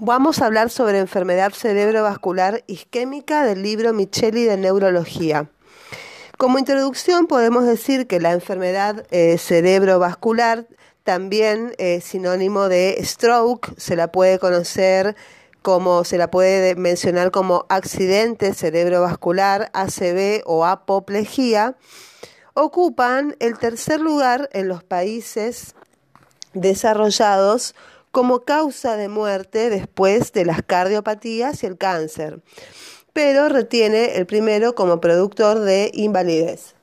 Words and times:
Vamos 0.00 0.40
a 0.40 0.46
hablar 0.46 0.70
sobre 0.70 1.00
enfermedad 1.00 1.52
cerebrovascular 1.52 2.62
isquémica 2.68 3.42
del 3.42 3.64
libro 3.64 3.92
Micheli 3.92 4.44
de 4.44 4.56
Neurología. 4.56 5.50
Como 6.36 6.60
introducción 6.60 7.26
podemos 7.26 7.66
decir 7.66 8.06
que 8.06 8.20
la 8.20 8.30
enfermedad 8.30 9.04
eh, 9.10 9.38
cerebrovascular 9.38 10.68
también 11.02 11.74
es 11.78 12.04
sinónimo 12.04 12.68
de 12.68 12.96
stroke, 13.02 13.74
se 13.76 13.96
la 13.96 14.12
puede 14.12 14.38
conocer 14.38 15.16
como 15.62 16.04
se 16.04 16.16
la 16.16 16.30
puede 16.30 16.76
mencionar 16.76 17.32
como 17.32 17.66
accidente 17.68 18.54
cerebrovascular, 18.54 19.68
ACV 19.72 20.42
o 20.46 20.64
apoplejía, 20.64 21.74
ocupan 22.54 23.34
el 23.40 23.58
tercer 23.58 24.00
lugar 24.00 24.48
en 24.52 24.68
los 24.68 24.84
países 24.84 25.74
desarrollados 26.54 27.74
como 28.10 28.40
causa 28.40 28.96
de 28.96 29.08
muerte 29.08 29.70
después 29.70 30.32
de 30.32 30.44
las 30.44 30.62
cardiopatías 30.62 31.62
y 31.62 31.66
el 31.66 31.76
cáncer, 31.76 32.40
pero 33.12 33.48
retiene 33.48 34.16
el 34.16 34.26
primero 34.26 34.74
como 34.74 35.00
productor 35.00 35.60
de 35.60 35.90
invalidez. 35.94 36.74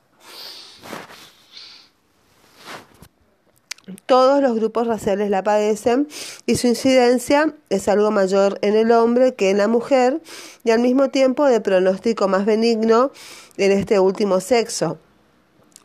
Todos 4.06 4.42
los 4.42 4.56
grupos 4.56 4.88
raciales 4.88 5.30
la 5.30 5.44
padecen 5.44 6.08
y 6.44 6.56
su 6.56 6.66
incidencia 6.66 7.54
es 7.70 7.86
algo 7.88 8.10
mayor 8.10 8.58
en 8.62 8.74
el 8.74 8.90
hombre 8.90 9.34
que 9.34 9.50
en 9.50 9.58
la 9.58 9.68
mujer 9.68 10.20
y 10.64 10.72
al 10.72 10.80
mismo 10.80 11.10
tiempo 11.10 11.44
de 11.44 11.60
pronóstico 11.60 12.26
más 12.26 12.46
benigno 12.46 13.12
en 13.56 13.70
este 13.70 14.00
último 14.00 14.40
sexo. 14.40 14.98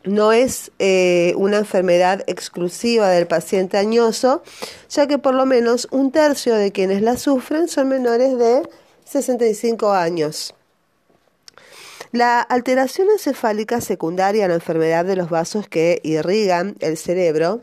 No 0.04 0.32
es 0.32 0.72
eh, 0.78 1.34
una 1.36 1.58
enfermedad 1.58 2.24
exclusiva 2.26 3.08
del 3.10 3.26
paciente 3.26 3.78
añoso, 3.78 4.42
ya 4.90 5.06
que 5.06 5.18
por 5.18 5.34
lo 5.34 5.46
menos 5.46 5.86
un 5.90 6.10
tercio 6.10 6.54
de 6.56 6.72
quienes 6.72 7.02
la 7.02 7.16
sufren 7.16 7.68
son 7.68 7.88
menores 7.88 8.36
de 8.36 8.62
65 9.04 9.92
años. 9.92 10.54
La 12.12 12.40
alteración 12.40 13.08
encefálica 13.10 13.80
secundaria 13.80 14.44
a 14.44 14.48
la 14.48 14.54
enfermedad 14.54 15.04
de 15.04 15.16
los 15.16 15.30
vasos 15.30 15.66
que 15.66 16.00
irrigan 16.02 16.76
el 16.80 16.98
cerebro 16.98 17.62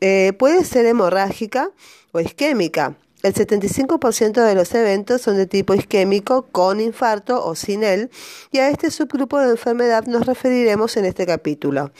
eh, 0.00 0.32
puede 0.38 0.64
ser 0.64 0.86
hemorrágica 0.86 1.70
o 2.12 2.20
isquémica. 2.20 2.96
El 3.22 3.34
75% 3.34 4.44
de 4.44 4.54
los 4.54 4.74
eventos 4.74 5.20
son 5.20 5.36
de 5.36 5.46
tipo 5.46 5.74
isquémico 5.74 6.46
con 6.50 6.80
infarto 6.80 7.44
o 7.44 7.54
sin 7.54 7.84
él, 7.84 8.10
y 8.50 8.58
a 8.58 8.68
este 8.70 8.90
subgrupo 8.90 9.38
de 9.38 9.50
enfermedad 9.50 10.06
nos 10.06 10.26
referiremos 10.26 10.96
en 10.96 11.04
este 11.04 11.26
capítulo. 11.26 11.92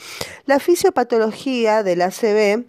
La 0.45 0.59
fisiopatología 0.59 1.83
del 1.83 2.01
ACV 2.01 2.65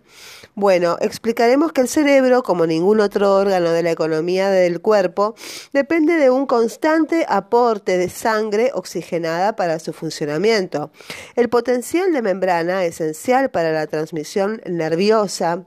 bueno, 0.55 0.99
explicaremos 1.01 1.73
que 1.73 1.81
el 1.81 1.89
cerebro, 1.89 2.43
como 2.43 2.67
ningún 2.67 3.01
otro 3.01 3.35
órgano 3.35 3.71
de 3.71 3.83
la 3.83 3.91
economía 3.91 4.51
del 4.51 4.83
cuerpo, 4.83 5.35
depende 5.73 6.17
de 6.17 6.29
un 6.29 6.45
constante 6.45 7.25
aporte 7.27 7.97
de 7.97 8.11
sangre 8.11 8.71
oxigenada 8.75 9.57
para 9.57 9.79
su 9.79 9.95
funcionamiento. 9.95 10.91
El 11.37 11.49
potencial 11.49 12.13
de 12.13 12.21
membrana, 12.21 12.85
esencial 12.85 13.51
para 13.51 13.73
la 13.73 13.87
transmisión 13.87 14.61
nerviosa, 14.67 15.65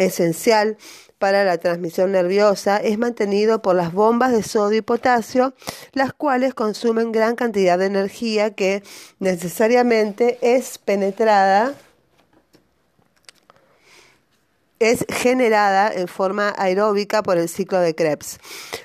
esencial 0.00 0.76
para 1.18 1.44
la 1.44 1.58
transmisión 1.58 2.12
nerviosa 2.12 2.78
es 2.78 2.98
mantenido 2.98 3.60
por 3.60 3.76
las 3.76 3.92
bombas 3.92 4.32
de 4.32 4.42
sodio 4.42 4.78
y 4.78 4.82
potasio, 4.82 5.52
las 5.92 6.14
cuales 6.14 6.54
consumen 6.54 7.12
gran 7.12 7.36
cantidad 7.36 7.78
de 7.78 7.86
energía 7.86 8.54
que 8.54 8.82
necesariamente 9.18 10.38
es 10.40 10.78
penetrada 10.78 11.74
es 14.80 15.04
generada 15.10 15.92
en 15.92 16.08
forma 16.08 16.54
aeróbica 16.56 17.22
por 17.22 17.36
el 17.36 17.48
ciclo 17.48 17.78
de 17.80 17.94
Krebs. 17.94 18.38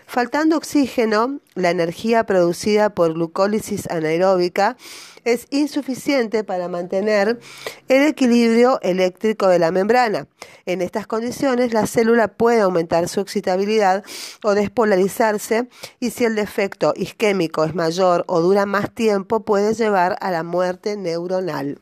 Faltando 0.05 0.57
oxígeno, 0.57 1.39
la 1.55 1.71
energía 1.71 2.25
producida 2.25 2.89
por 2.89 3.13
glucólisis 3.13 3.89
anaeróbica 3.89 4.75
es 5.23 5.47
insuficiente 5.49 6.43
para 6.43 6.67
mantener 6.67 7.39
el 7.87 8.03
equilibrio 8.03 8.79
eléctrico 8.81 9.47
de 9.47 9.57
la 9.57 9.71
membrana. 9.71 10.27
En 10.65 10.81
estas 10.81 11.07
condiciones, 11.07 11.73
la 11.73 11.87
célula 11.87 12.27
puede 12.27 12.61
aumentar 12.61 13.07
su 13.07 13.21
excitabilidad 13.21 14.03
o 14.43 14.53
despolarizarse 14.53 15.69
y 15.99 16.11
si 16.11 16.25
el 16.25 16.35
defecto 16.35 16.93
isquémico 16.95 17.63
es 17.63 17.73
mayor 17.73 18.25
o 18.27 18.41
dura 18.41 18.65
más 18.65 18.93
tiempo, 18.93 19.39
puede 19.39 19.73
llevar 19.73 20.17
a 20.19 20.29
la 20.29 20.43
muerte 20.43 20.97
neuronal 20.97 21.79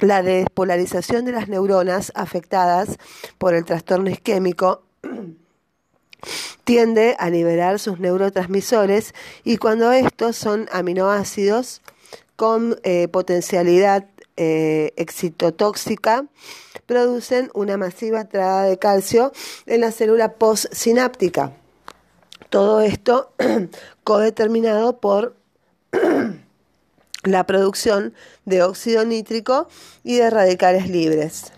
la 0.00 0.22
despolarización 0.22 1.24
de 1.24 1.32
las 1.32 1.48
neuronas 1.48 2.12
afectadas 2.14 2.98
por 3.38 3.54
el 3.54 3.64
trastorno 3.64 4.10
isquémico 4.10 4.82
tiende 6.64 7.16
a 7.18 7.30
liberar 7.30 7.78
sus 7.78 8.00
neurotransmisores 8.00 9.14
y 9.44 9.58
cuando 9.58 9.92
estos 9.92 10.36
son 10.36 10.68
aminoácidos 10.72 11.82
con 12.36 12.78
eh, 12.82 13.08
potencialidad 13.08 14.06
eh, 14.36 14.92
excitotóxica, 14.96 16.26
producen 16.86 17.50
una 17.54 17.76
masiva 17.76 18.22
entrada 18.22 18.64
de 18.64 18.78
calcio 18.78 19.32
en 19.66 19.80
la 19.80 19.92
célula 19.92 20.34
postsináptica. 20.34 21.52
Todo 22.50 22.80
esto 22.80 23.32
codeterminado 24.04 24.98
por 24.98 25.36
la 27.24 27.44
producción 27.44 28.14
de 28.44 28.62
óxido 28.62 29.04
nítrico 29.04 29.68
y 30.02 30.16
de 30.16 30.30
radicales 30.30 30.88
libres. 30.88 31.52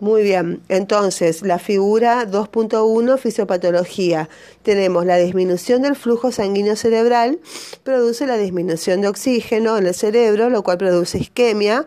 Muy 0.00 0.22
bien, 0.22 0.62
entonces 0.68 1.42
la 1.42 1.58
figura 1.58 2.24
2.1, 2.24 3.18
fisiopatología. 3.18 4.28
Tenemos 4.62 5.06
la 5.06 5.16
disminución 5.16 5.82
del 5.82 5.96
flujo 5.96 6.32
sanguíneo 6.32 6.76
cerebral, 6.76 7.38
produce 7.84 8.26
la 8.26 8.36
disminución 8.36 9.00
de 9.00 9.08
oxígeno 9.08 9.78
en 9.78 9.86
el 9.86 9.94
cerebro, 9.94 10.50
lo 10.50 10.62
cual 10.62 10.78
produce 10.78 11.18
isquemia. 11.18 11.86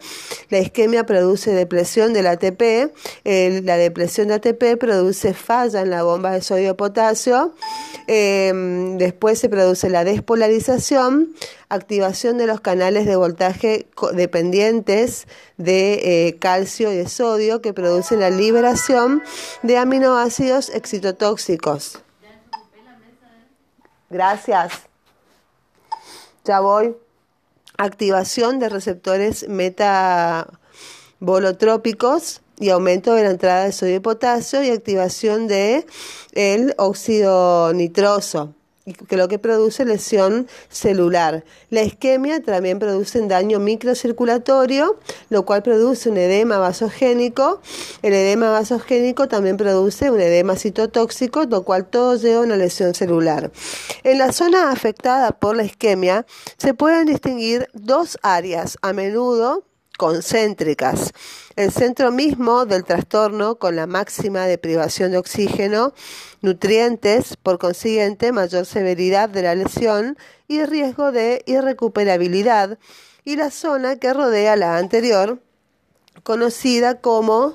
La 0.49 0.59
isquemia 0.59 1.05
produce 1.05 1.51
depresión 1.51 2.13
del 2.13 2.27
ATP, 2.27 2.91
la 3.23 3.77
depresión 3.77 4.29
de 4.29 4.35
ATP 4.35 4.77
produce 4.79 5.33
falla 5.33 5.81
en 5.81 5.89
la 5.89 6.03
bomba 6.03 6.31
de 6.31 6.41
sodio-potasio, 6.41 7.53
em, 8.07 8.97
después 8.97 9.39
se 9.39 9.49
produce 9.49 9.89
la 9.89 10.03
despolarización, 10.03 11.33
activación 11.69 12.37
de 12.37 12.47
los 12.47 12.61
canales 12.61 13.05
de 13.05 13.15
voltaje 13.15 13.87
dependientes 14.13 15.27
de 15.57 16.27
eh, 16.27 16.37
calcio 16.39 16.91
y 16.91 16.97
de 16.97 17.07
sodio 17.07 17.61
que 17.61 17.73
producen 17.73 18.19
la 18.19 18.29
liberación 18.29 19.23
de 19.63 19.77
aminoácidos 19.77 20.69
excitotóxicos. 20.69 22.01
Gracias. 24.11 24.73
Ya 26.43 26.59
voy. 26.59 26.95
Activación 27.77 28.59
de 28.59 28.67
receptores 28.69 29.47
metabolotrópicos 29.47 32.41
y 32.59 32.69
aumento 32.69 33.15
de 33.15 33.23
la 33.23 33.31
entrada 33.31 33.63
de 33.63 33.71
sodio 33.71 33.95
y 33.95 33.99
potasio 33.99 34.61
y 34.61 34.69
activación 34.69 35.47
de 35.47 35.87
el 36.33 36.75
óxido 36.77 37.73
nitroso 37.73 38.53
que 38.93 39.17
lo 39.17 39.27
que 39.27 39.39
produce 39.39 39.85
lesión 39.85 40.47
celular. 40.69 41.43
La 41.69 41.83
isquemia 41.83 42.41
también 42.41 42.79
produce 42.79 43.19
un 43.19 43.27
daño 43.27 43.59
microcirculatorio, 43.59 44.97
lo 45.29 45.45
cual 45.45 45.63
produce 45.63 46.09
un 46.09 46.17
edema 46.17 46.57
vasogénico. 46.57 47.61
El 48.01 48.13
edema 48.13 48.49
vasogénico 48.49 49.27
también 49.27 49.57
produce 49.57 50.11
un 50.11 50.19
edema 50.19 50.55
citotóxico, 50.55 51.43
lo 51.43 51.63
cual 51.63 51.85
todo 51.85 52.15
lleva 52.15 52.41
a 52.41 52.43
una 52.43 52.57
lesión 52.57 52.93
celular. 52.93 53.51
En 54.03 54.17
la 54.17 54.31
zona 54.31 54.71
afectada 54.71 55.31
por 55.31 55.55
la 55.55 55.63
isquemia 55.63 56.25
se 56.57 56.73
pueden 56.73 57.05
distinguir 57.05 57.67
dos 57.73 58.17
áreas, 58.21 58.77
a 58.81 58.93
menudo 58.93 59.63
concéntricas. 60.01 61.13
El 61.55 61.71
centro 61.71 62.11
mismo 62.11 62.65
del 62.65 62.83
trastorno 62.83 63.57
con 63.57 63.75
la 63.75 63.85
máxima 63.85 64.47
de 64.47 64.57
privación 64.57 65.11
de 65.11 65.19
oxígeno, 65.19 65.93
nutrientes, 66.41 67.37
por 67.37 67.59
consiguiente 67.59 68.31
mayor 68.31 68.65
severidad 68.65 69.29
de 69.29 69.43
la 69.43 69.53
lesión 69.53 70.17
y 70.47 70.65
riesgo 70.65 71.11
de 71.11 71.43
irrecuperabilidad, 71.45 72.79
y 73.25 73.35
la 73.35 73.51
zona 73.51 73.97
que 73.97 74.11
rodea 74.11 74.55
la 74.55 74.79
anterior, 74.79 75.39
conocida 76.23 76.99
como 76.99 77.53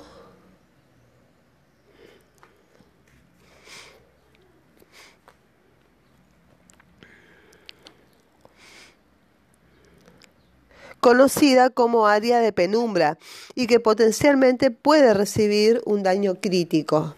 conocida 11.00 11.70
como 11.70 12.06
área 12.06 12.40
de 12.40 12.52
penumbra 12.52 13.18
y 13.54 13.66
que 13.66 13.80
potencialmente 13.80 14.70
puede 14.70 15.14
recibir 15.14 15.80
un 15.84 16.02
daño 16.02 16.36
crítico 16.36 17.14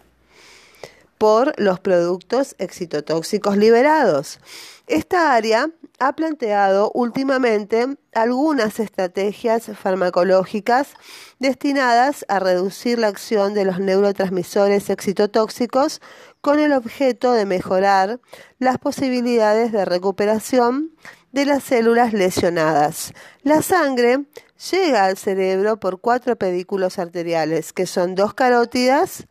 por 1.18 1.52
los 1.60 1.80
productos 1.80 2.54
excitotóxicos 2.58 3.56
liberados. 3.56 4.38
Esta 4.86 5.34
área 5.34 5.70
ha 5.98 6.14
planteado 6.14 6.90
últimamente 6.94 7.98
algunas 8.14 8.78
estrategias 8.78 9.66
farmacológicas 9.76 10.94
destinadas 11.40 12.24
a 12.28 12.38
reducir 12.38 12.98
la 12.98 13.08
acción 13.08 13.52
de 13.52 13.64
los 13.64 13.80
neurotransmisores 13.80 14.88
excitotóxicos 14.90 16.00
con 16.40 16.60
el 16.60 16.72
objeto 16.72 17.32
de 17.32 17.46
mejorar 17.46 18.20
las 18.58 18.78
posibilidades 18.78 19.72
de 19.72 19.84
recuperación 19.84 20.92
de 21.32 21.44
las 21.44 21.64
células 21.64 22.12
lesionadas. 22.12 23.12
La 23.42 23.62
sangre 23.62 24.24
llega 24.70 25.04
al 25.04 25.16
cerebro 25.16 25.78
por 25.78 26.00
cuatro 26.00 26.36
pedículos 26.36 26.98
arteriales, 26.98 27.72
que 27.72 27.86
son 27.86 28.14
dos 28.14 28.34
carótidas, 28.34 29.26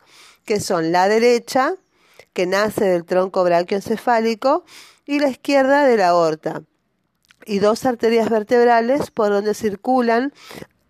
que 0.46 0.60
son 0.60 0.92
la 0.92 1.08
derecha, 1.08 1.76
que 2.34 2.46
nace 2.46 2.86
del 2.86 3.06
tronco 3.06 3.44
braquioencefálico, 3.44 4.64
y 5.06 5.20
la 5.20 5.30
izquierda 5.30 5.86
de 5.86 5.98
la 5.98 6.10
aorta, 6.10 6.64
y 7.46 7.60
dos 7.60 7.86
arterias 7.86 8.30
vertebrales 8.30 9.10
por 9.10 9.30
donde 9.30 9.54
circulan 9.54 10.34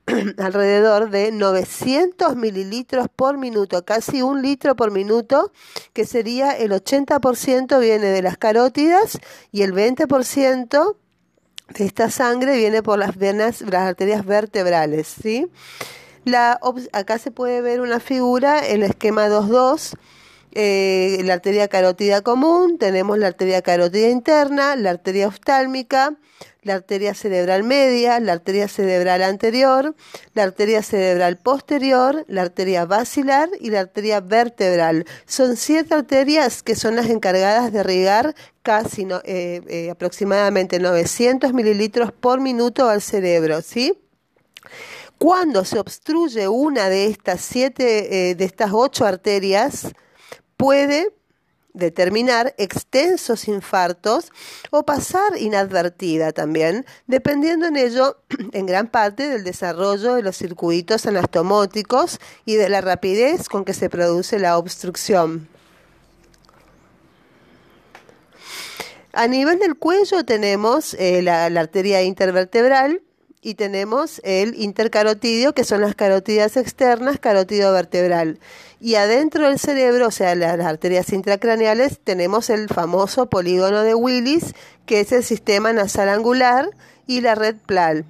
alrededor 0.38 1.09
de 1.09 1.31
900 1.31 2.36
mililitros 2.36 3.07
por 3.13 3.38
minuto, 3.38 3.83
casi 3.83 4.21
un 4.21 4.42
litro 4.42 4.75
por 4.75 4.92
minuto, 4.92 5.51
que 5.94 6.06
sería 6.06 6.51
el 6.51 6.71
80% 6.71 7.80
viene 7.80 8.07
de 8.07 8.21
las 8.21 8.38
carótidas 8.38 9.19
y 9.51 9.63
el 9.63 9.74
20% 9.74 10.95
de 11.77 11.86
esta 11.86 12.09
sangre 12.09 12.56
viene 12.56 12.81
por 12.81 12.98
las 12.98 13.18
venas, 13.18 13.62
las 13.62 13.81
arterias 13.81 14.25
vertebrales, 14.25 15.07
¿sí? 15.07 15.48
Acá 16.94 17.18
se 17.18 17.31
puede 17.31 17.62
ver 17.62 17.81
una 17.81 18.00
figura, 18.00 18.60
el 18.60 18.83
esquema 18.83 19.27
2.2, 19.27 19.98
eh, 20.53 21.21
la 21.24 21.33
arteria 21.33 21.68
carótida 21.68 22.21
común, 22.21 22.77
tenemos 22.77 23.18
la 23.18 23.27
arteria 23.27 23.62
carótida 23.62 24.10
interna, 24.10 24.75
la 24.75 24.92
arteria 24.92 25.27
oftálmica, 25.27 26.15
la 26.68 26.75
arteria 26.75 27.14
cerebral 27.14 27.64
media, 27.64 28.19
la 28.19 28.34
arteria 28.34 28.68
cerebral 28.68 29.24
anterior, 29.24 29.96
la 30.34 30.44
arteria 30.44 30.84
cerebral 30.84 31.38
posterior, 31.38 32.25
la 32.28 32.44
arteria 32.44 32.86
basilar 32.86 33.50
y 33.60 33.72
la 33.72 33.80
arteria 33.80 34.19
vertebral. 34.19 35.06
Son 35.25 35.58
siete 35.58 35.96
arterias 35.96 36.62
que 36.62 36.75
son 36.75 36.96
las 36.96 37.10
encargadas 37.10 37.72
de 37.72 37.80
irrigar 37.80 38.36
casi 38.62 39.08
eh, 39.24 39.62
eh, 39.68 39.90
aproximadamente 39.90 40.80
900 40.80 41.54
mililitros 41.54 42.12
por 42.12 42.42
minuto 42.42 42.90
al 42.90 43.02
cerebro, 43.02 43.62
¿sí? 43.62 43.98
Cuando 45.18 45.66
se 45.66 45.80
obstruye 45.80 46.48
una 46.48 46.90
de 46.90 47.08
estas 47.08 47.42
siete, 47.42 48.36
de 48.36 48.46
estas 48.46 48.70
ocho 48.72 49.04
arterias, 49.04 49.88
puede 50.58 51.17
determinar 51.77 52.53
extensos 52.57 53.47
infartos 53.47 54.31
o 54.71 54.83
pasar 54.83 55.38
inadvertida 55.38 56.31
también, 56.31 56.85
dependiendo 57.06 57.68
en 57.68 57.77
ello 57.77 58.18
en 58.51 58.65
gran 58.65 58.88
parte 58.88 59.29
del 59.29 59.44
desarrollo 59.44 60.15
de 60.15 60.24
los 60.24 60.35
circuitos 60.38 61.06
anastomóticos 61.06 62.19
y 62.45 62.56
de 62.56 62.69
la 62.69 62.81
rapidez 62.81 63.47
con 63.47 63.63
que 63.63 63.74
se 63.74 63.89
produce 63.89 64.39
la 64.39 64.57
obstrucción. 64.57 65.47
A 69.13 69.27
nivel 69.27 69.57
del 69.59 69.75
cuello 69.75 70.24
tenemos 70.25 70.94
eh, 70.95 71.21
la 71.21 71.45
arteria 71.45 72.03
intervertebral, 72.03 73.01
y 73.47 73.56
tenemos 73.56 74.19
el 74.25 74.56
intercarotidio, 74.56 75.53
que 75.53 75.63
son 75.63 75.79
las 75.79 75.95
carotidas 75.95 76.57
externas, 76.57 77.18
carotido 77.18 77.71
vertebral. 77.71 78.39
Y 78.79 78.95
adentro 78.95 79.47
del 79.47 79.57
cerebro, 79.57 80.07
o 80.07 80.12
sea, 80.12 80.35
las, 80.35 80.59
arterias 80.59 81.12
intracraneales, 81.12 82.00
tenemos 82.03 82.50
el 82.50 82.68
famoso 82.68 83.27
polígono 83.27 83.81
de 83.81 83.95
Willis, 83.95 84.53
que 84.85 85.00
es 85.00 85.12
el 85.12 85.24
sistema 85.24 85.74
nasal 85.74 86.09
angular, 86.09 86.69
y 87.07 87.21
la 87.21 87.33
red 87.33 87.56
plal. 87.65 88.06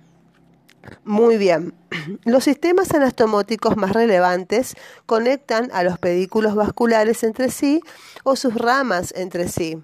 Muy 1.05 1.37
bien. 1.37 1.73
Los 2.25 2.43
sistemas 2.43 2.93
anastomóticos 2.93 3.77
más 3.77 3.93
relevantes 3.93 4.75
conectan 5.05 5.69
a 5.73 5.83
los 5.83 5.99
pedículos 5.99 6.55
vasculares 6.55 7.23
entre 7.23 7.49
sí 7.49 7.81
o 8.23 8.35
sus 8.35 8.55
ramas 8.55 9.13
entre 9.15 9.47
sí. 9.47 9.81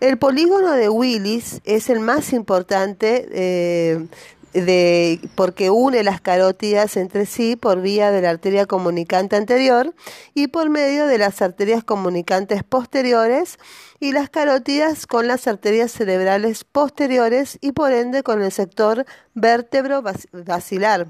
El 0.00 0.18
polígono 0.18 0.72
de 0.72 0.88
Willis 0.88 1.60
es 1.62 1.88
el 1.88 2.00
más 2.00 2.32
importante 2.32 3.28
eh, 3.30 4.08
de, 4.52 5.20
porque 5.34 5.70
une 5.70 6.02
las 6.02 6.20
carótidas 6.20 6.96
entre 6.96 7.26
sí 7.26 7.56
por 7.56 7.80
vía 7.80 8.10
de 8.10 8.22
la 8.22 8.30
arteria 8.30 8.66
comunicante 8.66 9.36
anterior 9.36 9.94
y 10.34 10.48
por 10.48 10.70
medio 10.70 11.06
de 11.06 11.18
las 11.18 11.42
arterias 11.42 11.84
comunicantes 11.84 12.62
posteriores 12.64 13.58
y 14.00 14.12
las 14.12 14.30
carótidas 14.30 15.06
con 15.06 15.26
las 15.26 15.46
arterias 15.46 15.92
cerebrales 15.92 16.64
posteriores 16.64 17.58
y 17.60 17.72
por 17.72 17.92
ende 17.92 18.22
con 18.22 18.42
el 18.42 18.52
sector 18.52 19.06
vértebro 19.34 20.02
basilar. 20.32 21.06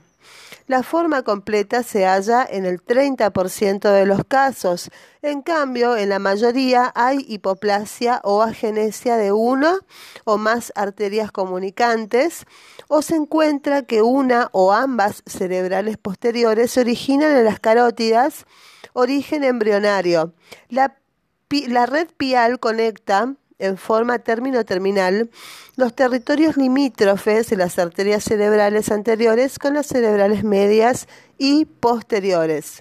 La 0.68 0.82
forma 0.82 1.22
completa 1.22 1.82
se 1.82 2.06
halla 2.06 2.46
en 2.48 2.64
el 2.64 2.82
30% 2.82 3.92
de 3.92 4.06
los 4.06 4.24
casos. 4.24 4.90
En 5.20 5.42
cambio, 5.42 5.96
en 5.96 6.08
la 6.08 6.18
mayoría 6.18 6.92
hay 6.94 7.24
hipoplasia 7.28 8.20
o 8.22 8.42
agenesia 8.42 9.16
de 9.16 9.32
una 9.32 9.78
o 10.24 10.38
más 10.38 10.72
arterias 10.76 11.32
comunicantes 11.32 12.46
o 12.94 13.00
se 13.00 13.16
encuentra 13.16 13.84
que 13.84 14.02
una 14.02 14.50
o 14.52 14.70
ambas 14.70 15.22
cerebrales 15.24 15.96
posteriores 15.96 16.72
se 16.72 16.80
originan 16.80 17.34
en 17.34 17.46
las 17.46 17.58
carótidas, 17.58 18.44
origen 18.92 19.44
embrionario. 19.44 20.34
La, 20.68 20.94
red 21.86 22.08
pial 22.14 22.60
conecta 22.60 23.34
en 23.58 23.78
forma 23.78 24.18
término-terminal 24.18 25.30
los 25.76 25.94
territorios 25.94 26.58
limítrofes 26.58 27.48
de 27.48 27.56
las 27.56 27.78
arterias 27.78 28.24
cerebrales 28.24 28.92
anteriores 28.92 29.58
con 29.58 29.72
las 29.72 29.86
cerebrales 29.86 30.44
medias 30.44 31.08
y 31.38 31.64
posteriores. 31.64 32.80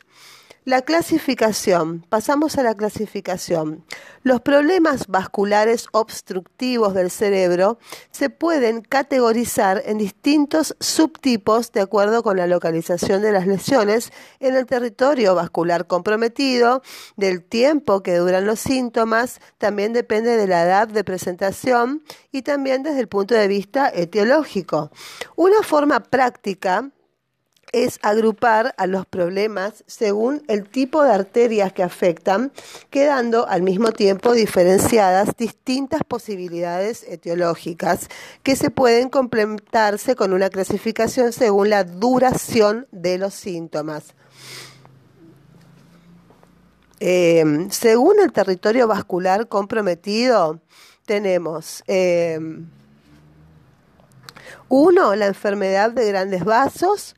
La 0.63 0.83
clasificación. 0.83 2.05
Pasamos 2.07 2.55
a 2.59 2.61
la 2.61 2.75
clasificación. 2.75 3.83
Los 4.21 4.41
problemas 4.41 5.07
vasculares 5.07 5.87
obstructivos 5.91 6.93
del 6.93 7.09
cerebro 7.09 7.79
se 8.11 8.29
pueden 8.29 8.81
categorizar 8.81 9.81
en 9.87 9.97
distintos 9.97 10.75
subtipos 10.79 11.71
de 11.71 11.81
acuerdo 11.81 12.21
con 12.21 12.37
la 12.37 12.45
localización 12.45 13.23
de 13.23 13.31
las 13.31 13.47
lesiones 13.47 14.11
en 14.39 14.55
el 14.55 14.67
territorio 14.67 15.33
vascular 15.33 15.87
comprometido, 15.87 16.83
del 17.17 17.43
tiempo 17.43 18.03
que 18.03 18.17
duran 18.17 18.45
los 18.45 18.59
síntomas, 18.59 19.41
también 19.57 19.93
depende 19.93 20.37
de 20.37 20.45
la 20.45 20.61
edad 20.61 20.87
de 20.87 21.03
presentación 21.03 22.03
y 22.31 22.43
también 22.43 22.83
desde 22.83 22.99
el 22.99 23.07
punto 23.07 23.33
de 23.33 23.47
vista 23.47 23.89
etiológico. 23.91 24.91
Una 25.35 25.63
forma 25.63 26.01
práctica 26.01 26.91
es 27.71 27.99
agrupar 28.01 28.73
a 28.77 28.87
los 28.87 29.05
problemas 29.05 29.83
según 29.87 30.43
el 30.47 30.67
tipo 30.67 31.03
de 31.03 31.13
arterias 31.13 31.71
que 31.73 31.83
afectan, 31.83 32.51
quedando 32.89 33.47
al 33.47 33.61
mismo 33.61 33.91
tiempo 33.91 34.33
diferenciadas 34.33 35.35
distintas 35.37 36.01
posibilidades 36.07 37.03
etiológicas 37.07 38.09
que 38.43 38.55
se 38.55 38.71
pueden 38.71 39.09
complementarse 39.09 40.15
con 40.15 40.33
una 40.33 40.49
clasificación 40.49 41.31
según 41.33 41.69
la 41.69 41.83
duración 41.83 42.87
de 42.91 43.17
los 43.17 43.33
síntomas. 43.33 44.15
Eh, 46.99 47.67
según 47.71 48.19
el 48.19 48.31
territorio 48.31 48.87
vascular 48.87 49.47
comprometido, 49.47 50.59
tenemos 51.05 51.83
eh, 51.87 52.39
uno, 54.69 55.15
la 55.15 55.25
enfermedad 55.25 55.91
de 55.91 56.07
grandes 56.07 56.45
vasos, 56.45 57.15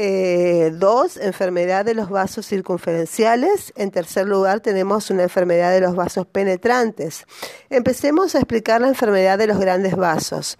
eh, 0.00 0.70
dos, 0.74 1.16
enfermedad 1.16 1.84
de 1.84 1.92
los 1.92 2.08
vasos 2.08 2.46
circunferenciales. 2.46 3.72
En 3.74 3.90
tercer 3.90 4.28
lugar, 4.28 4.60
tenemos 4.60 5.10
una 5.10 5.24
enfermedad 5.24 5.72
de 5.72 5.80
los 5.80 5.96
vasos 5.96 6.24
penetrantes. 6.24 7.24
Empecemos 7.68 8.36
a 8.36 8.38
explicar 8.38 8.80
la 8.80 8.86
enfermedad 8.86 9.38
de 9.38 9.48
los 9.48 9.58
grandes 9.58 9.96
vasos. 9.96 10.56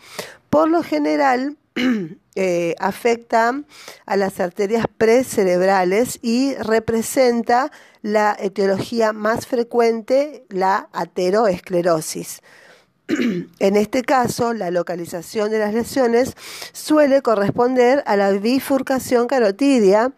Por 0.51 0.69
lo 0.69 0.83
general, 0.83 1.57
eh, 2.35 2.75
afecta 2.81 3.63
a 4.07 4.17
las 4.17 4.41
arterias 4.41 4.87
precerebrales 4.99 6.19
y 6.21 6.57
representa 6.57 7.71
la 8.03 8.37
etiología 8.41 9.13
más 9.13 9.47
frecuente, 9.47 10.47
la 10.49 10.89
ateroesclerosis. 10.93 12.41
En 13.59 13.77
este 13.77 14.03
caso, 14.03 14.53
la 14.53 14.71
localización 14.71 15.51
de 15.51 15.59
las 15.59 15.73
lesiones 15.73 16.35
suele 16.73 17.23
corresponder 17.23 18.03
a 18.07 18.17
la 18.17 18.31
bifurcación 18.33 19.27
carotidia, 19.27 20.13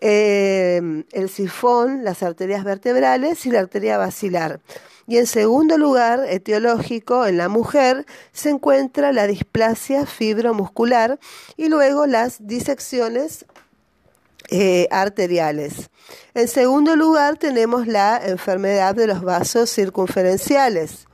eh, 0.00 1.04
el 1.12 1.30
sifón, 1.30 2.04
las 2.04 2.22
arterias 2.22 2.64
vertebrales 2.64 3.46
y 3.46 3.50
la 3.50 3.60
arteria 3.60 3.96
basilar. 3.96 4.60
Y 5.06 5.18
en 5.18 5.26
segundo 5.26 5.76
lugar, 5.78 6.24
etiológico, 6.28 7.26
en 7.26 7.36
la 7.38 7.48
mujer 7.48 8.06
se 8.32 8.50
encuentra 8.50 9.12
la 9.12 9.26
displasia 9.26 10.06
fibromuscular 10.06 11.18
y 11.56 11.68
luego 11.68 12.06
las 12.06 12.46
disecciones 12.46 13.44
eh, 14.48 14.88
arteriales. 14.90 15.90
En 16.34 16.48
segundo 16.48 16.96
lugar, 16.96 17.38
tenemos 17.38 17.86
la 17.86 18.20
enfermedad 18.22 18.94
de 18.94 19.06
los 19.06 19.22
vasos 19.22 19.70
circunferenciales. 19.70 21.06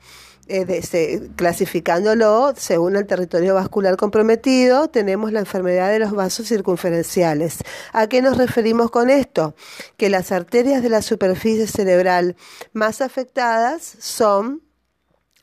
Clasificándolo 1.37 2.53
según 2.57 2.97
el 2.97 3.07
territorio 3.07 3.55
vascular 3.55 3.97
comprometido, 3.97 4.89
tenemos 4.89 5.33
la 5.33 5.41
enfermedad 5.41 5.91
de 5.91 5.99
los 5.99 6.13
vasos 6.13 6.49
circunferenciales. 6.49 7.59
¿A 7.93 8.07
qué 8.09 8.23
nos 8.23 8.37
referimos 8.37 8.91
con 8.91 9.11
esto? 9.11 9.55
Que 9.97 10.11
las 10.11 10.33
arterias 10.33 10.83
de 10.83 10.89
la 10.89 11.03
superficie 11.03 11.67
cerebral 11.67 12.37
más 12.73 13.01
afectadas 13.01 13.97
son 14.01 14.63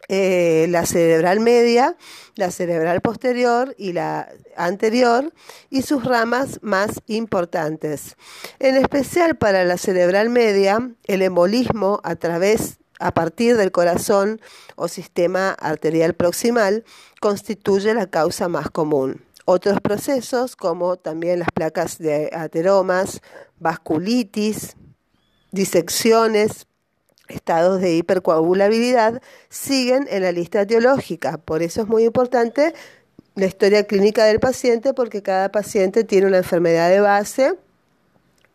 eh, 0.10 0.68
la 0.70 0.86
cerebral 0.86 1.42
media, 1.42 1.98
la 2.36 2.50
cerebral 2.50 3.02
posterior 3.02 3.76
y 3.78 3.92
la 3.92 4.30
anterior 4.56 5.34
y 5.70 5.82
sus 5.82 6.06
ramas 6.06 6.60
más 6.62 7.02
importantes. 7.08 8.16
En 8.60 8.78
especial 8.78 9.36
para 9.36 9.66
la 9.66 9.78
cerebral 9.78 10.30
media, 10.30 10.92
el 11.08 11.22
embolismo 11.24 12.00
a 12.04 12.16
través 12.16 12.80
a 13.00 13.14
partir 13.14 13.58
del 13.58 13.72
corazón 13.72 14.42
o 14.76 14.88
sistema 14.88 15.52
arterial 15.52 16.14
proximal 16.14 16.84
constituye 17.22 17.94
la 17.94 18.08
causa 18.08 18.48
más 18.48 18.70
común. 18.70 19.24
Otros 19.46 19.80
procesos, 19.80 20.56
como 20.56 20.98
también 20.98 21.40
las 21.40 21.50
placas 21.54 21.98
de 22.00 22.30
ateromas, 22.34 23.22
vasculitis, 23.60 24.76
disecciones, 25.52 26.68
estados 27.30 27.82
de 27.82 27.96
hipercoagulabilidad 27.96 29.22
siguen 29.50 30.08
en 30.10 30.24
la 30.24 30.32
lista 30.32 30.62
etiológica. 30.62 31.38
Por 31.38 31.62
eso 31.62 31.82
es 31.82 31.88
muy 31.88 32.04
importante 32.04 32.74
la 33.36 33.46
historia 33.46 33.86
clínica 33.86 34.26
del 34.26 34.40
paciente 34.40 34.94
porque 34.94 35.22
cada 35.22 35.50
paciente 35.52 36.04
tiene 36.04 36.28
una 36.28 36.38
enfermedad 36.38 36.90
de 36.90 37.02
base 37.02 37.54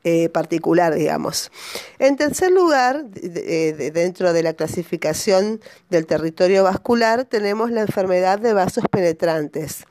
eh, 0.05 0.29
particular, 0.29 0.95
digamos. 0.95 1.51
En 1.99 2.17
tercer 2.17 2.51
lugar, 2.51 3.05
dentro 3.07 4.33
de 4.33 4.43
la 4.43 4.55
clasificación 4.55 5.61
del 5.91 6.07
territorio 6.07 6.65
vascular, 6.65 7.25
tenemos 7.25 7.71
la 7.71 7.83
enfermedad 7.83 8.39
de 8.39 8.53
vasos 8.53 8.85
penetrantes. 8.91 9.85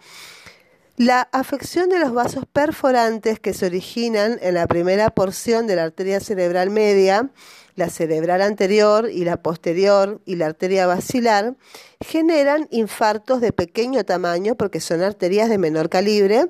La 0.97 1.21
afección 1.31 1.89
de 1.89 1.97
los 1.97 2.13
vasos 2.13 2.45
perforantes 2.51 3.39
que 3.39 3.53
se 3.53 3.65
originan 3.65 4.37
en 4.41 4.53
la 4.53 4.67
primera 4.67 5.09
porción 5.09 5.65
de 5.65 5.75
la 5.75 5.83
arteria 5.83 6.19
cerebral 6.19 6.69
media 6.69 7.31
la 7.75 7.89
cerebral 7.89 8.41
anterior 8.41 9.09
y 9.11 9.23
la 9.23 9.41
posterior 9.41 10.21
y 10.25 10.35
la 10.35 10.47
arteria 10.47 10.87
basilar, 10.87 11.55
generan 11.99 12.67
infartos 12.71 13.41
de 13.41 13.53
pequeño 13.53 14.03
tamaño, 14.03 14.55
porque 14.55 14.79
son 14.79 15.01
arterias 15.01 15.49
de 15.49 15.57
menor 15.57 15.89
calibre, 15.89 16.47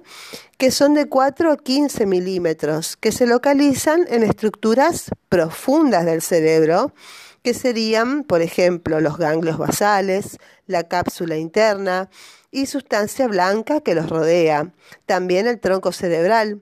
que 0.57 0.71
son 0.71 0.93
de 0.93 1.07
4 1.07 1.51
a 1.51 1.57
15 1.57 2.05
milímetros, 2.05 2.97
que 2.97 3.11
se 3.11 3.27
localizan 3.27 4.05
en 4.09 4.23
estructuras 4.23 5.11
profundas 5.29 6.05
del 6.05 6.21
cerebro, 6.21 6.93
que 7.43 7.53
serían, 7.53 8.23
por 8.23 8.41
ejemplo, 8.41 8.99
los 8.99 9.17
ganglios 9.17 9.57
basales, 9.57 10.37
la 10.67 10.83
cápsula 10.83 11.37
interna 11.37 12.09
y 12.51 12.65
sustancia 12.65 13.27
blanca 13.27 13.81
que 13.81 13.95
los 13.95 14.09
rodea, 14.09 14.73
también 15.05 15.47
el 15.47 15.59
tronco 15.59 15.91
cerebral 15.91 16.61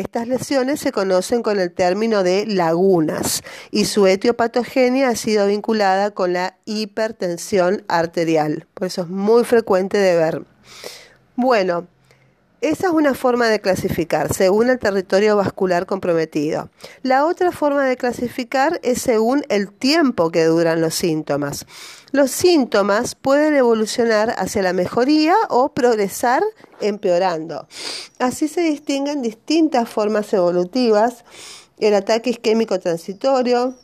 estas 0.00 0.26
lesiones 0.26 0.80
se 0.80 0.92
conocen 0.92 1.42
con 1.42 1.60
el 1.60 1.72
término 1.72 2.22
de 2.22 2.46
lagunas 2.46 3.42
y 3.70 3.84
su 3.84 4.06
etiopatogenia 4.06 5.08
ha 5.08 5.16
sido 5.16 5.46
vinculada 5.46 6.10
con 6.10 6.32
la 6.32 6.56
hipertensión 6.64 7.84
arterial. 7.88 8.66
Por 8.74 8.86
eso 8.86 9.02
es 9.02 9.08
muy 9.08 9.44
frecuente 9.44 9.98
de 9.98 10.16
ver. 10.16 10.44
Bueno, 11.36 11.86
esa 12.60 12.88
es 12.88 12.92
una 12.92 13.14
forma 13.14 13.48
de 13.48 13.60
clasificar, 13.60 14.34
según 14.34 14.68
el 14.68 14.78
territorio 14.78 15.36
vascular 15.36 15.86
comprometido. 15.86 16.68
La 17.02 17.24
otra 17.24 17.52
forma 17.52 17.84
de 17.86 17.96
clasificar 17.96 18.80
es 18.82 19.00
según 19.00 19.44
el 19.48 19.72
tiempo 19.72 20.30
que 20.30 20.44
duran 20.44 20.80
los 20.80 20.94
síntomas. 20.94 21.66
Los 22.12 22.30
síntomas 22.30 23.14
pueden 23.14 23.54
evolucionar 23.54 24.34
hacia 24.36 24.62
la 24.62 24.74
mejoría 24.74 25.34
o 25.48 25.72
progresar 25.72 26.42
empeorando. 26.80 27.66
Así 28.18 28.46
se 28.46 28.60
distinguen 28.60 29.22
distintas 29.22 29.88
formas 29.88 30.32
evolutivas, 30.34 31.24
el 31.78 31.94
ataque 31.94 32.30
isquémico 32.30 32.78
transitorio, 32.78 33.74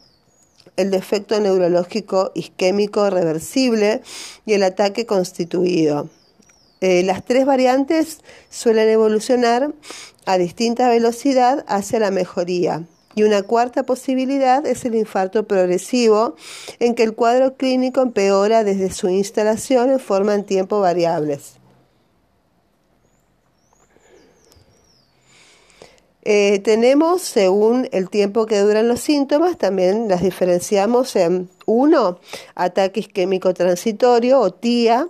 el 0.77 0.91
defecto 0.91 1.41
neurológico 1.41 2.33
isquémico 2.35 3.09
reversible 3.09 4.03
y 4.45 4.53
el 4.53 4.63
ataque 4.63 5.07
constituido. 5.07 6.11
Eh, 6.81 7.03
las 7.05 7.25
tres 7.25 7.47
variantes 7.47 8.21
suelen 8.51 8.89
evolucionar 8.89 9.73
a 10.27 10.39
distinta 10.39 10.89
velocidad 10.89 11.65
hacia 11.69 12.01
la 12.01 12.11
mejoría. 12.11 12.85
Y 13.15 13.23
una 13.23 13.43
cuarta 13.43 13.85
posibilidad 13.85 14.67
es 14.67 14.85
el 14.85 14.95
infarto 14.95 15.47
progresivo, 15.47 16.37
en 16.81 16.95
que 16.95 17.03
el 17.03 17.15
cuadro 17.15 17.57
clínico 17.57 18.03
empeora 18.03 18.63
desde 18.63 18.93
su 18.93 19.09
instalación 19.09 19.91
en 19.91 20.01
forma 20.01 20.35
en 20.35 20.45
tiempo 20.45 20.81
variables. 20.81 21.55
Eh, 26.29 26.59
tenemos, 26.59 27.23
según 27.23 27.89
el 27.93 28.11
tiempo 28.11 28.47
que 28.47 28.59
duran 28.59 28.89
los 28.89 29.01
síntomas, 29.01 29.57
también 29.57 30.09
las 30.09 30.23
diferenciamos 30.23 31.15
en 31.15 31.49
uno, 31.67 32.19
ataque 32.57 33.01
isquémico 33.01 33.55
transitorio 33.55 34.41
o 34.41 34.53
TIA, 34.53 35.09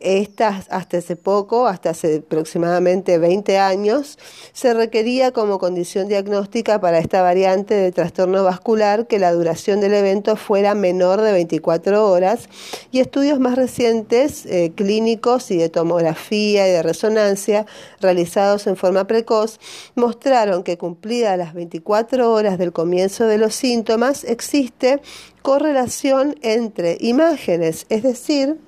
estas, 0.00 0.66
hasta 0.70 0.98
hace 0.98 1.16
poco, 1.16 1.66
hasta 1.66 1.90
hace 1.90 2.22
aproximadamente 2.24 3.18
20 3.18 3.58
años, 3.58 4.18
se 4.52 4.72
requería 4.74 5.32
como 5.32 5.58
condición 5.58 6.08
diagnóstica 6.08 6.80
para 6.80 6.98
esta 6.98 7.20
variante 7.22 7.74
de 7.74 7.90
trastorno 7.90 8.44
vascular 8.44 9.06
que 9.06 9.18
la 9.18 9.32
duración 9.32 9.80
del 9.80 9.94
evento 9.94 10.36
fuera 10.36 10.74
menor 10.74 11.20
de 11.20 11.32
24 11.32 12.08
horas 12.08 12.48
y 12.92 13.00
estudios 13.00 13.40
más 13.40 13.56
recientes, 13.56 14.46
eh, 14.46 14.72
clínicos 14.74 15.50
y 15.50 15.56
de 15.56 15.68
tomografía 15.68 16.68
y 16.68 16.70
de 16.70 16.82
resonancia, 16.82 17.66
realizados 18.00 18.66
en 18.66 18.76
forma 18.76 19.06
precoz, 19.06 19.58
mostraron 19.96 20.62
que 20.62 20.78
cumplidas 20.78 21.36
las 21.36 21.54
24 21.54 22.32
horas 22.32 22.58
del 22.58 22.72
comienzo 22.72 23.26
de 23.26 23.38
los 23.38 23.54
síntomas, 23.54 24.24
existe 24.24 25.00
correlación 25.42 26.36
entre 26.42 26.98
imágenes, 27.00 27.86
es 27.88 28.02
decir, 28.02 28.58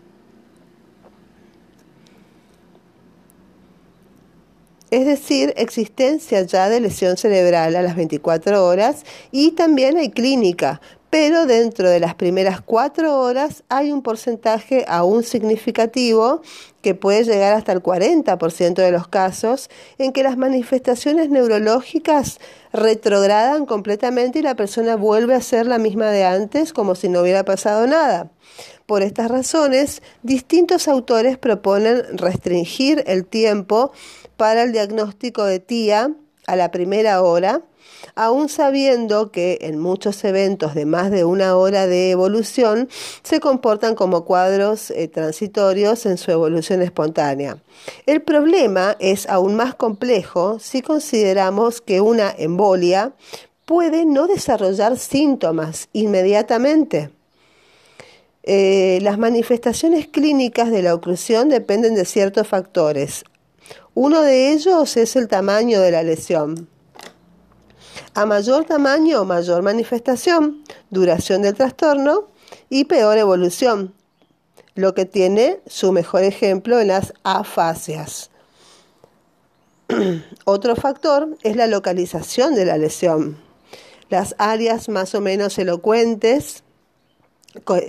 es 4.90 5.06
decir, 5.06 5.54
existencia 5.56 6.42
ya 6.42 6.68
de 6.68 6.80
lesión 6.80 7.16
cerebral 7.16 7.76
a 7.76 7.82
las 7.82 7.96
24 7.96 8.64
horas 8.64 9.04
y 9.30 9.52
también 9.52 9.96
hay 9.96 10.10
clínica, 10.10 10.80
pero 11.10 11.46
dentro 11.46 11.90
de 11.90 11.98
las 11.98 12.14
primeras 12.14 12.60
cuatro 12.60 13.20
horas 13.20 13.64
hay 13.68 13.90
un 13.90 14.02
porcentaje 14.02 14.84
aún 14.88 15.24
significativo 15.24 16.40
que 16.82 16.94
puede 16.94 17.24
llegar 17.24 17.52
hasta 17.52 17.72
el 17.72 17.82
40% 17.82 18.74
de 18.74 18.92
los 18.92 19.08
casos 19.08 19.70
en 19.98 20.12
que 20.12 20.22
las 20.22 20.36
manifestaciones 20.36 21.28
neurológicas 21.28 22.38
retrogradan 22.72 23.66
completamente 23.66 24.38
y 24.38 24.42
la 24.42 24.54
persona 24.54 24.94
vuelve 24.94 25.34
a 25.34 25.40
ser 25.40 25.66
la 25.66 25.78
misma 25.78 26.06
de 26.06 26.24
antes 26.24 26.72
como 26.72 26.94
si 26.94 27.08
no 27.08 27.22
hubiera 27.22 27.44
pasado 27.44 27.86
nada. 27.88 28.30
Por 28.86 29.02
estas 29.02 29.30
razones, 29.30 30.02
distintos 30.22 30.88
autores 30.88 31.38
proponen 31.38 32.02
restringir 32.16 33.04
el 33.06 33.24
tiempo 33.24 33.92
para 34.40 34.62
el 34.62 34.72
diagnóstico 34.72 35.44
de 35.44 35.60
TIA 35.60 36.12
a 36.46 36.56
la 36.56 36.70
primera 36.70 37.20
hora, 37.20 37.60
aún 38.14 38.48
sabiendo 38.48 39.30
que 39.32 39.58
en 39.60 39.78
muchos 39.78 40.24
eventos 40.24 40.74
de 40.74 40.86
más 40.86 41.10
de 41.10 41.24
una 41.24 41.56
hora 41.56 41.86
de 41.86 42.10
evolución 42.10 42.88
se 43.22 43.38
comportan 43.38 43.94
como 43.94 44.24
cuadros 44.24 44.92
eh, 44.92 45.08
transitorios 45.08 46.06
en 46.06 46.16
su 46.16 46.30
evolución 46.30 46.80
espontánea. 46.80 47.58
El 48.06 48.22
problema 48.22 48.96
es 48.98 49.28
aún 49.28 49.56
más 49.56 49.74
complejo 49.74 50.58
si 50.58 50.80
consideramos 50.80 51.82
que 51.82 52.00
una 52.00 52.34
embolia 52.38 53.12
puede 53.66 54.06
no 54.06 54.26
desarrollar 54.26 54.96
síntomas 54.96 55.90
inmediatamente. 55.92 57.10
Eh, 58.42 59.00
las 59.02 59.18
manifestaciones 59.18 60.06
clínicas 60.06 60.70
de 60.70 60.80
la 60.80 60.94
oclusión 60.94 61.50
dependen 61.50 61.94
de 61.94 62.06
ciertos 62.06 62.48
factores, 62.48 63.24
uno 64.02 64.22
de 64.22 64.54
ellos 64.54 64.96
es 64.96 65.14
el 65.14 65.28
tamaño 65.28 65.82
de 65.82 65.90
la 65.90 66.02
lesión. 66.02 66.70
A 68.14 68.24
mayor 68.24 68.64
tamaño, 68.64 69.26
mayor 69.26 69.62
manifestación, 69.62 70.64
duración 70.88 71.42
del 71.42 71.52
trastorno 71.52 72.28
y 72.70 72.84
peor 72.84 73.18
evolución, 73.18 73.92
lo 74.74 74.94
que 74.94 75.04
tiene 75.04 75.60
su 75.66 75.92
mejor 75.92 76.22
ejemplo 76.22 76.80
en 76.80 76.88
las 76.88 77.12
afasias. 77.24 78.30
Otro 80.46 80.76
factor 80.76 81.36
es 81.42 81.54
la 81.54 81.66
localización 81.66 82.54
de 82.54 82.64
la 82.64 82.78
lesión. 82.78 83.36
Las 84.08 84.34
áreas 84.38 84.88
más 84.88 85.14
o 85.14 85.20
menos 85.20 85.58
elocuentes 85.58 86.62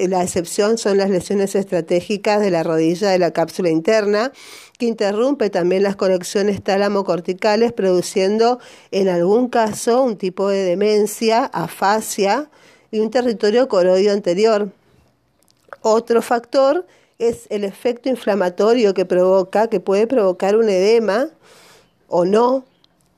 La 0.10 0.24
excepción 0.24 0.80
son 0.80 0.98
las 0.98 1.12
lesiones 1.12 1.53
estratégicas 1.53 2.41
de 2.41 2.50
la 2.50 2.63
rodilla 2.63 3.10
de 3.10 3.20
la 3.20 3.32
cápsula 3.32 3.70
interna, 3.70 4.32
que 4.80 4.88
interrumpe 4.88 5.51
también 5.51 5.84
las 5.84 5.96
conexiones 5.96 6.63
tálamo-corticales, 6.63 7.72
produciendo 7.72 8.60
en 8.89 9.08
algún 9.08 9.50
caso 9.50 10.01
un 10.01 10.18
tipo 10.18 10.50
de 10.50 10.63
demencia, 10.63 11.46
afasia 11.46 12.50
y 12.89 13.00
un 13.00 13.12
territorio 13.12 13.68
coroido 13.68 14.12
anterior. 14.13 14.70
Otro 15.84 16.24
factor 16.24 16.88
es 17.20 17.46
el 17.51 17.63
efecto 17.63 18.10
inflamatorio 18.10 18.96
que 18.96 19.06
provoca, 19.06 19.68
que 19.68 19.80
puede 19.80 20.08
provocar 20.08 20.56
un 20.56 20.70
edema 20.70 21.30
o 22.08 22.25
no, 22.25 22.65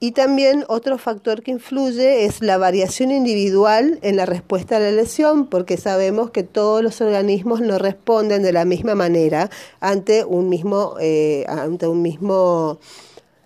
y 0.04 0.12
también 0.12 0.66
otro 0.68 0.98
factor 0.98 1.44
que 1.44 1.52
influye 1.52 2.26
es 2.26 2.42
la 2.42 2.58
variación 2.58 3.10
individual 3.10 4.00
en 4.02 4.18
la 4.18 4.26
respuesta 4.26 4.76
a 4.76 4.82
la 4.82 4.92
lesión, 4.92 5.48
porque 5.48 5.78
sabemos 5.78 6.30
que 6.30 6.44
todos 6.44 6.84
los 6.84 7.00
organismos 7.00 7.62
no 7.62 7.78
responden 7.78 8.44
de 8.44 8.52
la 8.52 8.66
misma 8.66 8.96
manera 8.96 9.50
ante 9.80 10.26
un 10.26 10.50
mismo, 10.50 10.96
eh, 11.00 11.46
ante 11.48 11.88
un 11.88 12.02
mismo, 12.02 12.80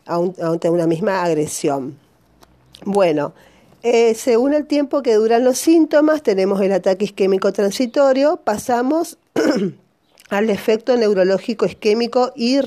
ante 0.07 0.71
una 0.71 0.87
misma 0.87 1.23
agresión. 1.23 1.99
Bueno, 2.83 3.35
eh, 3.83 4.15
según 4.15 4.55
el 4.55 4.65
tiempo 4.65 5.03
que 5.03 5.13
duran 5.13 5.43
los 5.43 5.59
síntomas, 5.59 6.23
tenemos 6.23 6.59
el 6.61 6.71
ataque 6.71 7.05
isquémico 7.05 7.53
transitorio, 7.53 8.37
pasamos 8.43 9.19
al 10.31 10.49
efecto 10.49 10.97
neurológico 10.97 11.67
isquémico 11.67 12.31
y 12.35 12.57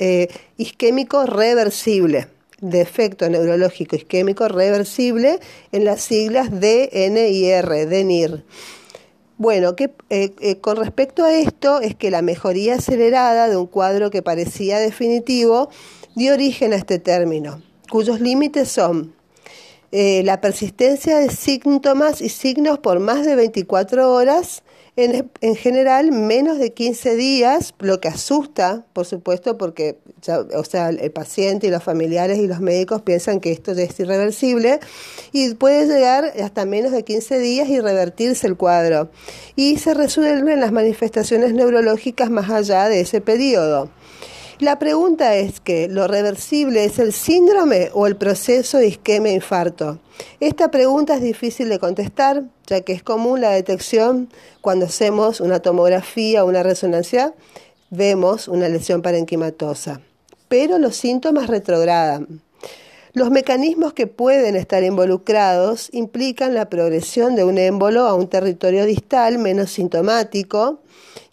eh, 0.00 0.28
isquémico 0.56 1.24
reversible 1.24 2.26
de 2.60 2.80
efecto 2.80 3.28
neurológico 3.28 3.96
isquémico 3.96 4.48
reversible 4.48 5.38
en 5.72 5.84
las 5.84 6.00
siglas 6.00 6.50
DNIR, 6.50 7.88
DNIR. 7.88 8.44
Bueno, 9.36 9.76
que, 9.76 9.92
eh, 10.10 10.34
eh, 10.40 10.56
con 10.56 10.76
respecto 10.76 11.24
a 11.24 11.32
esto 11.32 11.80
es 11.80 11.94
que 11.94 12.10
la 12.10 12.22
mejoría 12.22 12.74
acelerada 12.74 13.48
de 13.48 13.56
un 13.56 13.66
cuadro 13.66 14.10
que 14.10 14.20
parecía 14.20 14.80
definitivo 14.80 15.70
dio 16.16 16.34
origen 16.34 16.72
a 16.72 16.76
este 16.76 16.98
término, 16.98 17.62
cuyos 17.88 18.20
límites 18.20 18.68
son 18.68 19.14
eh, 19.92 20.22
la 20.24 20.40
persistencia 20.40 21.18
de 21.18 21.30
síntomas 21.30 22.20
y 22.20 22.28
signos 22.28 22.80
por 22.80 22.98
más 22.98 23.24
de 23.24 23.36
24 23.36 24.12
horas, 24.12 24.64
en, 24.98 25.54
general, 25.54 26.10
menos 26.10 26.58
de 26.58 26.72
15 26.72 27.14
días, 27.14 27.72
lo 27.78 28.00
que 28.00 28.08
asusta, 28.08 28.84
por 28.92 29.06
supuesto, 29.06 29.56
porque 29.56 29.98
o 30.56 30.64
sea, 30.64 30.88
el 30.88 31.12
paciente 31.12 31.68
y 31.68 31.70
los 31.70 31.84
familiares 31.84 32.38
y 32.38 32.48
los 32.48 32.58
médicos 32.60 33.02
piensan 33.02 33.38
que 33.38 33.52
esto 33.52 33.70
es 33.70 34.00
irreversible 34.00 34.80
y 35.30 35.54
puede 35.54 35.86
llegar 35.86 36.32
hasta 36.42 36.64
menos 36.64 36.90
de 36.90 37.04
15 37.04 37.38
días 37.38 37.68
y 37.68 37.78
revertirse 37.78 38.48
el 38.48 38.56
cuadro. 38.56 39.08
Y 39.54 39.78
se 39.78 39.94
resuelven 39.94 40.58
las 40.58 40.72
manifestaciones 40.72 41.54
neurológicas 41.54 42.28
más 42.28 42.50
allá 42.50 42.88
de 42.88 43.00
ese 43.00 43.20
periodo. 43.20 43.90
La 44.60 44.80
pregunta 44.80 45.36
es 45.36 45.60
que 45.60 45.86
lo 45.86 46.08
reversible 46.08 46.84
es 46.84 46.98
el 46.98 47.12
síndrome 47.12 47.90
o 47.94 48.08
el 48.08 48.16
proceso 48.16 48.78
de 48.78 48.88
isquemia 48.88 49.32
infarto. 49.32 50.00
Esta 50.40 50.68
pregunta 50.68 51.14
es 51.14 51.22
difícil 51.22 51.68
de 51.68 51.78
contestar, 51.78 52.42
ya 52.66 52.80
que 52.80 52.92
es 52.92 53.04
común 53.04 53.40
la 53.40 53.50
detección 53.50 54.28
cuando 54.60 54.86
hacemos 54.86 55.40
una 55.40 55.60
tomografía 55.60 56.42
o 56.42 56.48
una 56.48 56.64
resonancia, 56.64 57.34
vemos 57.90 58.48
una 58.48 58.68
lesión 58.68 59.00
parenquimatosa. 59.00 60.00
Pero 60.48 60.78
los 60.78 60.96
síntomas 60.96 61.46
retrogradan. 61.46 62.42
Los 63.12 63.30
mecanismos 63.30 63.92
que 63.92 64.08
pueden 64.08 64.56
estar 64.56 64.82
involucrados 64.82 65.88
implican 65.92 66.54
la 66.54 66.68
progresión 66.68 67.36
de 67.36 67.44
un 67.44 67.58
émbolo 67.58 68.06
a 68.06 68.14
un 68.14 68.26
territorio 68.26 68.86
distal 68.86 69.38
menos 69.38 69.70
sintomático, 69.70 70.80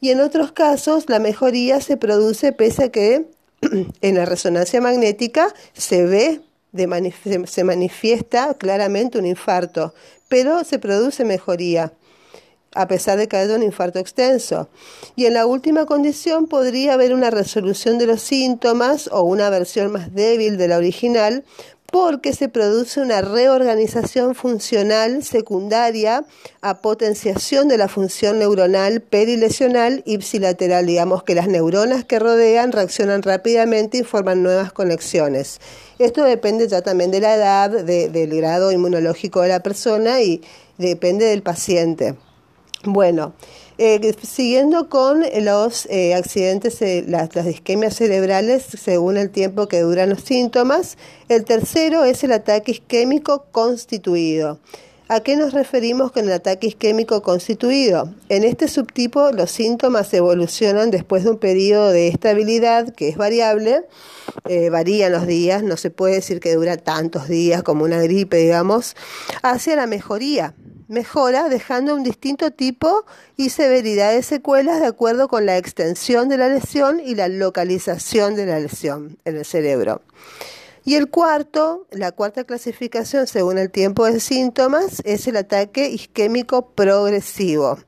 y 0.01 0.09
en 0.09 0.21
otros 0.21 0.51
casos 0.51 1.09
la 1.09 1.19
mejoría 1.19 1.81
se 1.81 1.97
produce 1.97 2.51
pese 2.51 2.85
a 2.85 2.91
que 2.91 3.27
en 4.01 4.15
la 4.15 4.25
resonancia 4.25 4.81
magnética 4.81 5.53
se 5.73 6.05
ve, 6.05 6.41
se 7.45 7.63
manifiesta 7.63 8.53
claramente 8.55 9.17
un 9.17 9.25
infarto, 9.25 9.93
pero 10.27 10.63
se 10.63 10.79
produce 10.79 11.23
mejoría 11.25 11.93
a 12.75 12.87
pesar 12.87 13.17
de 13.17 13.27
que 13.27 13.37
haya 13.37 13.55
un 13.55 13.63
infarto 13.63 13.99
extenso. 13.99 14.69
Y 15.15 15.25
en 15.25 15.33
la 15.33 15.45
última 15.45 15.85
condición 15.85 16.47
podría 16.47 16.93
haber 16.93 17.13
una 17.13 17.31
resolución 17.31 17.97
de 17.97 18.05
los 18.05 18.21
síntomas 18.21 19.09
o 19.11 19.23
una 19.23 19.49
versión 19.49 19.91
más 19.91 20.13
débil 20.13 20.57
de 20.57 20.67
la 20.67 20.77
original, 20.77 21.45
porque 21.95 22.33
se 22.33 22.49
produce 22.49 22.99
una 22.99 23.21
reorganización 23.21 24.35
funcional 24.35 25.23
secundaria 25.23 26.25
a 26.59 26.81
potenciación 26.81 27.69
de 27.69 27.77
la 27.77 27.87
función 27.87 28.39
neuronal 28.39 28.99
perilesional 28.99 30.03
ipsilateral, 30.05 30.87
digamos 30.87 31.23
que 31.23 31.35
las 31.35 31.47
neuronas 31.47 32.03
que 32.03 32.19
rodean 32.19 32.73
reaccionan 32.73 33.23
rápidamente 33.23 33.99
y 33.99 34.03
forman 34.03 34.43
nuevas 34.43 34.73
conexiones. 34.73 35.61
Esto 35.97 36.25
depende 36.25 36.67
ya 36.67 36.81
también 36.81 37.11
de 37.11 37.21
la 37.21 37.35
edad, 37.35 37.69
del 37.69 38.35
grado 38.35 38.73
inmunológico 38.73 39.39
de 39.39 39.47
la 39.47 39.61
persona 39.61 40.19
y 40.19 40.41
depende 40.77 41.23
del 41.27 41.43
paciente. 41.43 42.15
Bueno, 42.83 43.35
eh, 43.77 44.15
siguiendo 44.23 44.87
con 44.87 45.23
los 45.41 45.85
eh, 45.87 46.15
accidentes, 46.15 46.81
eh, 46.81 47.03
las, 47.05 47.29
isquemias 47.45 47.95
cerebrales 47.95 48.63
según 48.63 49.17
el 49.17 49.29
tiempo 49.29 49.67
que 49.67 49.81
duran 49.81 50.09
los 50.09 50.21
síntomas, 50.21 50.97
el 51.27 51.43
tercero 51.43 52.05
es 52.05 52.23
el 52.23 52.31
ataque 52.31 52.71
isquémico 52.71 53.47
constituido. 53.51 54.59
¿A 55.09 55.19
qué 55.19 55.35
nos 55.35 55.53
referimos 55.53 56.13
con 56.13 56.23
el 56.25 56.31
ataque 56.31 56.67
isquémico 56.67 57.21
constituido? 57.21 58.13
En 58.29 58.45
este 58.45 58.69
subtipo 58.69 59.31
los 59.31 59.51
síntomas 59.51 60.11
evolucionan 60.13 60.89
después 60.89 61.25
de 61.25 61.31
un 61.31 61.37
periodo 61.37 61.91
de 61.91 62.07
estabilidad 62.07 62.93
que 62.95 63.09
es 63.09 63.17
variable, 63.17 63.83
varían 64.71 65.11
los 65.11 65.27
días, 65.27 65.61
no 65.61 65.77
se 65.77 65.91
puede 65.91 66.15
decir 66.15 66.39
que 66.39 66.55
dura 66.55 66.77
tantos 66.77 67.27
días 67.27 67.61
como 67.61 67.83
una 67.83 68.01
gripe, 68.01 68.37
digamos, 68.37 68.95
hacia 69.43 69.75
la 69.75 69.85
mejoría 69.85 70.55
mejora 70.87 71.49
dejando 71.49 71.95
un 71.95 72.03
distinto 72.03 72.51
tipo 72.51 73.05
y 73.37 73.49
severidad 73.49 74.13
de 74.13 74.23
secuelas 74.23 74.79
de 74.79 74.87
acuerdo 74.87 75.27
con 75.27 75.45
la 75.45 75.57
extensión 75.57 76.29
de 76.29 76.37
la 76.37 76.49
lesión 76.49 76.99
y 76.99 77.15
la 77.15 77.27
localización 77.27 78.35
de 78.35 78.45
la 78.45 78.59
lesión 78.59 79.17
en 79.25 79.37
el 79.37 79.45
cerebro. 79.45 80.01
Y 80.83 80.95
el 80.95 81.09
cuarto, 81.09 81.87
la 81.89 82.11
cuarta 82.11 82.43
clasificación 82.43 83.25
según 83.25 83.57
el 83.57 83.71
tiempo 83.71 84.05
de 84.05 84.19
síntomas, 84.19 85.01
es 85.03 85.27
el 85.27 85.37
ataque 85.37 85.89
isquémico 85.89 86.69
progresivo. 86.69 87.79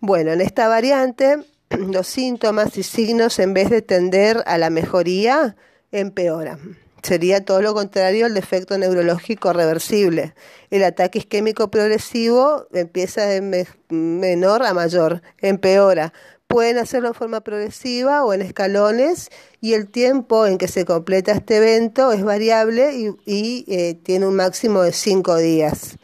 Bueno, 0.00 0.32
en 0.32 0.40
esta 0.40 0.68
variante, 0.68 1.44
los 1.70 2.06
síntomas 2.06 2.76
y 2.78 2.84
signos 2.84 3.40
en 3.40 3.54
vez 3.54 3.70
de 3.70 3.82
tender 3.82 4.44
a 4.46 4.56
la 4.56 4.70
mejoría, 4.70 5.56
empeoran. 5.90 6.87
Sería 7.02 7.44
todo 7.44 7.62
lo 7.62 7.74
contrario 7.74 8.26
al 8.26 8.34
defecto 8.34 8.76
neurológico 8.76 9.52
reversible. 9.52 10.34
El 10.70 10.82
ataque 10.82 11.20
isquémico 11.20 11.70
progresivo 11.70 12.66
empieza 12.72 13.24
de 13.26 13.66
menor 13.88 14.64
a 14.64 14.74
mayor, 14.74 15.22
empeora. 15.38 16.12
Pueden 16.48 16.78
hacerlo 16.78 17.08
en 17.08 17.14
forma 17.14 17.40
progresiva 17.42 18.24
o 18.24 18.32
en 18.32 18.42
escalones 18.42 19.30
y 19.60 19.74
el 19.74 19.88
tiempo 19.88 20.46
en 20.46 20.58
que 20.58 20.66
se 20.66 20.84
completa 20.84 21.32
este 21.32 21.58
evento 21.58 22.10
es 22.10 22.24
variable 22.24 23.14
y, 23.26 23.64
eh, 23.68 23.94
tiene 24.02 24.26
un 24.26 24.34
máximo 24.34 24.82
de 24.82 24.92
cinco 24.92 25.36
días. 25.36 25.98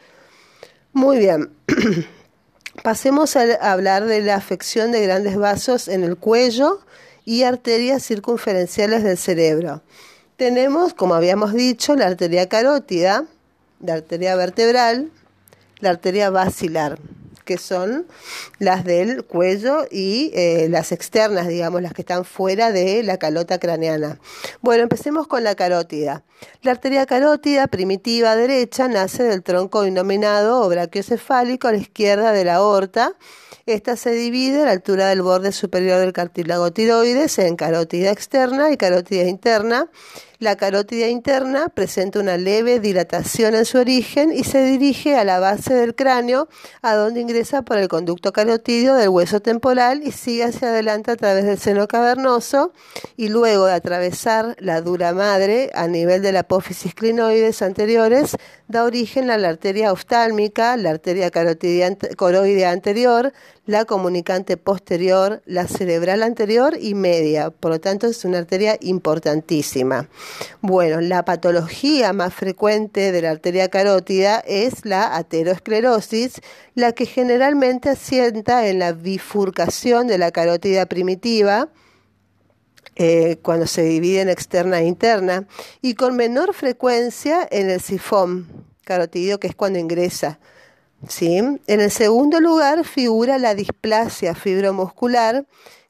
Muy 0.93 1.17
bien. 1.17 1.51
Pasemos 2.83 3.35
a 3.35 3.71
hablar 3.71 4.05
de 4.05 4.21
la 4.21 4.35
afección 4.35 4.91
de 4.91 5.01
grandes 5.01 5.35
vasos 5.35 5.87
en 5.87 6.03
el 6.03 6.15
cuello 6.15 6.79
y 7.25 7.43
arterias 7.43 8.03
circunferenciales 8.03 9.03
del 9.03 9.17
cerebro 9.17 9.81
tenemos, 10.37 10.93
como 10.93 11.15
habíamos 11.15 11.53
dicho, 11.53 11.95
la 11.95 12.07
arteria 12.07 12.47
carótida, 12.49 13.25
la 13.79 13.93
arteria 13.93 14.35
vertebral, 14.35 15.09
la 15.79 15.91
arteria 15.91 16.29
basilar, 16.29 16.97
que 17.45 17.57
son 17.57 18.05
las 18.59 18.83
del 18.83 19.23
cuello 19.23 19.85
y 19.89 20.31
eh, 20.33 20.67
las 20.69 20.91
externas, 20.91 21.47
digamos, 21.47 21.81
las 21.81 21.93
que 21.93 22.01
están 22.01 22.25
fuera 22.25 22.71
de 22.71 23.03
la 23.03 23.17
calota 23.17 23.59
craneana. 23.59 24.19
Bueno, 24.61 24.83
empecemos 24.83 25.27
con 25.27 25.43
la 25.43 25.55
carótida. 25.55 26.23
La 26.63 26.71
arteria 26.71 27.05
carótida 27.05 27.67
primitiva 27.67 28.35
derecha 28.35 28.87
nace 28.87 29.23
del 29.23 29.43
tronco 29.43 29.83
denominado 29.83 30.61
o 30.61 30.69
brachiocefálico 30.69 31.67
a 31.67 31.71
la 31.71 31.77
izquierda 31.77 32.31
de 32.31 32.45
la 32.45 32.55
aorta 32.55 33.13
esta 33.65 33.95
se 33.95 34.11
divide 34.11 34.61
a 34.61 34.65
la 34.65 34.71
altura 34.71 35.07
del 35.07 35.23
borde 35.23 35.51
superior 35.51 35.99
del 35.99 36.13
cartílago 36.13 36.71
tiroides 36.71 37.39
en 37.39 37.55
carótida 37.55 38.11
externa 38.11 38.71
y 38.71 38.77
carótida 38.77 39.23
interna. 39.23 39.89
La 40.45 40.57
carótida 40.57 41.07
interna 41.07 41.69
presenta 41.69 42.19
una 42.19 42.37
leve 42.37 42.79
dilatación 42.79 43.55
en 43.55 43.65
su 43.65 43.79
origen 43.79 44.31
y 44.31 44.43
se 44.43 44.63
dirige 44.63 45.17
a 45.17 45.23
la 45.23 45.39
base 45.39 45.73
del 45.73 45.95
cráneo, 45.95 46.49
a 46.83 46.93
donde 46.93 47.19
ingresa 47.19 47.63
por 47.63 47.79
el 47.79 47.87
conducto 47.87 48.31
carotídeo 48.31 48.93
del 48.93 49.09
hueso 49.09 49.39
temporal 49.39 50.03
y 50.03 50.11
sigue 50.11 50.43
hacia 50.43 50.67
adelante 50.67 51.09
a 51.09 51.15
través 51.15 51.45
del 51.45 51.57
seno 51.57 51.87
cavernoso 51.87 52.73
y 53.17 53.29
luego 53.29 53.65
de 53.65 53.73
atravesar 53.73 54.55
la 54.59 54.81
dura 54.81 55.13
madre 55.13 55.71
a 55.73 55.87
nivel 55.87 56.21
de 56.21 56.31
la 56.31 56.41
apófisis 56.41 56.93
clinoides 56.93 57.63
anteriores, 57.63 58.37
da 58.67 58.83
origen 58.83 59.31
a 59.31 59.39
la 59.39 59.49
arteria 59.49 59.91
oftálmica, 59.91 60.77
la 60.77 60.91
arteria 60.91 61.31
coroidea 62.15 62.69
anterior, 62.69 63.33
la 63.65 63.85
comunicante 63.85 64.57
posterior, 64.57 65.41
la 65.45 65.67
cerebral 65.67 66.21
anterior 66.21 66.77
y 66.79 66.93
media. 66.93 67.49
Por 67.49 67.71
lo 67.71 67.79
tanto, 67.79 68.05
es 68.07 68.23
una 68.25 68.37
arteria 68.37 68.77
importantísima. 68.81 70.07
Bueno, 70.61 71.01
la 71.01 71.25
patología 71.25 72.13
más 72.13 72.33
frecuente 72.33 73.11
de 73.11 73.21
la 73.21 73.31
arteria 73.31 73.69
carótida 73.69 74.39
es 74.39 74.85
la 74.85 75.15
ateroesclerosis, 75.15 76.41
la 76.73 76.91
que 76.91 77.05
generalmente 77.05 77.89
asienta 77.89 78.67
en 78.67 78.79
la 78.79 78.91
bifurcación 78.91 80.07
de 80.07 80.17
la 80.17 80.31
carótida 80.31 80.85
primitiva, 80.85 81.69
eh, 82.95 83.37
cuando 83.41 83.67
se 83.67 83.83
divide 83.83 84.21
en 84.21 84.29
externa 84.29 84.79
e 84.79 84.85
interna, 84.85 85.47
y 85.81 85.95
con 85.95 86.15
menor 86.15 86.53
frecuencia 86.53 87.47
en 87.51 87.69
el 87.69 87.81
sifón 87.81 88.47
carotidio, 88.83 89.39
que 89.39 89.47
es 89.47 89.55
cuando 89.55 89.79
ingresa. 89.79 90.39
¿sí? 91.09 91.37
En 91.37 91.59
el 91.67 91.91
segundo 91.91 92.39
lugar 92.39 92.85
figura 92.85 93.37
la 93.37 93.53
displasia 93.53 94.33
fibromuscular, 94.35 95.45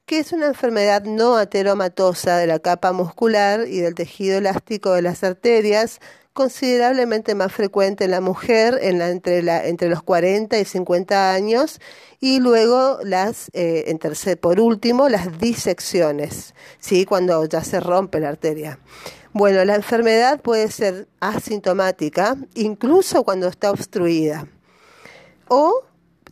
que 0.06 0.20
es 0.20 0.32
una 0.34 0.48
enfermedad 0.48 1.04
no 1.04 1.36
ateromatosa 1.36 2.38
de 2.38 2.48
la 2.48 2.60
capa 2.60 2.92
muscular 2.92 3.68
y 3.68 3.80
del 3.80 3.96
tejido 3.96 4.38
elástico 4.38 4.94
de 4.94 5.02
las 5.02 5.24
arterias, 5.24 6.00
considerablemente 6.34 7.34
más 7.34 7.52
frecuente 7.52 8.04
en 8.04 8.12
la 8.12 8.22
mujer 8.22 8.78
entre, 8.82 9.40
entre 9.68 9.90
los 9.90 10.04
40 10.04 10.60
y 10.60 10.66
50 10.66 11.34
años 11.34 11.80
y 12.20 12.40
luego 12.40 13.00
las, 13.04 13.50
eh, 13.54 13.86
en 13.88 13.98
tercer, 13.98 14.40
por 14.40 14.60
último, 14.60 15.10
las 15.10 15.40
disecciones, 15.40 16.54
¿sí? 16.78 17.06
cuando 17.06 17.46
ya 17.46 17.64
se 17.64 17.80
rompe 17.80 18.20
la 18.20 18.30
arteria. 18.30 18.80
Bueno, 19.34 19.66
la 19.66 19.76
enfermedad 19.76 20.40
puede 20.40 20.70
ser 20.70 21.08
asintomática, 21.20 22.36
incluso 22.54 23.24
cuando 23.24 23.48
está 23.48 23.72
obstruida, 23.72 24.48
o 25.48 25.84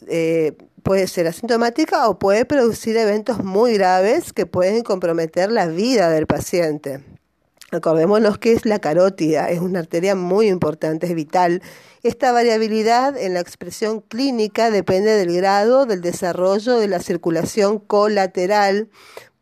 eh, 0.08 0.54
puede 0.84 1.08
ser 1.08 1.28
asintomática 1.28 2.08
o 2.08 2.20
puede 2.20 2.46
producir 2.46 2.98
eventos 2.98 3.44
muy 3.44 3.74
graves 3.74 4.34
que 4.34 4.46
pueden 4.46 4.84
comprometer 4.84 5.52
la 5.52 5.68
vida 5.68 6.10
del 6.10 6.28
paciente. 6.28 7.04
Recordémonos 7.72 8.38
que 8.38 8.52
es 8.52 8.68
la 8.68 8.78
carótida, 8.78 9.50
es 9.50 9.60
una 9.60 9.80
arteria 9.80 10.14
muy 10.14 10.48
importante, 10.48 11.08
es 11.08 11.16
vital. 11.16 11.64
Esta 12.04 12.32
variabilidad 12.32 13.18
en 13.18 13.34
la 13.34 13.40
expresión 13.40 14.02
clínica 14.02 14.70
depende 14.70 15.16
del 15.16 15.36
grado 15.36 15.88
del 15.88 16.02
desarrollo 16.02 16.78
de 16.78 16.88
la 16.88 17.00
circulación 17.00 17.80
colateral, 17.80 18.90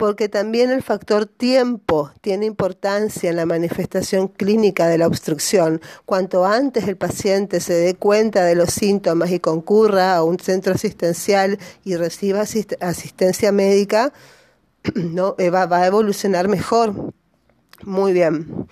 porque 0.01 0.29
también 0.29 0.71
el 0.71 0.81
factor 0.81 1.27
tiempo 1.27 2.09
tiene 2.21 2.47
importancia 2.47 3.29
en 3.29 3.35
la 3.35 3.45
manifestación 3.45 4.29
clínica 4.29 4.87
de 4.87 4.97
la 4.97 5.05
obstrucción. 5.05 5.79
Cuanto 6.07 6.43
antes 6.43 6.87
el 6.87 6.97
paciente 6.97 7.59
se 7.59 7.73
dé 7.73 7.93
cuenta 7.93 8.43
de 8.43 8.55
los 8.55 8.71
síntomas 8.71 9.29
y 9.29 9.39
concurra 9.39 10.15
a 10.15 10.23
un 10.23 10.39
centro 10.39 10.73
asistencial 10.73 11.59
y 11.83 11.97
reciba 11.97 12.41
asistencia 12.41 13.51
médica, 13.51 14.11
no, 14.95 15.35
eh, 15.37 15.51
va 15.51 15.67
a 15.71 15.85
evolucionar 15.85 16.47
mejor. 16.47 17.13
Muy 17.83 18.11
bien. 18.11 18.67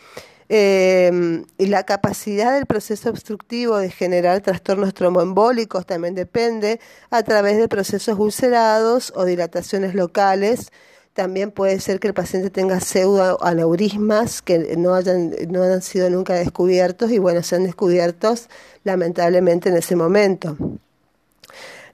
Eh, 0.52 1.44
y 1.60 1.68
la 1.68 1.84
capacidad 1.84 2.56
del 2.56 2.66
proceso 2.66 3.12
obstructivo 3.12 3.78
de 3.78 3.92
generar 3.92 4.42
trastornos 4.42 4.96
tromboembólicos 4.96 5.86
también 5.86 6.16
depende 6.16 6.80
a 7.12 7.22
través 7.22 7.60
de 7.60 7.68
procesos 7.68 8.18
ulcerados 8.18 9.14
o 9.16 9.26
dilataciones 9.26 9.94
locales. 9.94 10.72
También 11.20 11.52
puede 11.52 11.82
ser 11.82 12.00
que 12.00 12.08
el 12.08 12.14
paciente 12.14 12.50
tenga 12.50 12.80
pseudoaneurismas 12.80 14.42
que 14.42 14.78
no 14.78 14.96
hayan, 14.96 15.36
no 15.50 15.64
han 15.64 15.82
sido 15.82 16.10
nunca 16.10 16.34
descubiertos 16.34 17.12
y 17.12 17.18
bueno, 17.18 17.44
sean 17.44 17.66
descubiertos 17.66 18.48
lamentablemente 18.86 19.68
en 19.68 19.76
ese 19.76 19.98
momento. 19.98 20.56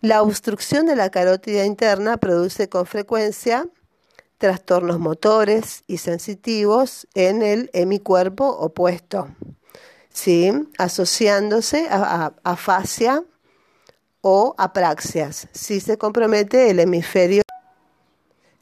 La 0.01 0.21
obstrucción 0.21 0.85
de 0.85 0.95
la 0.95 1.09
carótida 1.09 1.65
interna 1.65 2.17
produce 2.17 2.69
con 2.69 2.85
frecuencia 2.85 3.67
trastornos 4.37 4.99
motores 4.99 5.83
y 5.87 5.97
sensitivos 5.97 7.07
en 7.15 7.41
el 7.41 7.71
hemicuerpo 7.73 8.45
opuesto, 8.47 9.29
¿sí? 10.13 10.51
asociándose 10.77 11.87
a, 11.89 12.31
afasia 12.43 13.23
o 14.21 14.53
apraxias. 14.59 15.47
Si 15.51 15.79
se 15.79 15.97
compromete 15.97 16.69
el 16.69 16.79
hemisferio, 16.79 17.41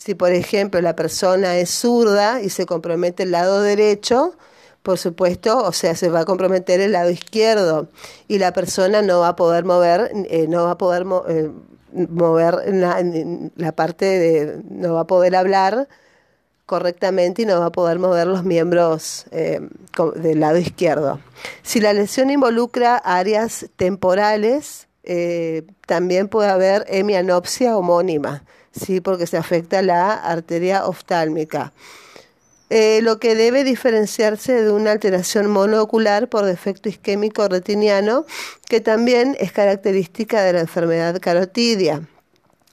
si 0.03 0.15
por 0.15 0.33
ejemplo 0.33 0.81
la 0.81 0.97
persona 0.97 1.55
es 1.55 1.69
zurda 1.69 2.41
y 2.41 2.49
se 2.49 2.65
compromete 2.65 3.23
el 3.23 3.31
lado 3.31 3.61
derecho, 3.61 4.35
por 4.81 4.97
supuesto, 4.97 5.63
o 5.63 5.71
sea, 5.71 5.95
se 5.95 6.09
va 6.09 6.21
a 6.21 6.25
comprometer 6.25 6.81
el 6.81 6.91
lado 6.91 7.09
izquierdo 7.09 7.87
y 8.27 8.37
la 8.37 8.51
persona 8.51 9.01
no 9.01 9.21
va 9.21 9.29
a 9.29 9.35
poder 9.37 9.63
mover, 9.63 10.11
eh, 10.29 10.47
no 10.49 10.65
va 10.65 10.71
a 10.71 10.77
poder 10.77 11.05
eh, 11.29 11.49
mover 11.93 12.73
la, 13.55 13.71
parte 13.71 14.05
de, 14.05 14.61
no 14.69 14.95
va 14.95 15.01
a 15.01 15.07
poder 15.07 15.37
hablar 15.37 15.87
correctamente 16.65 17.43
y 17.43 17.45
no 17.45 17.61
va 17.61 17.67
a 17.67 17.71
poder 17.71 17.97
mover 17.97 18.27
los 18.27 18.43
miembros 18.43 19.25
eh, 19.31 19.61
del 20.17 20.41
lado 20.41 20.57
izquierdo. 20.57 21.21
Si 21.61 21.79
la 21.79 21.93
lesión 21.93 22.29
involucra 22.29 22.97
áreas 22.97 23.67
temporales, 23.77 24.89
eh, 25.03 25.65
también 25.87 26.27
puede 26.27 26.49
haber 26.49 26.83
hemianopsia 26.89 27.77
homónima, 27.77 28.43
¿sí? 28.73 29.01
porque 29.01 29.27
se 29.27 29.38
afecta 29.38 29.81
la 29.81 30.13
arteria 30.13 30.86
oftálmica. 30.86 31.73
Eh, 32.69 33.01
lo 33.03 33.19
que 33.19 33.36
debe 33.36 33.63
diferenciarse 33.63 34.63
de 34.63 34.71
una 34.71 34.91
alteración 34.91 35.47
monoocular 35.51 36.27
por 36.27 36.45
defecto 36.45 36.89
isquémico 36.89 37.47
retiniano, 37.47 38.25
que 38.67 38.81
también 38.81 39.38
es 39.39 39.51
característica 39.51 40.41
de 40.41 40.53
la 40.53 40.62
enfermedad 40.62 41.19
carotidia. 41.21 42.07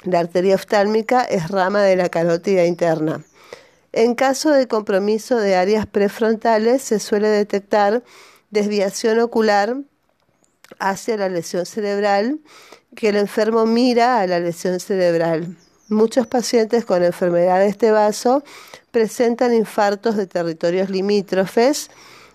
La 0.05 0.21
arteria 0.21 0.55
oftálmica 0.55 1.23
es 1.23 1.49
rama 1.49 1.83
de 1.83 1.97
la 1.97 2.09
carótida 2.09 2.65
interna. 2.65 3.23
En 3.93 4.15
caso 4.15 4.51
de 4.51 4.69
compromiso 4.69 5.37
de 5.37 5.57
áreas 5.57 5.85
prefrontales 5.87 6.81
se 6.81 6.99
suele 6.99 7.29
detectar 7.29 8.03
desviación 8.51 9.19
ocular 9.19 9.77
hacia 10.79 11.17
la 11.17 11.29
lesión 11.29 11.67
cerebral, 11.67 12.39
que 12.97 13.11
el 13.11 13.17
enfermo 13.17 13.67
mira 13.67 14.21
a 14.21 14.27
la 14.27 14.39
lesión 14.39 14.81
cerebral. 14.81 15.57
Muchos 15.91 16.29
pacientes 16.29 16.85
con 16.85 17.03
enfermedad 17.03 17.59
de 17.59 17.67
este 17.67 17.91
vaso 17.91 18.45
presentan 18.93 19.53
infartos 19.53 20.17
de 20.17 20.29
territorios 20.29 20.89
limítrofes, 20.89 21.91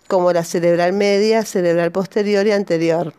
como 0.09 0.33
la 0.33 0.43
cerebral 0.43 0.91
media, 0.91 1.45
cerebral 1.45 1.89
posterior 1.93 2.45
y 2.45 2.51
anterior. 2.51 3.13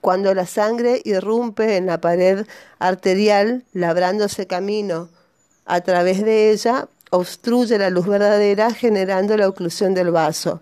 Cuando 0.00 0.32
la 0.32 0.46
sangre 0.46 1.00
irrumpe 1.04 1.76
en 1.76 1.86
la 1.86 2.00
pared 2.00 2.46
arterial, 2.78 3.64
labrándose 3.72 4.46
camino 4.46 5.08
a 5.66 5.80
través 5.80 6.22
de 6.22 6.52
ella, 6.52 6.86
obstruye 7.10 7.78
la 7.78 7.90
luz 7.90 8.06
verdadera 8.06 8.72
generando 8.72 9.36
la 9.36 9.48
oclusión 9.48 9.92
del 9.92 10.12
vaso. 10.12 10.60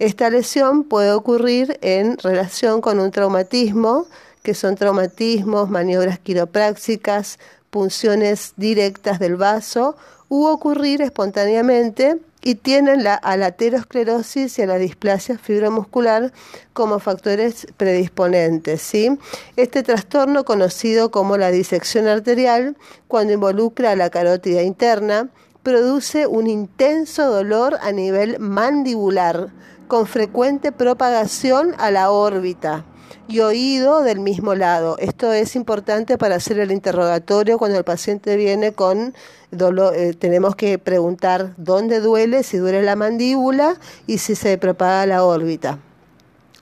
Esta 0.00 0.30
lesión 0.30 0.82
puede 0.82 1.12
ocurrir 1.12 1.78
en 1.80 2.18
relación 2.18 2.80
con 2.80 2.98
un 2.98 3.12
traumatismo, 3.12 4.08
que 4.42 4.54
son 4.54 4.74
traumatismos, 4.74 5.70
maniobras 5.70 6.18
quiroprácticas, 6.18 7.38
punciones 7.72 8.52
directas 8.58 9.18
del 9.18 9.36
vaso 9.36 9.96
u 10.28 10.44
ocurrir 10.44 11.00
espontáneamente 11.00 12.20
y 12.42 12.56
tienen 12.56 13.02
la, 13.02 13.14
a 13.14 13.38
la 13.38 13.46
aterosclerosis 13.46 14.58
y 14.58 14.66
la 14.66 14.76
displasia 14.76 15.38
fibromuscular 15.38 16.34
como 16.74 16.98
factores 16.98 17.66
predisponentes. 17.78 18.82
¿sí? 18.82 19.18
Este 19.56 19.82
trastorno, 19.82 20.44
conocido 20.44 21.10
como 21.10 21.38
la 21.38 21.50
disección 21.50 22.08
arterial, 22.08 22.76
cuando 23.08 23.32
involucra 23.32 23.92
a 23.92 23.96
la 23.96 24.10
carótida 24.10 24.62
interna, 24.62 25.30
produce 25.62 26.26
un 26.26 26.48
intenso 26.48 27.30
dolor 27.30 27.78
a 27.80 27.90
nivel 27.90 28.38
mandibular, 28.38 29.48
con 29.88 30.06
frecuente 30.06 30.72
propagación 30.72 31.74
a 31.78 31.90
la 31.90 32.10
órbita 32.10 32.84
y 33.28 33.40
oído 33.40 34.02
del 34.02 34.20
mismo 34.20 34.54
lado. 34.54 34.96
Esto 34.98 35.32
es 35.32 35.56
importante 35.56 36.18
para 36.18 36.36
hacer 36.36 36.58
el 36.58 36.72
interrogatorio 36.72 37.58
cuando 37.58 37.78
el 37.78 37.84
paciente 37.84 38.36
viene 38.36 38.72
con 38.72 39.14
dolor. 39.50 39.94
Eh, 39.96 40.14
tenemos 40.14 40.56
que 40.56 40.78
preguntar 40.78 41.54
dónde 41.56 42.00
duele, 42.00 42.42
si 42.42 42.58
duele 42.58 42.82
la 42.82 42.96
mandíbula 42.96 43.76
y 44.06 44.18
si 44.18 44.34
se 44.34 44.58
propaga 44.58 45.06
la 45.06 45.24
órbita. 45.24 45.78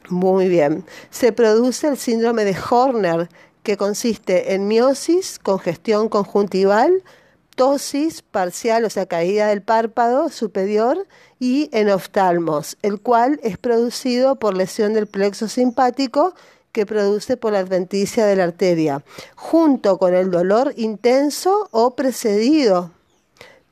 Muy 0.08 0.48
bien. 0.48 0.84
Se 1.10 1.32
produce 1.32 1.88
el 1.88 1.96
síndrome 1.96 2.44
de 2.44 2.56
Horner, 2.70 3.28
que 3.62 3.76
consiste 3.76 4.54
en 4.54 4.66
miosis, 4.66 5.38
congestión 5.38 6.08
conjuntival, 6.08 7.02
parcial, 8.30 8.84
o 8.84 8.90
sea, 8.90 9.06
caída 9.06 9.48
del 9.48 9.62
párpado 9.62 10.30
superior, 10.30 11.06
y 11.38 11.68
en 11.72 11.90
oftalmos, 11.90 12.76
el 12.82 13.00
cual 13.00 13.40
es 13.42 13.58
producido 13.58 14.36
por 14.36 14.56
lesión 14.56 14.94
del 14.94 15.06
plexo 15.06 15.48
simpático 15.48 16.34
que 16.72 16.86
produce 16.86 17.36
por 17.36 17.52
la 17.52 17.60
adventicia 17.60 18.26
de 18.26 18.36
la 18.36 18.44
arteria, 18.44 19.02
junto 19.36 19.98
con 19.98 20.14
el 20.14 20.30
dolor 20.30 20.72
intenso 20.76 21.68
o 21.70 21.96
precedido 21.96 22.92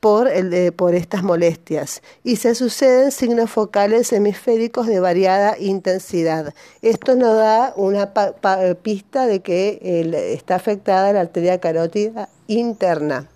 por, 0.00 0.28
el 0.28 0.72
por 0.72 0.94
estas 0.94 1.22
molestias 1.22 2.02
y 2.22 2.36
se 2.36 2.54
suceden 2.54 3.10
signos 3.10 3.50
focales 3.50 4.12
hemisféricos 4.12 4.86
de 4.86 5.00
variada 5.00 5.58
intensidad. 5.58 6.54
Esto 6.82 7.16
nos 7.16 7.36
da 7.36 7.72
una 7.76 8.12
pista 8.82 9.26
de 9.26 9.40
que 9.40 10.32
está 10.34 10.56
afectada 10.56 11.12
la 11.12 11.20
arteria 11.20 11.58
carótida 11.58 12.28
interna. 12.46 13.28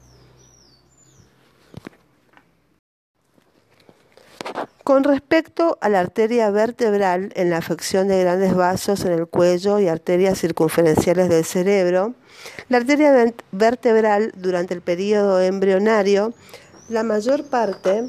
Con 4.85 5.05
respecto 5.05 5.79
a 5.81 5.89
la 5.89 6.01
arteria 6.01 6.51
vertebral 6.51 7.33
en 7.37 7.51
la 7.51 7.59
afección 7.59 8.09
de 8.09 8.21
grandes 8.21 8.55
vasos 8.55 9.05
en 9.05 9.13
el 9.13 9.29
cuello 9.29 9.79
y 9.79 9.87
arterias 9.87 10.41
circunferenciales 10.41 11.29
del 11.29 11.45
cerebro, 11.45 12.15
la 12.69 12.79
arteria 12.79 13.33
vertebral 13.53 14.33
durante 14.35 14.75
el 14.75 14.81
periodo 14.81 15.41
embrionario, 15.41 16.35
la 16.89 17.05
mayor 17.05 17.45
parte 17.45 18.09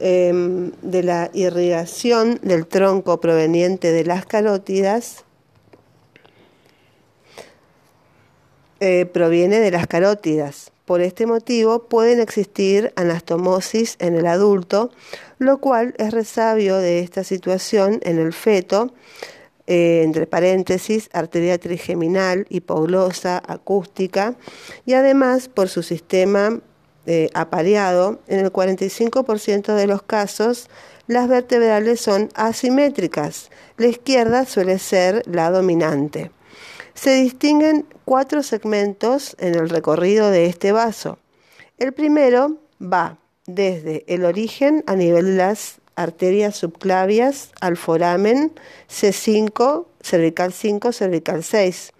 em, 0.00 0.72
de 0.82 1.02
la 1.04 1.30
irrigación 1.32 2.40
del 2.42 2.66
tronco 2.66 3.20
proveniente 3.20 3.92
de 3.92 4.04
las 4.04 4.26
carótidas 4.26 5.24
eh, 8.80 9.06
proviene 9.06 9.60
de 9.60 9.70
las 9.70 9.86
carótidas. 9.86 10.72
Por 10.86 11.00
este 11.00 11.26
motivo 11.26 11.88
pueden 11.88 12.20
existir 12.20 12.92
anastomosis 12.96 13.96
en 13.98 14.14
el 14.14 14.26
adulto, 14.26 14.90
lo 15.38 15.58
cual 15.58 15.94
es 15.98 16.12
resabio 16.12 16.78
de 16.78 17.00
esta 17.00 17.24
situación 17.24 17.98
en 18.04 18.18
el 18.18 18.32
feto, 18.32 18.94
eh, 19.66 20.02
entre 20.04 20.28
paréntesis, 20.28 21.10
arteria 21.12 21.58
trigeminal, 21.58 22.46
hipoglosa, 22.50 23.42
acústica, 23.46 24.36
y 24.84 24.94
además 24.94 25.48
por 25.48 25.68
su 25.68 25.82
sistema 25.82 26.60
eh, 27.04 27.30
apareado, 27.34 28.20
en 28.28 28.40
el 28.40 28.52
45% 28.52 29.74
de 29.74 29.86
los 29.88 30.02
casos 30.02 30.68
las 31.08 31.28
vertebrales 31.28 32.00
son 32.00 32.28
asimétricas. 32.34 33.50
La 33.76 33.86
izquierda 33.86 34.44
suele 34.44 34.78
ser 34.78 35.22
la 35.26 35.50
dominante. 35.50 36.32
Se 36.96 37.14
distinguen 37.14 37.86
cuatro 38.06 38.42
segmentos 38.42 39.36
en 39.38 39.54
el 39.54 39.68
recorrido 39.68 40.30
de 40.30 40.46
este 40.46 40.72
vaso. 40.72 41.18
El 41.76 41.92
primero 41.92 42.56
va 42.82 43.18
desde 43.46 44.04
el 44.08 44.24
origen 44.24 44.82
a 44.86 44.96
nivel 44.96 45.26
de 45.26 45.36
las 45.36 45.76
arterias 45.94 46.56
subclavias 46.56 47.50
al 47.60 47.76
foramen 47.76 48.50
C5, 48.88 49.86
cervical 50.00 50.54
5, 50.54 50.92
cervical 50.92 51.44
6. 51.44 51.92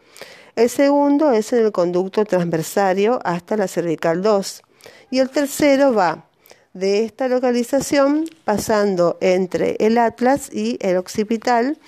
El 0.57 0.71
segundo 0.71 1.31
es 1.33 1.53
en 1.53 1.67
el 1.67 1.73
conducto 1.73 2.25
transversario 2.25 3.21
hasta 3.23 3.59
la 3.59 3.69
cervical 3.69 4.23
2. 4.23 4.63
Y 5.11 5.19
el 5.19 5.29
tercero 5.29 5.93
va 5.93 6.25
de 6.73 7.05
esta 7.05 7.29
localización 7.29 8.25
pasando 8.45 9.19
entre 9.21 9.77
el 9.79 9.99
atlas 9.99 10.51
y 10.51 10.79
el 10.81 10.97
occipital 10.97 11.79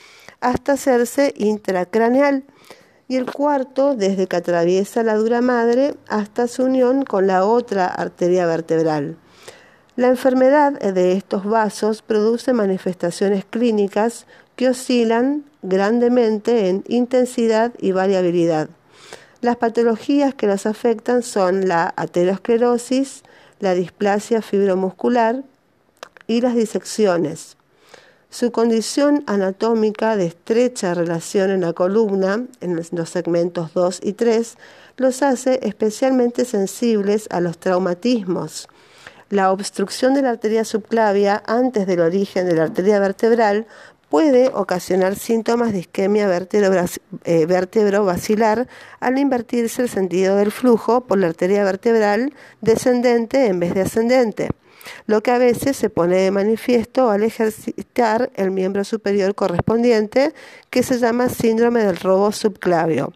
hasta 0.40 0.74
hacerse 0.74 1.32
intracraneal 1.38 2.44
y 3.08 3.16
el 3.16 3.24
cuarto 3.24 3.96
desde 3.96 4.26
que 4.26 4.36
atraviesa 4.36 5.02
la 5.02 5.16
dura 5.16 5.40
madre 5.40 5.94
hasta 6.08 6.46
su 6.46 6.64
unión 6.64 7.04
con 7.04 7.26
la 7.26 7.44
otra 7.44 7.86
arteria 7.86 8.46
vertebral. 8.46 9.16
La 9.96 10.08
enfermedad 10.08 10.78
de 10.78 11.12
estos 11.12 11.44
vasos 11.44 12.02
produce 12.02 12.52
manifestaciones 12.52 13.44
clínicas 13.44 14.26
que 14.54 14.68
oscilan 14.68 15.44
grandemente 15.62 16.68
en 16.68 16.84
intensidad 16.86 17.72
y 17.80 17.92
variabilidad. 17.92 18.68
Las 19.40 19.56
patologías 19.56 20.34
que 20.34 20.46
los 20.46 20.66
afectan 20.66 21.22
son 21.22 21.66
la 21.66 21.94
aterosclerosis, 21.96 23.22
la 23.58 23.74
displasia 23.74 24.42
fibromuscular 24.42 25.42
y 26.26 26.42
las 26.42 26.54
disecciones. 26.54 27.57
Su 28.30 28.52
condición 28.52 29.24
anatómica 29.26 30.14
de 30.16 30.26
estrecha 30.26 30.92
relación 30.92 31.50
en 31.50 31.62
la 31.62 31.72
columna, 31.72 32.44
en 32.60 32.76
los 32.76 33.08
segmentos 33.08 33.72
2 33.72 34.00
y 34.02 34.12
3, 34.12 34.58
los 34.98 35.22
hace 35.22 35.60
especialmente 35.62 36.44
sensibles 36.44 37.26
a 37.30 37.40
los 37.40 37.56
traumatismos. 37.56 38.68
La 39.30 39.50
obstrucción 39.50 40.12
de 40.12 40.20
la 40.20 40.30
arteria 40.30 40.66
subclavia 40.66 41.42
antes 41.46 41.86
del 41.86 42.00
origen 42.00 42.46
de 42.46 42.54
la 42.54 42.64
arteria 42.64 43.00
vertebral 43.00 43.66
puede 44.10 44.48
ocasionar 44.48 45.16
síntomas 45.16 45.72
de 45.72 45.80
isquemia 45.80 46.28
eh, 47.24 47.46
vertebrovascular 47.46 48.68
al 49.00 49.18
invertirse 49.18 49.80
el 49.80 49.88
sentido 49.88 50.36
del 50.36 50.52
flujo 50.52 51.00
por 51.00 51.18
la 51.18 51.28
arteria 51.28 51.64
vertebral 51.64 52.34
descendente 52.60 53.46
en 53.46 53.58
vez 53.58 53.72
de 53.72 53.80
ascendente 53.82 54.50
lo 55.06 55.22
que 55.22 55.30
a 55.30 55.38
veces 55.38 55.76
se 55.76 55.90
pone 55.90 56.16
de 56.16 56.30
manifiesto 56.30 57.10
al 57.10 57.22
ejercitar 57.22 58.30
el 58.34 58.50
miembro 58.50 58.84
superior 58.84 59.34
correspondiente, 59.34 60.34
que 60.70 60.82
se 60.82 60.98
llama 60.98 61.28
síndrome 61.28 61.84
del 61.84 61.96
robo 61.96 62.32
subclavio. 62.32 63.12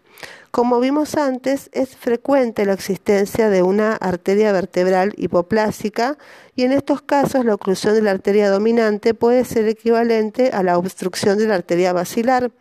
Como 0.53 0.79
vimos 0.79 1.15
antes, 1.15 1.71
es 1.73 1.95
frecuente 1.95 2.67
la 2.67 2.73
existencia 2.73 3.49
de 3.49 3.63
una 3.63 3.95
arteria 3.95 4.51
vertebral 4.51 5.13
hipoplásica 5.17 6.15
y 6.55 6.63
en 6.63 6.73
estos 6.73 7.01
casos 7.01 7.43
la 7.43 7.55
oclusión 7.55 7.95
de 7.95 8.03
la 8.03 8.11
arteria 8.11 8.51
dominante 8.51 9.15
puede 9.15 9.45
ser 9.45 9.67
equivalente 9.67 10.51
a 10.53 10.61
la 10.61 10.77
obstrucción 10.77 11.39
de 11.39 11.47
la 11.47 11.55
arteria 11.55 11.91
basilar. 11.91 12.51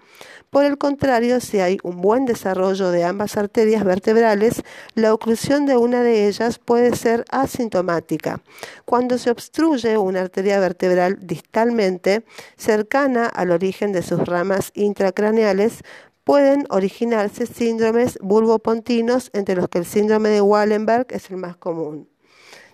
Por 0.52 0.66
el 0.66 0.76
contrario, 0.76 1.40
si 1.40 1.60
hay 1.60 1.78
un 1.82 2.02
buen 2.02 2.26
desarrollo 2.26 2.90
de 2.90 3.04
ambas 3.04 3.38
arterias 3.38 3.84
vertebrales, 3.84 4.62
la 4.94 5.14
oclusión 5.14 5.64
de 5.64 5.78
una 5.78 6.02
de 6.02 6.28
ellas 6.28 6.58
puede 6.58 6.94
ser 6.94 7.24
asintomática. 7.30 8.42
Cuando 8.84 9.16
se 9.16 9.30
obstruye 9.30 9.96
una 9.96 10.20
arteria 10.20 10.60
vertebral 10.60 11.16
distalmente, 11.22 12.26
cercana 12.58 13.28
al 13.28 13.50
origen 13.50 13.92
de 13.92 14.02
sus 14.02 14.26
ramas 14.26 14.72
intracraneales, 14.74 15.78
pueden 16.22 16.66
originarse 16.68 17.46
síndromes 17.46 18.18
bulbopontinos, 18.20 19.30
entre 19.32 19.54
los 19.54 19.70
que 19.70 19.78
el 19.78 19.86
síndrome 19.86 20.28
de 20.28 20.42
Wallenberg 20.42 21.06
es 21.08 21.30
el 21.30 21.38
más 21.38 21.56
común 21.56 22.11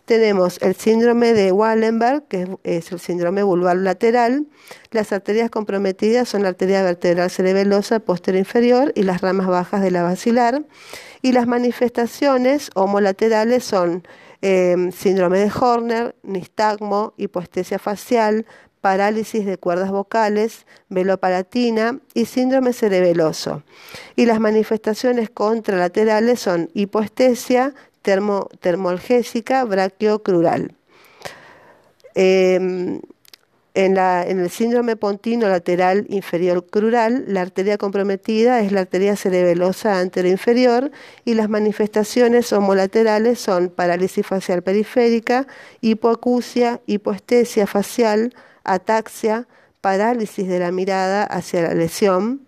tenemos 0.08 0.58
el 0.62 0.74
síndrome 0.74 1.34
de 1.34 1.52
Wallenberg, 1.52 2.26
que 2.28 2.48
es 2.64 2.90
el 2.90 2.98
síndrome 2.98 3.42
vulvar 3.42 3.76
lateral. 3.76 4.46
Las 4.90 5.12
arterias 5.12 5.50
comprometidas 5.50 6.30
son 6.30 6.42
la 6.42 6.48
arteria 6.48 6.82
vertebral 6.82 7.30
cerebelosa 7.30 8.00
posterior 8.00 8.40
inferior 8.40 8.92
y 8.96 9.02
las 9.02 9.20
ramas 9.20 9.46
bajas 9.46 9.82
de 9.82 9.90
la 9.90 10.02
basilar. 10.02 10.64
Y 11.20 11.32
las 11.32 11.46
manifestaciones 11.46 12.70
homolaterales 12.74 13.64
son 13.64 14.08
em, 14.40 14.92
síndrome 14.92 15.40
de 15.40 15.52
Horner, 15.54 16.16
nistagmo, 16.22 17.12
hipoestesia 17.18 17.78
facial, 17.78 18.46
parálisis 18.80 19.44
de 19.44 19.58
cuerdas 19.58 19.90
vocales, 19.90 20.64
velopalatina 20.88 21.98
y 22.14 22.24
síndrome 22.24 22.72
cerebeloso. 22.72 23.62
Y 24.16 24.24
las 24.24 24.40
manifestaciones 24.40 25.28
contralaterales 25.28 26.40
son 26.40 26.70
hipoestesia, 26.72 27.74
termo, 28.02 28.48
termolgésica 28.60 29.64
brachiocrural. 29.64 30.74
Em, 32.14 33.00
en, 33.74 33.94
la, 33.94 34.24
en, 34.26 34.40
el 34.40 34.50
síndrome 34.50 34.96
pontino 34.96 35.48
lateral 35.48 36.06
inferior 36.08 36.66
crural, 36.66 37.24
la 37.28 37.42
arteria 37.42 37.78
comprometida 37.78 38.60
es 38.60 38.72
la 38.72 38.80
arteria 38.80 39.14
cerebelosa 39.14 40.00
anteroinferior 40.00 40.90
y 41.24 41.34
las 41.34 41.48
manifestaciones 41.48 42.52
homolaterales 42.52 43.38
son 43.38 43.68
parálisis 43.68 44.26
facial 44.26 44.62
periférica, 44.62 45.46
hipoacusia, 45.80 46.80
hipoestesia 46.86 47.68
facial, 47.68 48.34
ataxia, 48.64 49.46
parálisis 49.80 50.48
de 50.48 50.58
la 50.58 50.72
mirada 50.72 51.22
hacia 51.22 51.62
la 51.62 51.74
lesión, 51.74 52.47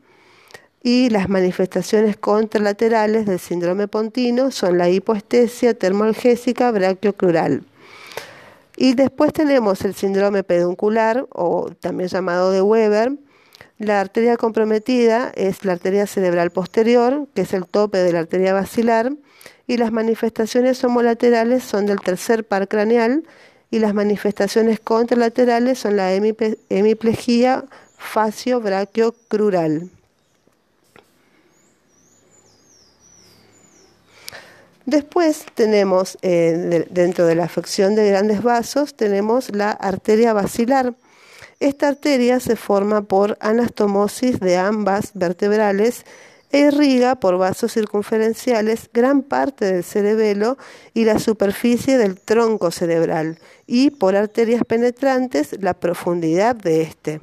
y 0.82 1.10
las 1.10 1.28
manifestaciones 1.28 2.16
contralaterales 2.16 3.26
del 3.26 3.38
síndrome 3.38 3.86
pontino 3.86 4.50
son 4.50 4.78
la 4.78 4.88
hipoestesia 4.88 5.74
termoalgésica 5.74 6.70
brachiocrural. 6.70 7.64
Y 8.76 8.94
después 8.94 9.32
tenemos 9.34 9.82
el 9.84 9.94
síndrome 9.94 10.42
peduncular, 10.42 11.26
o 11.30 11.70
también 11.80 12.08
llamado 12.08 12.50
de 12.50 12.62
Weber. 12.62 13.12
La 13.78 14.00
arteria 14.00 14.38
comprometida 14.38 15.30
es 15.34 15.66
la 15.66 15.72
arteria 15.72 16.06
cerebral 16.06 16.50
posterior, 16.50 17.26
que 17.34 17.42
es 17.42 17.52
el 17.52 17.66
tope 17.66 17.98
de 17.98 18.12
la 18.12 18.20
arteria 18.20 18.54
basilar, 18.54 19.12
y 19.66 19.76
las 19.76 19.92
manifestaciones 19.92 20.82
homolaterales 20.82 21.62
son 21.62 21.84
del 21.84 22.00
tercer 22.00 22.44
par 22.44 22.68
craneal, 22.68 23.24
y 23.70 23.80
las 23.80 23.92
manifestaciones 23.92 24.80
contralaterales 24.80 25.78
son 25.78 25.96
la 25.96 26.14
hemiplegia 26.14 27.66
facio-brachiocrural. 27.98 29.90
Después 34.86 35.44
tenemos, 35.54 36.18
eh, 36.22 36.86
dentro 36.90 37.26
de 37.26 37.34
la 37.34 37.44
afección 37.44 37.94
de 37.94 38.08
grandes 38.08 38.42
vasos, 38.42 38.94
tenemos 38.94 39.54
la 39.54 39.70
arteria 39.70 40.32
basilar. 40.32 40.94
Esta 41.60 41.88
arteria 41.88 42.40
se 42.40 42.56
forma 42.56 43.02
por 43.02 43.36
anastomosis 43.40 44.40
de 44.40 44.56
ambas 44.56 45.12
vertebrales 45.14 46.04
e 46.52 46.60
irriga 46.60 47.16
por 47.16 47.38
vasos 47.38 47.72
circunferenciales 47.72 48.90
gran 48.92 49.22
parte 49.22 49.66
del 49.66 49.84
cerebelo 49.84 50.56
y 50.94 51.04
la 51.04 51.18
superficie 51.18 51.98
del 51.98 52.18
tronco 52.18 52.70
cerebral 52.70 53.38
y 53.66 53.90
por 53.90 54.16
arterias 54.16 54.64
penetrantes 54.66 55.56
la 55.60 55.74
profundidad 55.74 56.56
de 56.56 56.82
éste. 56.82 57.20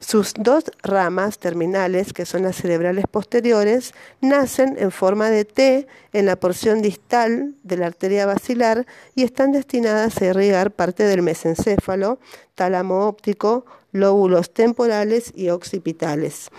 Sus 0.00 0.34
dos 0.34 0.64
ramas 0.82 1.38
terminales, 1.38 2.12
que 2.12 2.24
son 2.24 2.42
las 2.42 2.56
cerebrales 2.56 3.06
posteriores, 3.10 3.94
nacen 4.20 4.76
en 4.78 4.90
forma 4.90 5.28
de 5.30 5.44
T 5.44 5.86
en 6.12 6.26
la 6.26 6.36
porción 6.36 6.82
distal 6.82 7.54
de 7.64 7.76
la 7.76 7.86
arteria 7.86 8.24
basilar 8.24 8.86
y 9.14 9.24
están 9.24 9.52
destinadas 9.52 10.20
a 10.22 10.26
irrigar 10.26 10.70
parte 10.70 11.02
del 11.02 11.22
mesencéfalo, 11.22 12.18
tálamo 12.54 13.06
óptico, 13.06 13.64
lóbulos 13.92 14.52
temporales 14.52 15.32
y 15.34 15.48
occipitales. 15.48 16.50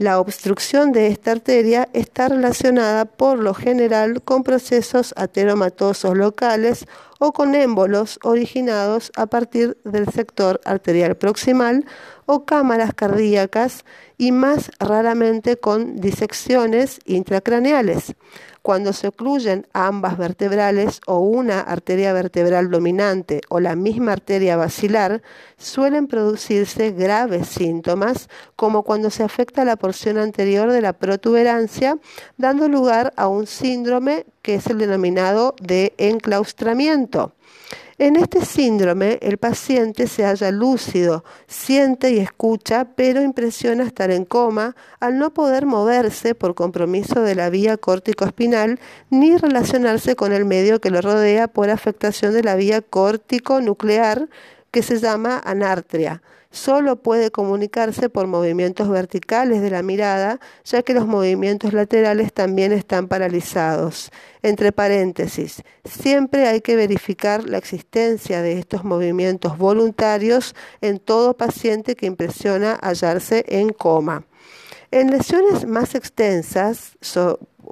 La 0.00 0.18
obstrucción 0.18 0.92
de 0.92 1.08
esta 1.08 1.32
arteria 1.32 1.90
está 1.92 2.28
relacionada 2.28 3.04
por 3.04 3.38
lo 3.38 3.52
general 3.52 4.22
con 4.22 4.44
procesos 4.44 5.12
ateromatosos 5.14 6.16
locales 6.16 6.86
o 7.18 7.32
con 7.32 7.54
émbolos 7.54 8.18
originados 8.22 9.12
a 9.14 9.26
partir 9.26 9.76
del 9.84 10.08
sector 10.08 10.58
arterial 10.64 11.16
proximal 11.16 11.84
o 12.32 12.44
cámaras 12.44 12.94
cardíacas 12.94 13.84
y 14.16 14.30
más 14.30 14.70
raramente 14.78 15.56
con 15.56 15.96
disecciones 15.96 17.00
intracraneales. 17.04 18.14
Cuando 18.62 18.92
se 18.92 19.08
ocluyen 19.08 19.66
ambas 19.72 20.16
vertebrales 20.16 21.00
o 21.08 21.18
una 21.18 21.60
arteria 21.60 22.12
vertebral 22.12 22.70
dominante 22.70 23.40
o 23.48 23.58
la 23.58 23.74
misma 23.74 24.12
arteria 24.12 24.56
basilar, 24.56 25.22
suelen 25.56 26.06
producirse 26.06 26.92
graves 26.92 27.48
síntomas, 27.48 28.28
como 28.54 28.84
cuando 28.84 29.10
se 29.10 29.24
afecta 29.24 29.64
la 29.64 29.74
porción 29.74 30.16
anterior 30.16 30.70
de 30.70 30.82
la 30.82 30.92
protuberancia, 30.92 31.98
dando 32.36 32.68
lugar 32.68 33.12
a 33.16 33.26
un 33.26 33.48
síndrome 33.48 34.26
que 34.42 34.54
es 34.54 34.66
el 34.66 34.78
denominado 34.78 35.54
de 35.60 35.94
enclaustramiento. 35.98 37.32
En 37.98 38.16
este 38.16 38.42
síndrome, 38.46 39.18
el 39.20 39.36
paciente 39.36 40.06
se 40.06 40.24
halla 40.24 40.50
lúcido, 40.50 41.22
siente 41.46 42.10
y 42.10 42.18
escucha, 42.18 42.86
pero 42.96 43.20
impresiona 43.20 43.84
estar 43.84 44.10
en 44.10 44.24
coma 44.24 44.74
al 45.00 45.18
no 45.18 45.34
poder 45.34 45.66
moverse 45.66 46.34
por 46.34 46.54
compromiso 46.54 47.20
de 47.20 47.34
la 47.34 47.50
vía 47.50 47.76
córtico-espinal 47.76 48.80
ni 49.10 49.36
relacionarse 49.36 50.16
con 50.16 50.32
el 50.32 50.46
medio 50.46 50.80
que 50.80 50.88
lo 50.88 51.02
rodea 51.02 51.46
por 51.46 51.68
afectación 51.68 52.32
de 52.32 52.42
la 52.42 52.56
vía 52.56 52.80
córtico-nuclear 52.80 54.30
que 54.70 54.82
se 54.82 54.98
llama 54.98 55.38
anartria 55.44 56.22
solo 56.50 56.96
puede 56.96 57.30
comunicarse 57.30 58.08
por 58.08 58.26
movimientos 58.26 58.88
verticales 58.88 59.62
de 59.62 59.70
la 59.70 59.82
mirada, 59.82 60.40
ya 60.64 60.82
que 60.82 60.94
los 60.94 61.06
movimientos 61.06 61.72
laterales 61.72 62.32
también 62.32 62.72
están 62.72 63.08
paralizados. 63.08 64.10
Entre 64.42 64.72
paréntesis, 64.72 65.62
siempre 65.84 66.46
hay 66.48 66.60
que 66.60 66.76
verificar 66.76 67.48
la 67.48 67.58
existencia 67.58 68.42
de 68.42 68.58
estos 68.58 68.84
movimientos 68.84 69.58
voluntarios 69.58 70.54
en 70.80 70.98
todo 70.98 71.36
paciente 71.36 71.94
que 71.94 72.06
impresiona 72.06 72.78
hallarse 72.82 73.44
en 73.48 73.70
coma. 73.70 74.24
En 74.90 75.10
lesiones 75.10 75.66
más 75.66 75.94
extensas, 75.94 76.98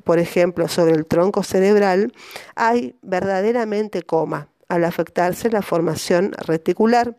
por 0.04 0.20
ejemplo 0.20 0.68
sobre 0.68 0.92
el 0.92 1.04
tronco 1.04 1.42
cerebral, 1.42 2.12
hay 2.54 2.94
verdaderamente 3.02 4.02
coma 4.02 4.48
al 4.68 4.84
afectarse 4.84 5.50
la 5.50 5.62
formación 5.62 6.32
reticular. 6.46 7.16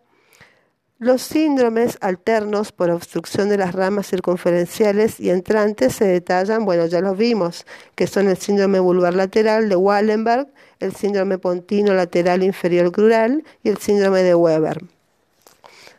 Los 1.02 1.22
síndromes 1.22 1.98
alternos 2.02 2.74
por 2.74 2.90
obstrucción 2.90 3.48
de 3.48 3.58
las 3.58 3.74
ramas 3.74 4.06
circunferenciales 4.08 5.18
y 5.22 5.30
entrantes 5.30 5.96
se 5.96 6.04
detallan, 6.04 6.66
bueno, 6.66 6.88
ya 6.88 7.00
los 7.00 7.18
vimos, 7.18 7.66
que 7.96 8.06
son 8.06 8.28
el 8.28 8.36
síndrome 8.36 8.82
vulvar 8.82 9.14
lateral 9.14 9.70
de 9.70 9.78
Wallenberg, 9.78 10.50
el 10.82 10.94
síndrome 10.94 11.38
pontino 11.38 11.94
lateral 11.94 12.44
inferior 12.44 12.92
crural 12.92 13.46
y 13.64 13.70
el 13.70 13.78
síndrome 13.78 14.24
de 14.24 14.36
Weber. 14.36 14.84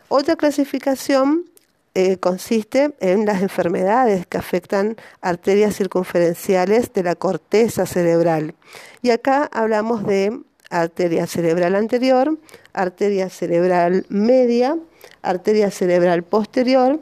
Otra 0.09 0.37
clasificación 0.37 1.47
eh, 1.95 2.19
consiste 2.19 2.95
en 3.01 3.25
las 3.25 3.41
enfermedades 3.41 4.27
que 4.27 4.37
afectan 4.37 4.97
arterias 5.23 5.77
circunferenciales 5.77 6.93
de 6.93 7.05
la 7.05 7.15
corteza 7.15 7.87
cerebral. 7.87 8.55
Y 9.01 9.13
acá 9.13 9.49
hablamos 9.51 10.05
de 10.05 10.43
arteria 10.69 11.27
cerebral 11.27 11.75
anterior, 11.75 12.37
arteria 12.73 13.29
cerebral 13.29 14.07
media, 14.09 14.77
arteria 15.23 15.71
cerebral 15.71 16.23
posterior. 16.23 17.01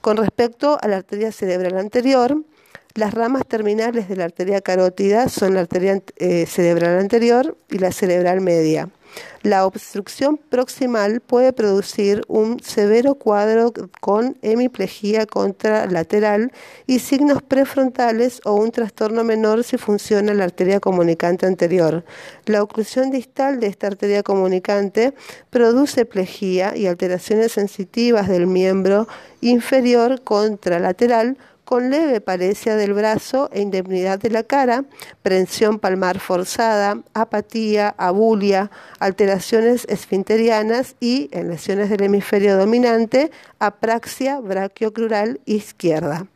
Con 0.00 0.16
respecto 0.16 0.78
a 0.80 0.88
la 0.88 0.96
arteria 0.96 1.32
cerebral 1.32 1.76
anterior, 1.78 2.36
las 2.94 3.14
ramas 3.14 3.46
terminales 3.46 4.08
de 4.08 4.16
la 4.16 4.24
arteria 4.24 4.60
carótida 4.60 5.28
son 5.28 5.54
la 5.54 5.60
arteria 5.60 6.02
eh, 6.16 6.46
cerebral 6.46 6.98
anterior 6.98 7.56
y 7.70 7.78
la 7.78 7.92
cerebral 7.92 8.40
media. 8.40 8.88
La 9.42 9.64
obstrucción 9.64 10.36
proximal 10.36 11.20
puede 11.20 11.52
producir 11.52 12.22
un 12.28 12.60
severo 12.60 13.14
cuadro 13.14 13.72
con 14.00 14.36
hemiplegia 14.42 15.24
contralateral 15.26 16.52
y 16.86 16.98
signos 16.98 17.42
prefrontales 17.42 18.40
o 18.44 18.54
un 18.54 18.70
trastorno 18.70 19.24
menor 19.24 19.64
si 19.64 19.78
funciona 19.78 20.34
la 20.34 20.44
arteria 20.44 20.78
comunicante 20.78 21.46
anterior. 21.46 22.04
La 22.44 22.62
oclusión 22.62 23.10
distal 23.10 23.60
de 23.60 23.68
esta 23.68 23.86
arteria 23.86 24.22
comunicante 24.22 25.14
produce 25.48 26.04
plejía 26.04 26.76
y 26.76 26.86
alteraciones 26.86 27.52
sensitivas 27.52 28.28
del 28.28 28.46
miembro 28.46 29.08
inferior 29.40 30.22
contralateral 30.22 31.38
con 31.70 31.88
leve 31.88 32.20
parecia 32.20 32.74
del 32.74 32.94
brazo 32.94 33.48
e 33.52 33.60
indemnidad 33.60 34.18
de 34.18 34.28
la 34.28 34.42
cara, 34.42 34.86
prensión 35.22 35.78
palmar 35.78 36.18
forzada, 36.18 37.00
apatía, 37.14 37.94
abulia, 37.96 38.72
alteraciones 38.98 39.86
esfinterianas 39.88 40.96
y, 40.98 41.28
en 41.30 41.48
lesiones 41.48 41.88
del 41.88 42.02
hemisferio 42.02 42.56
dominante, 42.56 43.30
apraxia 43.60 44.40
brachiocrural 44.40 45.38
izquierda. 45.44 46.26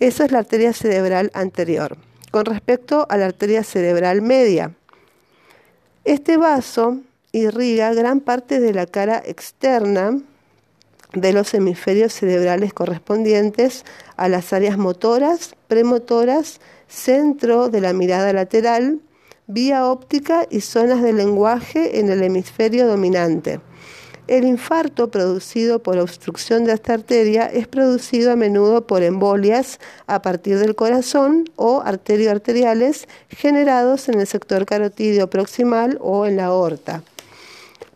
Esa 0.00 0.24
es 0.24 0.32
la 0.32 0.38
arteria 0.38 0.72
cerebral 0.72 1.30
anterior. 1.34 1.98
Con 2.30 2.46
respecto 2.46 3.06
a 3.10 3.18
la 3.18 3.26
arteria 3.26 3.62
cerebral 3.62 4.22
media, 4.22 4.72
este 6.04 6.38
vaso 6.38 7.02
irriga 7.32 7.92
gran 7.92 8.20
parte 8.20 8.60
de 8.60 8.72
la 8.72 8.86
cara 8.86 9.22
externa 9.26 10.18
de 11.12 11.32
los 11.32 11.54
hemisferios 11.54 12.12
cerebrales 12.12 12.72
correspondientes 12.72 13.84
a 14.16 14.28
las 14.28 14.52
áreas 14.52 14.78
motoras, 14.78 15.54
premotoras, 15.66 16.60
centro 16.86 17.68
de 17.68 17.80
la 17.80 17.92
mirada 17.92 18.32
lateral, 18.32 19.00
vía 19.46 19.86
óptica 19.86 20.46
y 20.50 20.60
zonas 20.60 21.02
de 21.02 21.12
lenguaje 21.12 22.00
en 22.00 22.10
el 22.10 22.22
hemisferio 22.22 22.86
dominante. 22.86 23.60
El 24.28 24.44
infarto 24.44 25.10
producido 25.10 25.82
por 25.82 25.96
obstrucción 25.96 26.64
de 26.66 26.74
esta 26.74 26.92
arteria 26.92 27.46
es 27.46 27.66
producido 27.66 28.30
a 28.30 28.36
menudo 28.36 28.86
por 28.86 29.02
embolias 29.02 29.80
a 30.06 30.20
partir 30.20 30.58
del 30.58 30.74
corazón 30.74 31.44
o 31.56 31.80
arterioarteriales 31.82 33.08
generados 33.30 34.06
en 34.10 34.20
el 34.20 34.26
sector 34.26 34.66
carotídeo 34.66 35.30
proximal 35.30 35.96
o 36.02 36.26
en 36.26 36.36
la 36.36 36.44
aorta. 36.46 37.02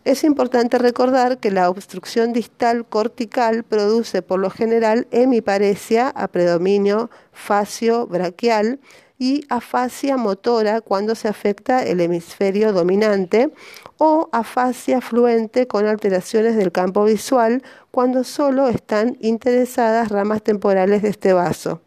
Es 0.04 0.24
importante 0.24 0.78
recordar 0.78 1.38
que 1.38 1.52
la 1.52 1.70
obstrucción 1.70 2.32
distal 2.32 2.84
cortical 2.84 3.62
produce 3.62 4.20
por 4.20 4.40
lo 4.40 4.50
general 4.50 5.06
hemiparesia 5.12 6.08
a 6.08 6.26
predominio 6.26 7.08
facio-braquial 7.32 8.80
y 9.16 9.44
afasia 9.48 10.16
motora 10.16 10.80
cuando 10.80 11.14
se 11.14 11.28
afecta 11.28 11.84
el 11.84 12.00
hemisferio 12.00 12.72
dominante 12.72 13.52
o 13.96 14.28
afasia 14.32 15.00
fluente 15.00 15.68
con 15.68 15.86
alteraciones 15.86 16.56
del 16.56 16.72
campo 16.72 17.04
visual 17.04 17.62
cuando 17.92 18.24
solo 18.24 18.66
están 18.66 19.16
interesadas 19.20 20.08
ramas 20.08 20.42
temporales 20.42 21.02
de 21.02 21.10
este 21.10 21.32
vaso. 21.32 21.80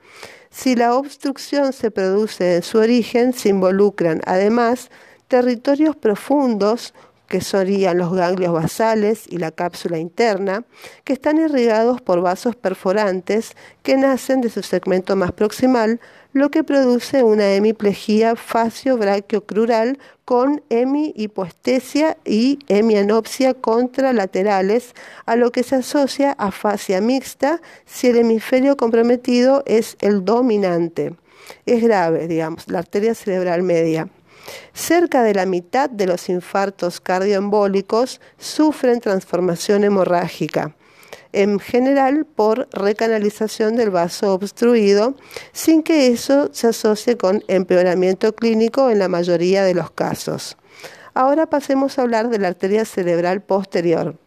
Si 0.49 0.77
la 0.77 0.95
obstrucción 0.95 1.73
se 1.73 1.91
produce 1.91 2.55
en 2.55 2.63
su 2.63 2.77
origen, 2.77 3.33
se 3.33 3.49
involucran 3.49 4.21
además 4.25 4.89
territorios 5.27 5.97
profundos 5.97 6.93
que 7.27 7.41
serían 7.41 7.97
los 7.97 8.13
ganglios 8.13 8.53
basales 8.53 9.25
y 9.27 9.37
la 9.37 9.51
cápsula 9.51 9.97
interna, 9.97 10.65
que 11.03 11.13
están 11.13 11.37
irrigados 11.37 12.01
por 12.01 12.21
vasos 12.21 12.55
perforantes 12.55 13.55
que 13.83 13.97
nacen 13.97 14.41
de 14.41 14.49
su 14.49 14.61
segmento 14.61 15.15
más 15.15 15.31
proximal, 15.31 15.99
lo 16.33 16.51
que 16.51 16.63
produce 16.63 17.23
una 17.23 17.53
hemiplegia 17.53 18.35
facio-brachiocrural 18.35 19.99
con 20.25 20.61
hemihipoestesia 20.69 22.17
y 22.25 22.59
hemianopsia 22.67 23.53
contralaterales, 23.53 24.93
a 25.25 25.35
lo 25.35 25.51
que 25.51 25.63
se 25.63 25.77
asocia 25.77 26.33
a 26.33 26.51
fascia 26.51 26.99
mixta 26.99 27.61
si 27.85 28.07
el 28.07 28.17
hemisferio 28.17 28.75
comprometido 28.75 29.63
es 29.65 29.95
el 30.01 30.25
dominante. 30.25 31.15
es 31.65 31.81
grave, 31.81 32.27
digamos, 32.27 32.67
la 32.67 32.79
arteria 32.79 33.13
cerebral 33.13 33.61
media. 33.61 34.09
Cerca 34.73 35.23
de 35.23 35.33
la 35.33 35.45
mitad 35.45 35.89
de 35.89 36.07
los 36.07 36.29
infartos 36.29 36.99
cardioembólicos 36.99 38.21
sufren 38.37 38.99
transformación 38.99 39.83
hemorrágica, 39.83 40.75
en 41.33 41.59
general 41.59 42.25
por 42.25 42.67
recanalización 42.71 43.75
del 43.75 43.89
vaso 43.89 44.33
obstruido, 44.33 45.15
sin 45.51 45.83
que 45.83 46.07
eso 46.07 46.49
se 46.53 46.67
asocie 46.67 47.17
con 47.17 47.43
empeoramiento 47.47 48.35
clínico 48.35 48.89
en 48.89 48.99
la 48.99 49.07
mayoría 49.07 49.63
de 49.63 49.73
los 49.73 49.91
casos. 49.91 50.57
Ahora 51.13 51.45
pasemos 51.45 51.97
a 51.97 52.01
hablar 52.01 52.29
de 52.29 52.39
la 52.39 52.49
arteria 52.49 52.85
cerebral 52.85 53.41
posterior. 53.41 54.17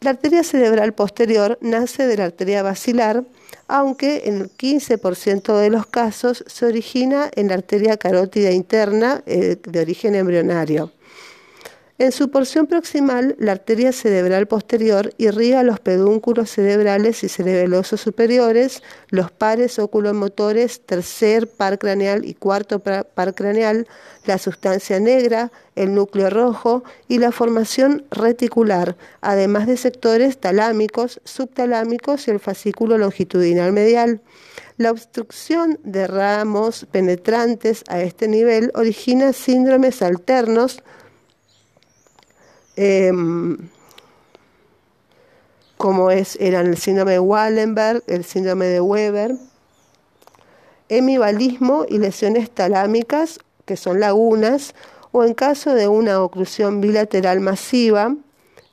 La 0.00 0.10
arteria 0.10 0.42
cerebral 0.42 0.92
posterior 0.94 1.58
nace 1.60 2.06
de 2.06 2.16
la 2.16 2.24
arteria 2.24 2.62
basilar, 2.62 3.24
aunque 3.68 4.22
en 4.26 4.40
el 4.42 4.50
15% 4.50 5.58
de 5.58 5.70
los 5.70 5.86
casos 5.86 6.44
se 6.46 6.66
origina 6.66 7.30
en 7.34 7.48
la 7.48 7.54
arteria 7.54 7.96
carótida 7.96 8.50
interna 8.50 9.22
eh, 9.26 9.56
de 9.62 9.80
origen 9.80 10.14
embrionario. 10.14 10.92
En 11.98 12.12
su 12.12 12.30
porción 12.30 12.66
proximal, 12.66 13.36
la 13.38 13.52
arteria 13.52 13.90
cerebral 13.90 14.46
posterior 14.46 15.14
irriga 15.16 15.62
los 15.62 15.80
pedúnculos 15.80 16.50
cerebrales 16.50 17.24
y 17.24 17.30
cerebelosos 17.30 18.02
superiores, 18.02 18.82
los 19.08 19.30
pares 19.30 19.78
oculomotores, 19.78 20.82
tercer 20.82 21.48
par 21.48 21.78
craneal 21.78 22.26
y 22.26 22.34
cuarto 22.34 22.80
par 22.80 23.34
craneal, 23.34 23.86
la 24.26 24.36
sustancia 24.36 25.00
negra, 25.00 25.50
el 25.74 25.94
núcleo 25.94 26.28
rojo 26.28 26.84
y 27.08 27.16
la 27.16 27.32
formación 27.32 28.04
reticular, 28.10 28.94
además 29.22 29.66
de 29.66 29.78
sectores 29.78 30.36
talámicos, 30.36 31.22
subtalámicos 31.24 32.28
y 32.28 32.30
el 32.30 32.40
fascículo 32.40 32.98
longitudinal 32.98 33.72
medial. 33.72 34.20
La 34.76 34.90
obstrucción 34.90 35.78
de 35.82 36.06
ramos 36.06 36.86
penetrantes 36.90 37.84
a 37.88 38.02
este 38.02 38.28
nivel 38.28 38.70
origina 38.74 39.32
síndromes 39.32 40.02
alternos 40.02 40.82
Em, 42.76 43.56
como 45.76 46.10
es, 46.10 46.36
eran 46.40 46.66
el 46.66 46.76
síndrome 46.76 47.12
de 47.12 47.20
Wallenberg, 47.20 48.02
el 48.06 48.24
síndrome 48.24 48.66
de 48.66 48.80
Weber, 48.80 49.36
hemibalismo 50.88 51.84
y 51.88 51.98
lesiones 51.98 52.50
talámicas, 52.50 53.40
que 53.64 53.76
son 53.76 54.00
lagunas, 54.00 54.74
o 55.12 55.24
en 55.24 55.34
caso 55.34 55.74
de 55.74 55.88
una 55.88 56.22
oclusión 56.22 56.80
bilateral 56.80 57.40
masiva, 57.40 58.14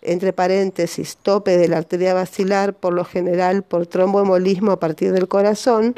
entre 0.01 0.33
paréntesis, 0.33 1.17
tope 1.17 1.57
de 1.57 1.67
la 1.69 1.77
arteria 1.77 2.13
basilar, 2.13 2.73
por 2.73 2.93
lo 2.93 3.05
general 3.05 3.63
por 3.63 3.87
tromboembolismo 3.87 4.73
a 4.73 4.79
partir 4.79 5.13
del 5.13 5.27
corazón, 5.27 5.95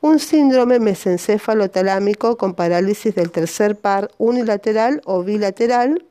un 0.00 0.20
síndrome 0.20 0.78
mesencéfalo 0.78 1.68
talámico 1.68 2.36
con 2.36 2.54
parálisis 2.54 3.14
del 3.14 3.30
tercer 3.30 3.76
par 3.76 4.10
unilateral 4.18 5.02
o 5.04 5.24
bilateral, 5.24 6.04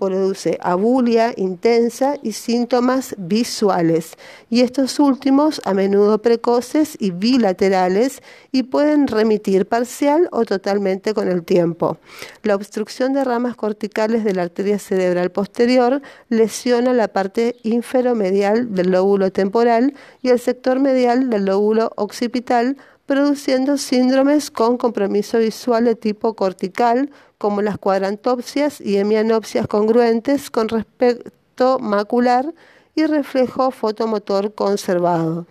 produce 0.00 0.58
abulia 0.60 1.32
intensa 1.36 2.16
y 2.22 2.32
síntomas 2.32 3.14
visuales, 3.18 4.16
y 4.48 4.62
estos 4.62 4.98
últimos 4.98 5.60
a 5.64 5.74
menudo 5.74 6.20
precoces 6.20 6.96
y 6.98 7.10
bilaterales 7.10 8.22
y 8.50 8.64
pueden 8.64 9.06
remitir 9.06 9.66
parcial 9.66 10.28
o 10.32 10.44
totalmente 10.44 11.14
con 11.14 11.28
el 11.28 11.44
tiempo. 11.44 11.98
La 12.42 12.56
obstrucción 12.56 13.12
de 13.12 13.24
ramas 13.24 13.54
corticales 13.54 14.24
de 14.24 14.34
la 14.34 14.42
arteria 14.42 14.78
cerebral 14.78 15.30
posterior 15.30 16.00
lesiona 16.28 16.92
la 16.92 17.08
parte 17.08 17.56
inferomedial 17.62 18.74
del 18.74 18.90
lóbulo 18.90 19.30
temporal 19.30 19.94
y 20.22 20.30
el 20.30 20.40
sector 20.40 20.80
medial 20.80 21.30
del 21.30 21.44
lóbulo 21.44 21.92
occipital, 21.96 22.76
produciendo 23.10 23.76
síndromes 23.76 24.52
con 24.52 24.76
compromiso 24.76 25.38
visual 25.38 25.84
de 25.84 25.96
tipo 25.96 26.34
cortical, 26.34 27.10
como 27.38 27.60
las 27.60 27.76
cuadrantopsias 27.76 28.80
y 28.80 28.98
hemianopsias 28.98 29.66
congruentes 29.66 30.48
con 30.48 30.68
respecto 30.68 31.80
macular 31.80 32.54
y 32.94 33.06
reflejo 33.06 33.72
fotomotor 33.72 34.54
conservados. 34.54 35.46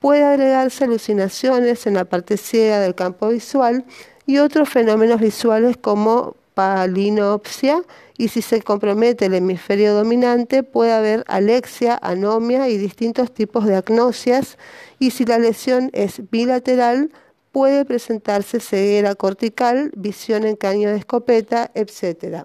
Puede 0.00 0.24
agregarse 0.24 0.84
alucinaciones 0.84 1.86
en 1.86 1.92
la 1.92 2.06
parte 2.06 2.38
ciega 2.38 2.80
del 2.80 2.94
campo 2.94 3.28
visual 3.28 3.84
y 4.24 4.38
otros 4.38 4.70
fenómenos 4.70 5.20
visuales 5.20 5.76
como 5.76 6.34
palinopsia 6.54 7.82
y 8.20 8.28
si 8.28 8.42
se 8.42 8.60
compromete 8.60 9.24
el 9.24 9.34
hemisferio 9.34 9.94
dominante 9.94 10.62
puede 10.62 10.92
haber 10.92 11.24
alexia, 11.26 11.98
anomia 12.02 12.68
y 12.68 12.76
distintos 12.76 13.32
tipos 13.32 13.64
de 13.64 13.76
agnosias 13.76 14.58
y 14.98 15.12
si 15.12 15.24
la 15.24 15.38
lesión 15.38 15.88
es 15.94 16.28
bilateral 16.30 17.12
puede 17.50 17.86
presentarse 17.86 18.60
ceguera 18.60 19.14
cortical, 19.14 19.90
visión 19.96 20.44
en 20.44 20.56
caño 20.56 20.90
de 20.90 20.98
escopeta, 20.98 21.70
etc. 21.72 22.44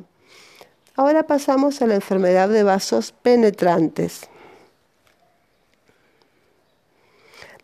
Ahora 0.96 1.28
pasamos 1.28 1.82
a 1.82 1.88
la 1.88 1.96
enfermedad 1.96 2.48
de 2.48 2.64
vasos 2.64 3.12
penetrantes. 3.12 4.30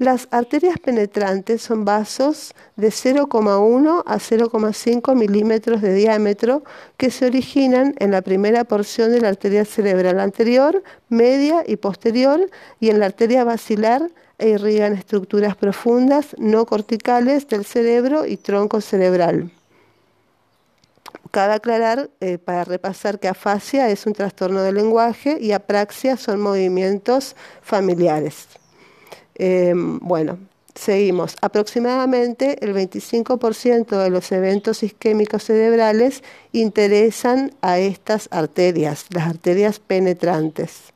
Las 0.01 0.27
arterias 0.31 0.79
penetrantes 0.79 1.61
son 1.61 1.85
vasos 1.85 2.55
de 2.75 2.87
0,1 2.87 4.01
a 4.03 4.15
0,5 4.15 5.15
milímetros 5.15 5.79
de 5.83 5.93
diámetro 5.93 6.63
que 6.97 7.11
se 7.11 7.27
originan 7.27 7.93
en 7.99 8.09
la 8.09 8.23
primera 8.23 8.63
porción 8.63 9.11
de 9.11 9.21
la 9.21 9.27
arteria 9.27 9.63
cerebral 9.63 10.19
anterior, 10.19 10.81
media 11.09 11.63
y 11.67 11.75
posterior 11.75 12.49
y 12.79 12.89
en 12.89 12.99
la 12.99 13.05
arteria 13.05 13.43
basilar 13.43 14.09
e 14.39 14.49
irrigan 14.49 14.93
estructuras 14.93 15.55
profundas 15.55 16.35
no 16.39 16.65
corticales 16.65 17.47
del 17.47 17.63
cerebro 17.63 18.25
y 18.25 18.37
tronco 18.37 18.81
cerebral. 18.81 19.51
Cabe 21.29 21.53
aclarar, 21.53 22.09
eh, 22.21 22.39
para 22.39 22.63
repasar, 22.63 23.19
que 23.19 23.27
afasia 23.27 23.87
es 23.89 24.07
un 24.07 24.13
trastorno 24.13 24.63
del 24.63 24.73
lenguaje 24.73 25.37
y 25.39 25.51
apraxia 25.51 26.17
son 26.17 26.41
movimientos 26.41 27.35
familiares. 27.61 28.47
Em, 29.43 29.97
bueno, 29.97 30.37
seguimos. 30.75 31.35
Aproximadamente 31.41 32.63
el 32.63 32.75
25% 32.75 33.97
de 33.97 34.11
los 34.11 34.31
eventos 34.31 34.83
isquémicos 34.83 35.45
cerebrales 35.45 36.21
interesan 36.51 37.51
a 37.63 37.79
estas 37.79 38.27
arterias, 38.31 39.07
las 39.09 39.27
arterias 39.27 39.79
penetrantes. 39.79 40.93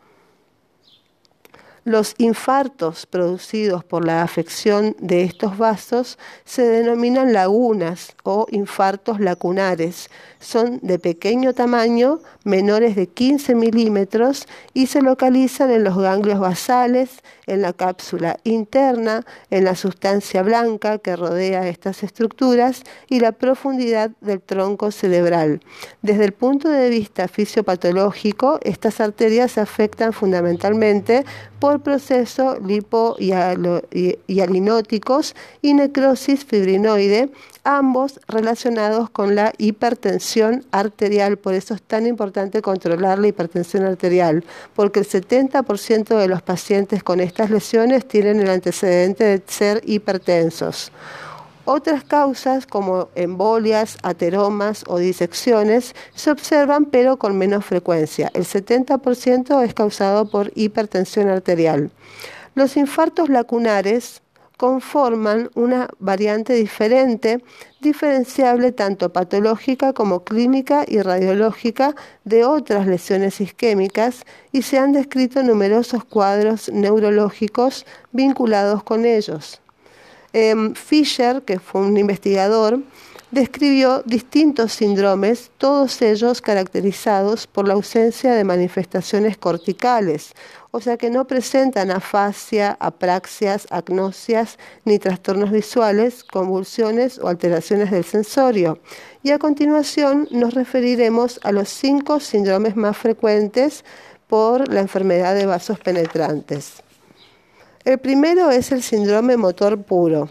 Los 1.87 2.15
infartos 2.17 3.05
producidos 3.05 3.83
por 3.83 4.03
la 4.07 4.23
afección 4.23 4.95
de 4.97 5.21
estos 5.21 5.59
vasos 5.59 6.17
se 6.43 6.63
denominan 6.63 7.31
lagunas 7.31 8.15
o 8.23 8.47
infartos 8.49 9.19
lacunares. 9.19 10.09
Son 10.39 10.79
de 10.81 10.97
pequeño 10.97 11.53
tamaño, 11.53 12.21
menores 12.43 12.95
de 12.95 13.05
15 13.05 13.53
milímetros 13.53 14.47
y 14.73 14.87
se 14.87 15.03
localizan 15.03 15.69
en 15.69 15.83
los 15.83 15.95
ganglios 15.95 16.39
basales, 16.39 17.21
en 17.47 17.61
la 17.61 17.73
cápsula 17.73 18.39
interna, 18.43 19.25
en 19.49 19.65
la 19.65 19.75
sustancia 19.75 20.43
blanca 20.43 20.97
que 20.97 21.15
rodea 21.15 21.67
estas 21.67 22.03
estructuras 22.03 22.81
y 23.07 23.19
la 23.19 23.31
profundidad 23.31 24.11
del 24.21 24.41
tronco 24.41 24.89
cerebral. 24.91 25.61
Desde 26.01 26.25
el 26.25 26.33
punto 26.33 26.69
de 26.69 26.89
vista 26.89 27.27
fisiopatológico, 27.27 28.59
estas 28.63 28.99
arterias 28.99 29.51
se 29.53 29.61
afectan 29.61 30.13
fundamentalmente 30.13 31.25
por 31.59 31.81
procesos 31.81 32.57
lipohialinóticos 32.65 35.35
y 35.61 35.73
necrosis 35.73 36.45
fibrinoide, 36.45 37.29
ambos 37.66 38.22
relacionados 38.28 39.09
con 39.09 39.36
la 39.36 39.51
hipertensión 39.57 40.66
arterial. 40.72 41.38
Por 41.38 41.53
eso 41.53 41.74
es 41.74 41.82
tan 41.82 42.07
importante 42.07 42.61
controlar 42.61 43.20
la 43.20 43.28
hipertensión 43.28 43.84
arterial, 43.84 44.45
porque 44.76 45.01
el 45.01 45.07
70% 45.07 46.18
de 46.18 46.28
los 46.28 46.41
pacientes 46.41 47.03
con 47.03 47.20
estas 47.20 47.49
lesiones 47.49 48.07
tienen 48.07 48.39
el 48.39 48.49
antecedente 48.49 49.26
de 49.26 49.41
ser 49.45 49.82
hipertensos. 49.86 50.91
Otras 51.68 52.03
causas 52.03 52.68
como 52.68 53.09
embolias, 53.16 53.97
ateromas 54.03 54.84
o 54.88 54.99
disecciones 54.99 55.95
se 56.13 56.30
observan 56.30 56.86
pero 56.86 57.18
con 57.18 57.36
menos 57.36 57.66
frecuencia. 57.66 58.30
El 58.36 58.45
70% 58.45 59.63
es 59.63 59.74
causado 59.74 60.30
por 60.30 60.51
hipertensión 60.53 61.28
arterial. 61.28 61.89
Los 62.53 62.78
infartos 62.78 63.30
lacunares 63.30 64.22
conforman 64.57 65.49
una 65.55 65.89
variante 65.99 66.53
diferente, 66.53 67.43
diferenciable 67.81 68.71
tanto 68.71 69.11
patológica 69.11 69.93
como 69.93 70.23
clínica 70.23 70.85
y 70.87 71.01
radiológica 71.01 71.95
de 72.23 72.45
otras 72.45 72.87
lesiones 72.87 73.41
isquémicas 73.41 74.25
y 74.51 74.61
se 74.61 74.77
han 74.77 74.91
descrito 74.91 75.43
numerosos 75.43 76.03
cuadros 76.05 76.69
neurológicos 76.69 77.85
vinculados 78.11 78.83
con 78.83 79.05
ellos. 79.05 79.61
Em, 80.33 80.73
Fisher, 80.73 81.43
que 81.43 81.59
fue 81.59 81.81
un 81.81 81.97
investigador, 81.97 82.79
describió 83.32 84.01
distintos 84.05 84.73
síndromes, 84.73 85.51
todos 85.57 86.01
ellos 86.01 86.41
caracterizados 86.41 87.47
por 87.47 87.67
la 87.67 87.73
ausencia 87.73 88.34
de 88.34 88.43
manifestaciones 88.43 89.38
corticales, 89.38 90.34
o 90.71 90.82
sea 90.82 90.97
que 90.97 91.09
no 91.09 91.26
presentan 91.26 91.89
afasia, 91.89 92.78
apraxias, 92.80 93.65
agnosias 93.69 94.57
ni 94.84 94.99
trastornos 94.99 95.51
visuales, 95.51 96.23
convulsiones 96.23 97.17
o 97.19 97.30
alteraciones 97.30 97.91
del 97.91 98.03
sensorio. 98.03 98.80
Y 99.23 99.32
a 99.32 99.39
continuación 99.39 100.28
nos 100.32 100.53
referiremos 100.53 101.39
a 101.43 101.51
los 101.51 101.69
cinco 101.69 102.19
síndromes 102.19 102.76
más 102.76 102.97
frecuentes 102.97 103.86
por 104.28 104.67
la 104.71 104.82
enfermedad 104.82 105.34
de 105.34 105.45
vasos 105.45 105.80
penetrantes. 105.80 106.84
El 107.86 107.99
primero 107.99 108.51
es 108.51 108.71
el 108.71 108.84
síndrome 108.84 109.38
motor 109.38 109.82
puro. 109.82 110.30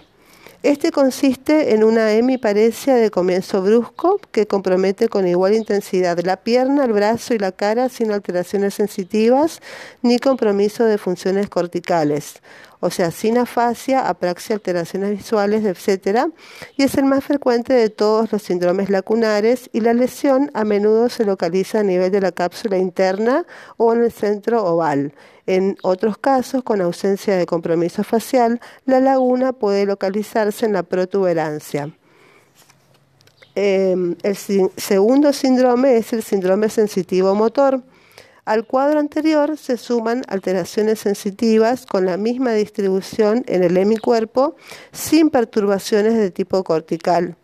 Este 0.64 0.92
consiste 0.92 1.74
en 1.74 1.84
una 1.84 2.12
hemiparesia 2.12 2.94
de 2.94 3.10
comienzo 3.10 3.60
brusco 3.60 4.18
que 4.32 4.46
compromete 4.46 5.10
con 5.10 5.28
igual 5.28 5.52
intensidad 5.52 6.18
la 6.20 6.38
pierna, 6.38 6.86
el 6.86 6.94
brazo 6.94 7.34
y 7.34 7.38
la 7.38 7.52
cara 7.52 7.90
sin 7.90 8.10
alteraciones 8.10 8.72
sensitivas 8.72 9.60
ni 10.00 10.18
compromiso 10.18 10.86
de 10.86 10.96
funciones 10.96 11.50
corticales 11.50 12.40
o 12.84 12.90
sea, 12.90 13.10
sin 13.10 13.38
afasia, 13.38 14.06
apraxia, 14.06 14.56
alteraciones 14.56 15.16
visuales, 15.16 15.64
etc. 15.64 16.26
Y 16.76 16.82
es 16.82 16.94
el 16.96 17.06
más 17.06 17.24
frecuente 17.24 17.72
de 17.72 17.88
todos 17.88 18.30
los 18.30 18.42
síndromes 18.42 18.90
lacunares 18.90 19.70
y 19.72 19.80
la 19.80 19.94
lesión 19.94 20.50
a 20.52 20.64
menudo 20.64 21.08
se 21.08 21.24
localiza 21.24 21.80
a 21.80 21.82
nivel 21.82 22.12
de 22.12 22.20
la 22.20 22.30
cápsula 22.30 22.76
interna 22.76 23.46
o 23.78 23.94
en 23.94 24.02
el 24.04 24.12
centro 24.12 24.62
oval. 24.62 25.14
En 25.46 25.78
otros 25.82 26.18
casos, 26.18 26.62
con 26.62 26.82
ausencia 26.82 27.38
de 27.38 27.46
compromiso 27.46 28.04
facial, 28.04 28.60
la 28.84 29.00
laguna 29.00 29.54
puede 29.54 29.86
localizarse 29.86 30.66
en 30.66 30.74
la 30.74 30.82
protuberancia. 30.82 31.90
Em, 33.54 34.14
el 34.22 34.36
segundo 34.36 35.32
síndrome 35.32 35.96
es 35.96 36.12
el 36.12 36.22
síndrome 36.22 36.68
sensitivo 36.68 37.34
motor 37.34 37.82
al 38.44 38.66
cuadro 38.66 39.00
anterior 39.00 39.56
se 39.56 39.78
suman 39.78 40.22
alteraciones 40.28 41.00
sensitivas 41.00 41.86
con 41.86 42.04
la 42.04 42.18
misma 42.18 42.52
distribución 42.52 43.42
en 43.46 43.64
el 43.64 43.76
hemicuerpo 43.76 44.56
sin 44.92 45.30
perturbaciones 45.30 46.14
de 46.14 46.30
tipo 46.30 46.62
cortical. 46.62 47.36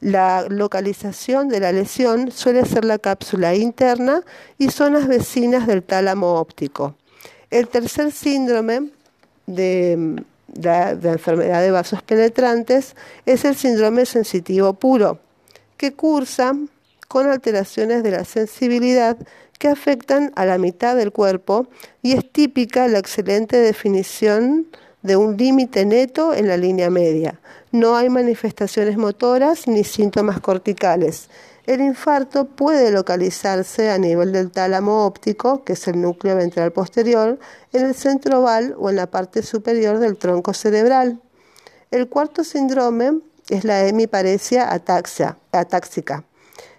La 0.00 0.46
localización 0.48 1.48
de 1.48 1.60
la 1.60 1.72
lesión 1.72 2.32
suele 2.32 2.64
ser 2.64 2.84
la 2.84 2.98
cápsula 2.98 3.54
interna 3.54 4.22
y 4.58 4.70
zonas 4.70 5.06
vecinas 5.06 5.66
del 5.66 5.82
tálamo 5.82 6.34
óptico. 6.34 6.96
El 7.50 7.68
tercer 7.68 8.10
síndrome 8.12 8.90
de, 9.46 10.22
enfermedad 11.02 11.62
de 11.62 11.70
vasos 11.70 12.02
penetrantes 12.02 12.96
es 13.26 13.44
el 13.44 13.54
síndrome 13.54 14.06
sensitivo 14.06 14.74
puro, 14.74 15.20
que 15.76 15.94
cursa 15.94 16.54
con 17.08 17.26
alteraciones 17.26 18.02
de 18.02 18.10
la 18.10 18.24
sensibilidad 18.24 19.16
que 19.58 19.68
afectan 19.68 20.32
a 20.36 20.44
la 20.44 20.58
mitad 20.58 20.94
del 20.94 21.10
cuerpo 21.10 21.66
y 22.02 22.12
es 22.12 22.30
típica 22.30 22.86
la 22.86 22.98
excelente 22.98 23.56
definición 23.56 24.66
de 25.02 25.16
un 25.16 25.36
límite 25.36 25.84
neto 25.84 26.34
en 26.34 26.48
la 26.48 26.56
línea 26.56 26.90
media. 26.90 27.40
No 27.72 27.96
hay 27.96 28.08
manifestaciones 28.08 28.96
motoras 28.96 29.66
ni 29.66 29.84
síntomas 29.84 30.40
corticales. 30.40 31.28
El 31.66 31.80
infarto 31.80 32.46
puede 32.46 32.90
localizarse 32.90 33.90
a 33.90 33.98
nivel 33.98 34.32
del 34.32 34.50
tálamo 34.50 35.04
óptico, 35.04 35.64
que 35.64 35.74
es 35.74 35.86
el 35.86 36.00
núcleo 36.00 36.36
ventral 36.36 36.72
posterior, 36.72 37.38
en 37.72 37.84
el 37.84 37.94
centro 37.94 38.40
oval 38.40 38.74
o 38.78 38.88
en 38.88 38.96
la 38.96 39.10
parte 39.10 39.42
superior 39.42 39.98
del 39.98 40.16
tronco 40.16 40.54
cerebral. 40.54 41.20
El 41.90 42.08
cuarto 42.08 42.42
síndrome 42.42 43.20
es 43.50 43.64
la 43.64 43.86
hemiparesia 43.86 44.72
atáxica. 44.72 46.24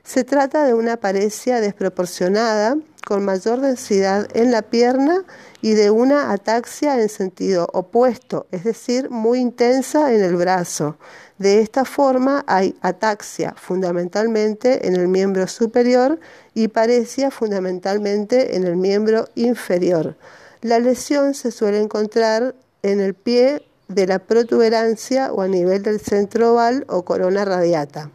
Se 0.09 0.23
trata 0.23 0.63
de 0.65 0.73
una 0.73 0.97
paresia 0.97 1.61
desproporcionada 1.61 2.75
con 3.05 3.23
mayor 3.23 3.61
densidad 3.61 4.27
en 4.33 4.49
la 4.49 4.63
pierna 4.63 5.23
y 5.61 5.73
de 5.73 5.91
una 5.91 6.31
ataxia 6.31 6.99
en 6.99 7.09
sentido 7.09 7.67
opuesto, 7.73 8.47
es 8.49 8.63
decir, 8.63 9.11
muy 9.11 9.37
intensa 9.37 10.11
en 10.11 10.23
el 10.23 10.35
brazo. 10.35 10.97
De 11.37 11.61
esta 11.61 11.85
forma 11.85 12.43
hay 12.47 12.75
ataxia 12.81 13.53
fundamentalmente 13.55 14.87
en 14.87 14.95
el 14.95 15.07
miembro 15.07 15.47
superior 15.47 16.19
y 16.55 16.69
paresia 16.69 17.29
fundamentalmente 17.29 18.55
en 18.55 18.63
el 18.63 18.77
miembro 18.77 19.27
inferior. 19.35 20.17
La 20.61 20.79
lesión 20.79 21.35
se 21.35 21.51
suele 21.51 21.79
encontrar 21.79 22.55
en 22.81 22.99
el 22.99 23.13
pie 23.13 23.61
de 23.87 24.07
la 24.07 24.17
protuberancia 24.17 25.31
o 25.31 25.43
a 25.43 25.47
nivel 25.47 25.83
del 25.83 25.99
centro 25.99 26.53
oval 26.53 26.83
o 26.89 27.05
corona 27.05 27.45
radiata. 27.45 28.09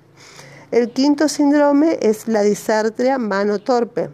El 0.75 0.91
quinto 0.91 1.29
síndrome 1.29 2.01
es 2.03 2.27
la 2.27 2.43
disartria 2.43 3.16
mano 3.16 3.61
torpe. 3.61 4.11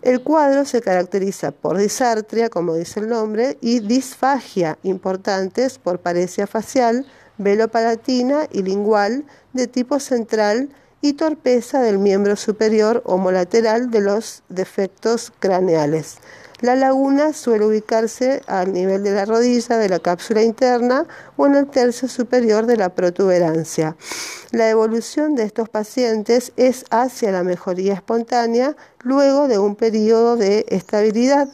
El 0.00 0.22
cuadro 0.22 0.64
se 0.64 0.80
caracteriza 0.80 1.50
por 1.50 1.76
disartria, 1.76 2.48
como 2.48 2.76
dice 2.76 3.00
el 3.00 3.08
nombre, 3.08 3.58
y 3.60 3.80
disfagia, 3.80 4.78
importantes 4.84 5.80
por 5.80 5.98
paresia 5.98 6.46
facial, 6.46 7.04
velopalatina 7.38 8.46
y 8.52 8.62
lingual 8.62 9.24
de 9.52 9.66
tipo 9.66 9.98
central 9.98 10.68
y 11.00 11.14
torpeza 11.14 11.80
del 11.80 11.98
miembro 11.98 12.36
superior 12.36 13.02
homolateral 13.04 13.90
de 13.90 14.02
los 14.02 14.44
defectos 14.50 15.32
craneales. 15.40 16.18
La 16.60 16.76
laguna 16.76 17.32
suele 17.32 17.64
ubicarse 17.64 18.42
al 18.46 18.74
nivel 18.74 19.02
de 19.02 19.12
la 19.12 19.24
rodilla 19.24 19.78
de 19.78 19.88
la 19.88 19.98
cápsula 19.98 20.42
interna 20.42 21.06
o 21.38 21.46
en 21.46 21.54
el 21.54 21.66
tercio 21.66 22.06
superior 22.06 22.66
de 22.66 22.76
la 22.76 22.90
protuberancia. 22.90 23.96
La 24.50 24.68
evolución 24.68 25.36
de 25.36 25.44
estos 25.44 25.70
pacientes 25.70 26.52
es 26.56 26.84
hacia 26.90 27.32
la 27.32 27.44
mejoría 27.44 27.94
espontánea 27.94 28.76
luego 29.02 29.48
de 29.48 29.58
un 29.58 29.74
periodo 29.74 30.36
de 30.36 30.66
estabilidad 30.68 31.48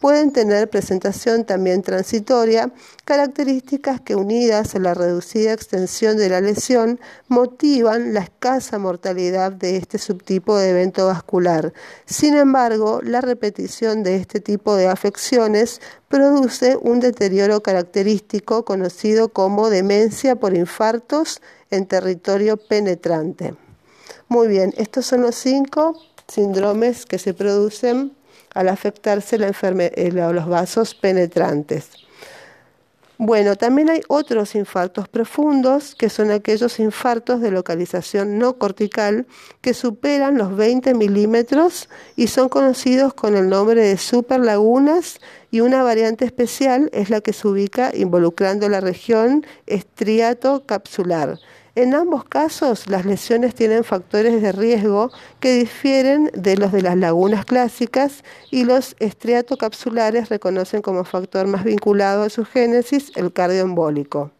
pueden 0.00 0.32
tener 0.32 0.70
presentación 0.70 1.44
también 1.44 1.82
transitoria, 1.82 2.72
características 3.04 4.00
que 4.00 4.14
unidas 4.14 4.74
a 4.74 4.78
la 4.78 4.94
reducida 4.94 5.52
extensión 5.52 6.16
de 6.16 6.28
la 6.28 6.40
lesión 6.40 7.00
motivan 7.28 8.14
la 8.14 8.20
escasa 8.20 8.78
mortalidad 8.78 9.52
de 9.52 9.76
este 9.76 9.98
subtipo 9.98 10.56
de 10.56 10.70
evento 10.70 11.06
vascular. 11.06 11.72
Sin 12.06 12.36
embargo, 12.36 13.00
la 13.02 13.20
repetición 13.20 14.02
de 14.02 14.16
este 14.16 14.40
tipo 14.40 14.76
de 14.76 14.88
afecciones 14.88 15.80
produce 16.08 16.76
un 16.80 17.00
deterioro 17.00 17.62
característico 17.62 18.64
conocido 18.64 19.28
como 19.28 19.70
demencia 19.70 20.36
por 20.36 20.56
infartos 20.56 21.40
en 21.70 21.86
territorio 21.86 22.56
penetrante. 22.56 23.54
Muy 24.28 24.48
bien, 24.48 24.74
estos 24.76 25.06
son 25.06 25.22
los 25.22 25.34
cinco 25.34 25.98
síndromes 26.28 27.06
que 27.06 27.18
se 27.18 27.32
producen 27.32 28.12
al 28.58 28.68
afectarse 28.68 29.36
eh, 29.36 30.10
los 30.10 30.48
vasos 30.48 30.92
penetrantes. 30.96 31.90
Bueno, 33.16 33.54
también 33.54 33.88
hay 33.88 34.00
otros 34.08 34.56
infartos 34.56 35.08
profundos, 35.08 35.94
que 35.94 36.08
son 36.08 36.32
aquellos 36.32 36.80
infartos 36.80 37.40
de 37.40 37.52
localización 37.52 38.36
no 38.36 38.58
cortical 38.58 39.28
que 39.60 39.74
superan 39.74 40.38
los 40.38 40.56
20 40.56 40.94
milímetros 40.94 41.88
y 42.16 42.26
son 42.26 42.48
conocidos 42.48 43.14
con 43.14 43.36
el 43.36 43.48
nombre 43.48 43.80
de 43.80 43.96
superlagunas 43.96 45.20
y 45.52 45.60
una 45.60 45.84
variante 45.84 46.24
especial 46.24 46.90
es 46.92 47.10
la 47.10 47.20
que 47.20 47.32
se 47.32 47.46
ubica 47.46 47.92
involucrando 47.94 48.68
la 48.68 48.80
región 48.80 49.46
estriato 49.66 50.66
capsular 50.66 51.38
en 51.78 51.94
ambos 51.94 52.24
casos, 52.24 52.88
las 52.88 53.06
lesiones 53.06 53.54
tienen 53.54 53.84
factores 53.84 54.42
de 54.42 54.50
riesgo 54.50 55.12
que 55.38 55.52
difieren 55.52 56.28
de 56.34 56.56
los 56.56 56.72
de 56.72 56.82
las 56.82 56.96
lagunas 56.96 57.44
clásicas 57.44 58.24
y 58.50 58.64
los 58.64 58.96
estriatocapsulares 58.98 60.28
reconocen 60.28 60.82
como 60.82 61.04
factor 61.04 61.46
más 61.46 61.62
vinculado 61.62 62.24
a 62.24 62.30
su 62.30 62.44
génesis 62.44 63.12
el 63.14 63.32
cardioembólico. 63.32 64.32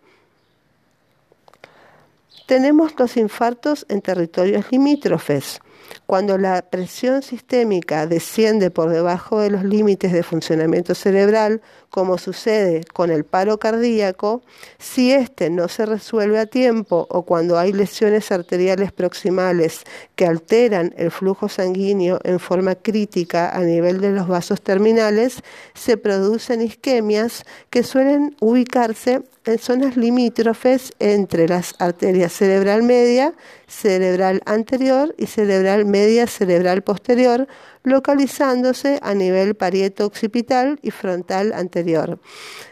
Tenemos 2.48 2.98
los 2.98 3.18
infartos 3.18 3.84
en 3.90 4.00
territorios 4.00 4.64
limítrofes. 4.72 5.60
Cuando 6.06 6.38
la 6.38 6.62
presión 6.62 7.20
sistémica 7.20 8.06
desciende 8.06 8.70
por 8.70 8.88
debajo 8.88 9.40
de 9.40 9.50
los 9.50 9.64
límites 9.64 10.14
de 10.14 10.22
funcionamiento 10.22 10.94
cerebral, 10.94 11.60
como 11.90 12.16
sucede 12.16 12.84
con 12.94 13.10
el 13.10 13.24
paro 13.24 13.58
cardíaco, 13.58 14.40
si 14.78 15.12
éste 15.12 15.50
no 15.50 15.68
se 15.68 15.84
resuelve 15.84 16.38
a 16.38 16.46
tiempo 16.46 17.06
o 17.10 17.24
cuando 17.26 17.58
hay 17.58 17.74
lesiones 17.74 18.32
arteriales 18.32 18.92
proximales 18.92 19.82
que 20.16 20.26
alteran 20.26 20.94
el 20.96 21.10
flujo 21.10 21.50
sanguíneo 21.50 22.18
en 22.24 22.38
forma 22.38 22.76
crítica 22.76 23.54
a 23.54 23.60
nivel 23.60 24.00
de 24.00 24.12
los 24.12 24.26
vasos 24.26 24.62
terminales, 24.62 25.42
se 25.74 25.98
producen 25.98 26.62
isquemias 26.62 27.44
que 27.68 27.82
suelen 27.82 28.34
ubicarse 28.40 29.20
en 29.48 29.58
zonas 29.58 29.96
limítrofes 29.96 30.92
entre 30.98 31.48
las 31.48 31.74
arterias 31.78 32.32
cerebral 32.32 32.82
media, 32.82 33.32
cerebral 33.66 34.42
anterior 34.44 35.14
y 35.16 35.24
cerebral 35.24 35.86
media, 35.86 36.26
cerebral 36.26 36.82
posterior, 36.82 37.48
localizándose 37.88 38.98
a 39.02 39.14
nivel 39.14 39.54
parieto-occipital 39.54 40.78
y 40.82 40.90
frontal 40.90 41.52
anterior. 41.52 42.18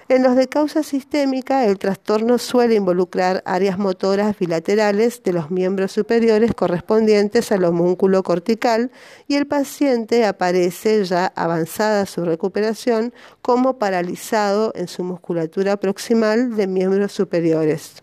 En 0.09 0.23
los 0.23 0.37
de 0.37 0.47
causa 0.47 0.85
sistémica, 0.85 1.65
el 1.67 1.79
trastorno 1.79 2.39
suele 2.39 2.77
involucrar 2.77 3.43
áreas 3.45 3.77
motoras 3.77 4.39
bilaterales 4.39 5.23
de 5.25 5.33
los 5.33 5.51
miembros 5.51 5.91
superiores 5.91 6.55
correspondientes 6.55 7.51
al 7.51 7.65
homúnculo 7.65 8.23
cortical 8.23 8.93
y 9.27 9.35
el 9.35 9.47
paciente 9.47 10.25
aparece 10.25 11.05
ya 11.05 11.33
avanzada 11.35 12.07
su 12.07 12.25
recuperación 12.25 13.13
como 13.43 13.79
paralizado 13.79 14.73
en 14.77 14.87
su 14.87 15.03
musculatura 15.03 15.77
proximal 15.77 16.55
de 16.55 16.69
miembros 16.69 17.13
superiores. 17.13 18.03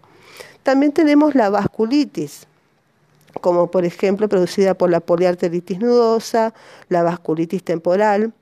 También 0.63 0.91
tenemos 0.91 1.35
la 1.35 1.49
vasculitis, 1.49 2.47
como 3.41 3.71
por 3.71 3.85
ejemplo 3.85 4.29
producida 4.29 4.73
por 4.73 4.89
la 4.89 4.99
poliarteritis 4.99 5.79
nudosa, 5.79 6.53
la 6.89 7.03
vasculitis 7.03 7.63
temporal, 7.63 8.33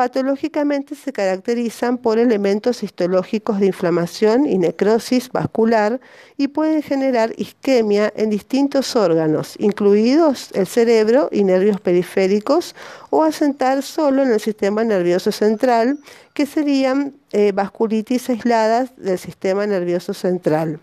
patológicamente 0.00 0.94
se 0.94 1.12
caracterizan 1.12 1.98
por 1.98 2.18
elementos 2.18 2.82
histológicos 2.82 3.60
de 3.60 3.66
inflamación 3.66 4.46
y 4.46 4.56
necrosis 4.56 5.28
vascular 5.28 6.00
y 6.38 6.48
pueden 6.48 6.80
generar 6.80 7.34
isquemia 7.36 8.10
en 8.16 8.30
distintos 8.30 8.96
órganos, 8.96 9.56
incluidos 9.58 10.52
el 10.54 10.66
cerebro 10.66 11.28
y 11.30 11.44
nervios 11.44 11.82
periféricos, 11.82 12.74
o 13.10 13.22
asentar 13.24 13.82
solo 13.82 14.22
en 14.22 14.32
el 14.32 14.40
sistema 14.40 14.84
nervioso 14.84 15.32
central, 15.32 15.98
que 16.32 16.46
serían 16.46 17.14
eh, 17.32 17.52
vasculitis 17.52 18.30
aisladas 18.30 18.90
del 18.96 19.18
sistema 19.18 19.66
nervioso 19.66 20.14
central. 20.14 20.80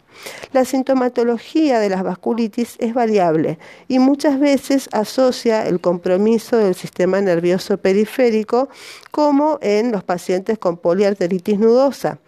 La 0.51 0.65
sintomatología 0.65 1.79
de 1.79 1.89
las 1.89 2.03
vasculitis 2.03 2.75
es 2.79 2.93
variable 2.93 3.57
y 3.87 3.99
muchas 3.99 4.39
veces 4.39 4.89
asocia 4.91 5.65
el 5.67 5.79
compromiso 5.79 6.57
del 6.57 6.75
sistema 6.75 7.21
nervioso 7.21 7.77
periférico 7.77 8.69
como 9.11 9.57
en 9.61 9.91
los 9.91 10.03
pacientes 10.03 10.57
con 10.57 10.77
poliarteritis 10.77 11.59
nudosa. 11.59 12.19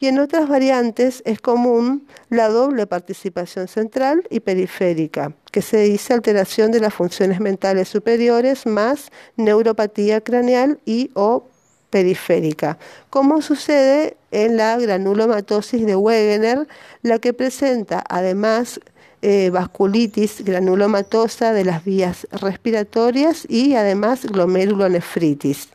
Y 0.00 0.06
en 0.06 0.20
otras 0.20 0.48
variantes 0.48 1.22
es 1.24 1.40
común 1.40 2.06
la 2.30 2.48
doble 2.48 2.86
participación 2.86 3.66
central 3.66 4.22
y 4.30 4.40
periférica, 4.40 5.32
que 5.50 5.60
se 5.60 5.78
dice 5.78 6.14
alteración 6.14 6.70
de 6.70 6.80
las 6.80 6.94
funciones 6.94 7.40
mentales 7.40 7.88
superiores 7.88 8.64
más 8.66 9.10
neuropatía 9.36 10.20
craneal 10.20 10.78
y 10.84 11.10
o 11.14 11.48
periférica, 11.90 12.78
como 13.10 13.42
sucede 13.42 14.16
en 14.30 14.56
la 14.56 14.76
granulomatosis 14.76 15.84
de 15.84 15.96
Wegener, 15.96 16.68
la 17.02 17.18
que 17.18 17.32
presenta 17.32 18.04
además 18.08 18.80
eh, 19.20 19.50
vasculitis 19.50 20.44
granulomatosa 20.44 21.52
de 21.52 21.64
las 21.64 21.84
vías 21.84 22.28
respiratorias 22.30 23.46
y 23.48 23.74
además 23.74 24.26
glomerulonefritis. 24.26 25.70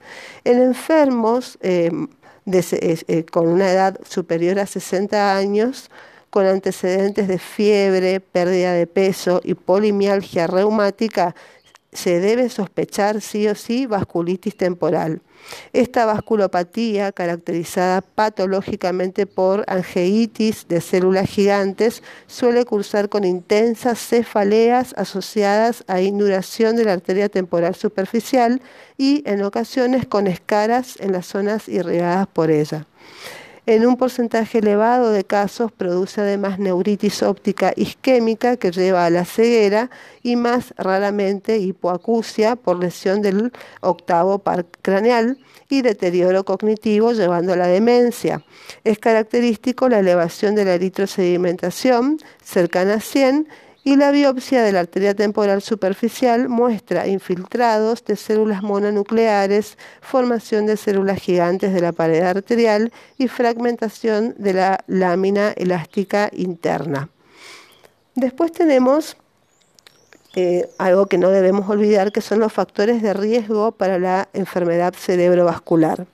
En 0.45 0.61
enfermos 0.61 1.57
eh, 1.61 1.91
eh, 2.46 3.26
con 3.32 3.48
una 3.48 3.72
edad 3.72 4.00
superior 4.08 4.60
a 4.60 4.66
60 4.66 5.36
años, 5.36 5.89
con 6.30 6.46
antecedentes 6.46 7.28
de 7.28 7.38
fiebre, 7.38 8.20
pérdida 8.20 8.74
de 8.74 8.88
peso 8.88 9.41
y 9.44 9.54
polimialgia 9.54 10.48
reumática, 10.48 11.36
se 11.91 12.20
debe 12.20 12.50
sospechar 12.50 13.22
sí 13.22 13.48
o 13.48 13.56
sí 13.56 13.86
vasculitis 13.86 14.58
temporal. 14.58 15.22
Esta 15.74 16.06
vasculopatía, 16.06 17.12
caracterizada 17.12 18.02
patológicamente 18.02 19.26
por 19.26 19.64
angeitis 19.68 20.68
de 20.68 20.82
células 20.82 21.30
gigantes, 21.30 22.04
suele 22.28 22.66
cursar 22.66 23.10
con 23.10 23.24
intensas 23.24 24.00
cefaleas 24.00 24.94
asociadas 24.98 25.84
a 25.88 26.02
induración 26.02 26.76
de 26.76 26.86
la 26.86 26.94
arteria 26.94 27.30
temporal 27.30 27.76
superficial 27.76 28.62
y 28.98 29.24
en 29.26 29.44
ocasiones 29.44 30.06
con 30.06 30.28
escaras 30.28 30.98
en 31.00 31.12
las 31.12 31.26
zonas 31.26 31.68
irrigadas 31.68 32.28
por 32.28 32.52
ella. 32.52 32.86
En 33.66 33.88
un 33.88 33.95
porcentaje 33.95 34.57
elevado 34.57 35.11
de 35.11 35.24
casos 35.24 35.72
produce 35.72 36.20
además 36.20 36.59
neuritis 36.59 37.24
óptica 37.24 37.72
isquémica 37.78 38.57
que 38.57 38.72
lleva 38.72 39.05
a 39.05 39.09
la 39.09 39.24
ceguera 39.24 39.89
y 40.22 40.36
más 40.36 40.74
raramente 40.76 41.59
hipoacusia 41.59 42.57
por 42.57 42.78
lesión 42.78 43.22
del 43.22 43.53
octavo 43.80 44.39
par 44.39 44.66
craneal 44.82 45.38
y 45.70 45.82
deterioro 45.82 46.43
cognitivo 46.43 47.14
llevando 47.14 47.53
a 47.53 47.55
la 47.55 47.68
demencia. 47.68 48.43
Es 48.84 48.99
característico 48.99 49.88
la 49.88 49.99
elevación 49.99 50.55
de 50.55 50.66
la 50.66 50.74
eritrosedimentación 50.74 52.18
cercana 52.43 52.95
a 52.95 52.99
100 52.99 53.47
y 53.84 53.98
la 53.98 54.12
biopsia 54.12 54.64
de 54.64 54.72
la 54.72 54.80
arteria 54.82 55.14
temporal 55.14 55.62
superficial 55.62 56.48
muestra 56.48 57.08
infiltrados 57.08 58.06
de 58.06 58.16
células 58.16 58.64
mononucleares, 58.64 59.78
formación 60.02 60.66
de 60.66 60.78
células 60.78 61.20
gigantes 61.20 61.74
de 61.74 61.82
la 61.82 61.92
pared 61.92 62.22
arterial 62.22 62.94
y 63.18 63.28
fragmentación 63.28 64.36
de 64.38 64.54
la 64.54 64.84
lámina 64.88 65.52
elástica 65.52 66.30
interna. 66.32 67.10
Después 68.16 68.52
tenemos 68.54 69.18
eh, 70.36 70.70
algo 70.78 71.08
que 71.08 71.18
no 71.18 71.30
debemos 71.30 71.70
olvidar, 71.70 72.12
que 72.12 72.22
son 72.22 72.40
los 72.40 72.54
factores 72.54 73.02
de 73.02 73.14
riesgo 73.14 73.74
para 73.74 74.00
la 74.00 74.30
enfermedad 74.34 74.94
cerebrovascular. 74.94 76.08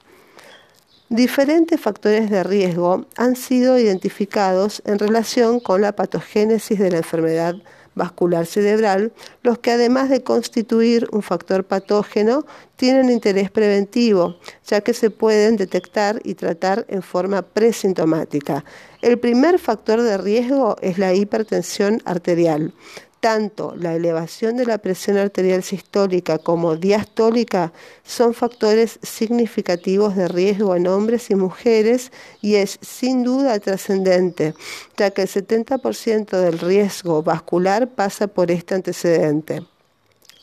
Diferentes 1.10 1.82
factores 1.82 2.30
de 2.30 2.44
riesgo 2.44 3.08
han 3.18 3.36
sido 3.36 3.80
identificados 3.80 4.84
en 4.86 5.00
relación 5.00 5.60
con 5.60 5.82
la 5.82 5.96
patogénesis 5.96 6.78
de 6.78 6.92
la 6.92 6.98
enfermedad 6.98 7.56
vascular 7.96 8.46
cerebral, 8.46 9.12
los 9.42 9.58
que 9.58 9.72
además 9.72 10.10
de 10.10 10.22
constituir 10.22 11.08
un 11.12 11.24
factor 11.24 11.64
patógeno, 11.64 12.46
tienen 12.76 13.10
interés 13.10 13.50
preventivo, 13.50 14.38
ya 14.68 14.82
que 14.82 14.94
se 14.94 15.10
pueden 15.10 15.58
detectar 15.58 16.22
y 16.24 16.36
tratar 16.36 16.86
en 16.90 17.02
forma 17.02 17.42
presintomática. 17.42 18.64
El 19.02 19.18
primer 19.18 19.58
factor 19.58 20.04
de 20.04 20.16
riesgo 20.20 20.78
es 20.80 21.00
la 21.00 21.16
hipertensión 21.16 22.04
arterial 22.06 22.72
tanto 23.20 23.76
la 23.76 23.96
elevación 23.96 24.58
de 24.58 24.66
la 24.66 24.78
presión 24.78 25.18
arterial 25.18 25.64
sistólica 25.64 26.38
como 26.38 26.76
diastólica 26.76 27.74
son 28.04 28.34
factores 28.34 29.00
significativos 29.02 30.16
de 30.16 30.28
riesgo 30.28 30.76
en 30.76 30.88
hombres 30.88 31.30
y 31.30 31.36
mujeres 31.36 32.12
y 32.42 32.56
es 32.56 32.80
sin 32.82 33.24
duda 33.24 33.60
trascendente, 33.60 34.54
ya 34.98 35.12
que 35.12 35.24
el 35.24 35.28
70% 35.28 36.30
del 36.40 36.60
riesgo 36.60 37.24
vascular 37.24 37.90
pasa 37.90 38.28
por 38.28 38.52
este 38.52 38.76
antecedente. 38.76 39.64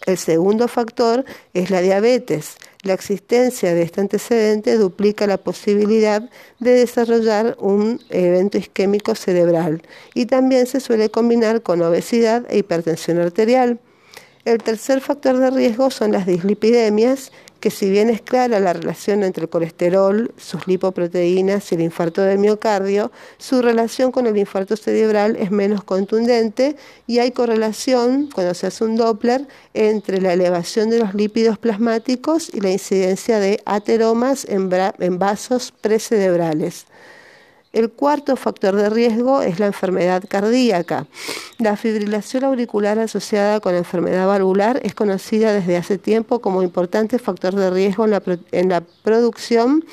El 0.06 0.18
segundo 0.18 0.68
factor 0.68 1.24
es 1.52 1.70
la 1.70 1.80
diabetes. 1.80 2.56
La 2.82 2.94
existencia 2.94 3.74
de 3.74 3.82
este 3.82 4.00
antecedente 4.00 4.76
duplica 4.76 5.26
la 5.26 5.36
posibilidad 5.36 6.30
de 6.60 6.70
desarrollar 6.70 7.56
un 7.58 8.00
evento 8.10 8.56
isquémico 8.56 9.16
cerebral 9.16 9.82
y 10.14 10.26
también 10.26 10.66
se 10.66 10.78
suele 10.78 11.10
combinar 11.10 11.62
con 11.62 11.82
obesidad 11.82 12.44
e 12.48 12.58
hipertensión 12.58 13.18
arterial. 13.18 13.80
El 14.44 14.58
tercer 14.58 15.00
factor 15.00 15.38
de 15.38 15.50
riesgo 15.50 15.90
son 15.90 16.12
las 16.12 16.24
dislipidemias 16.24 17.32
que 17.60 17.70
si 17.70 17.90
bien 17.90 18.10
es 18.10 18.20
clara 18.20 18.60
la 18.60 18.72
relación 18.72 19.22
entre 19.22 19.44
el 19.44 19.48
colesterol, 19.48 20.32
sus 20.36 20.66
lipoproteínas 20.66 21.70
y 21.72 21.74
el 21.74 21.80
infarto 21.80 22.22
del 22.22 22.38
miocardio, 22.38 23.10
su 23.38 23.62
relación 23.62 24.12
con 24.12 24.26
el 24.26 24.36
infarto 24.36 24.76
cerebral 24.76 25.36
es 25.36 25.50
menos 25.50 25.82
contundente 25.84 26.76
y 27.06 27.18
hay 27.18 27.30
correlación, 27.30 28.30
cuando 28.32 28.54
se 28.54 28.66
hace 28.66 28.84
un 28.84 28.96
Doppler, 28.96 29.46
entre 29.74 30.20
la 30.20 30.32
elevación 30.32 30.90
de 30.90 30.98
los 30.98 31.14
lípidos 31.14 31.58
plasmáticos 31.58 32.50
y 32.52 32.60
la 32.60 32.70
incidencia 32.70 33.38
de 33.38 33.60
ateromas 33.64 34.44
en, 34.44 34.70
en 34.98 35.18
vasos 35.18 35.72
precerebrales. 35.80 36.86
El 37.76 37.90
cuarto 37.90 38.36
factor 38.36 38.74
de 38.74 38.88
riesgo 38.88 39.42
es 39.42 39.58
la 39.58 39.66
enfermedad 39.66 40.24
cardíaca. 40.26 41.06
La 41.58 41.76
fibrilación 41.76 42.44
auricular 42.44 42.98
asociada 42.98 43.60
con 43.60 43.72
la 43.72 43.78
enfermedad 43.80 44.26
valvular 44.26 44.80
es 44.82 44.94
conocida 44.94 45.52
desde 45.52 45.76
hace 45.76 45.98
tiempo 45.98 46.38
como 46.40 46.62
importante 46.62 47.18
factor 47.18 47.54
de 47.54 47.68
riesgo 47.68 48.06
en 48.06 48.68
la, 48.70 48.82
producción 49.02 49.84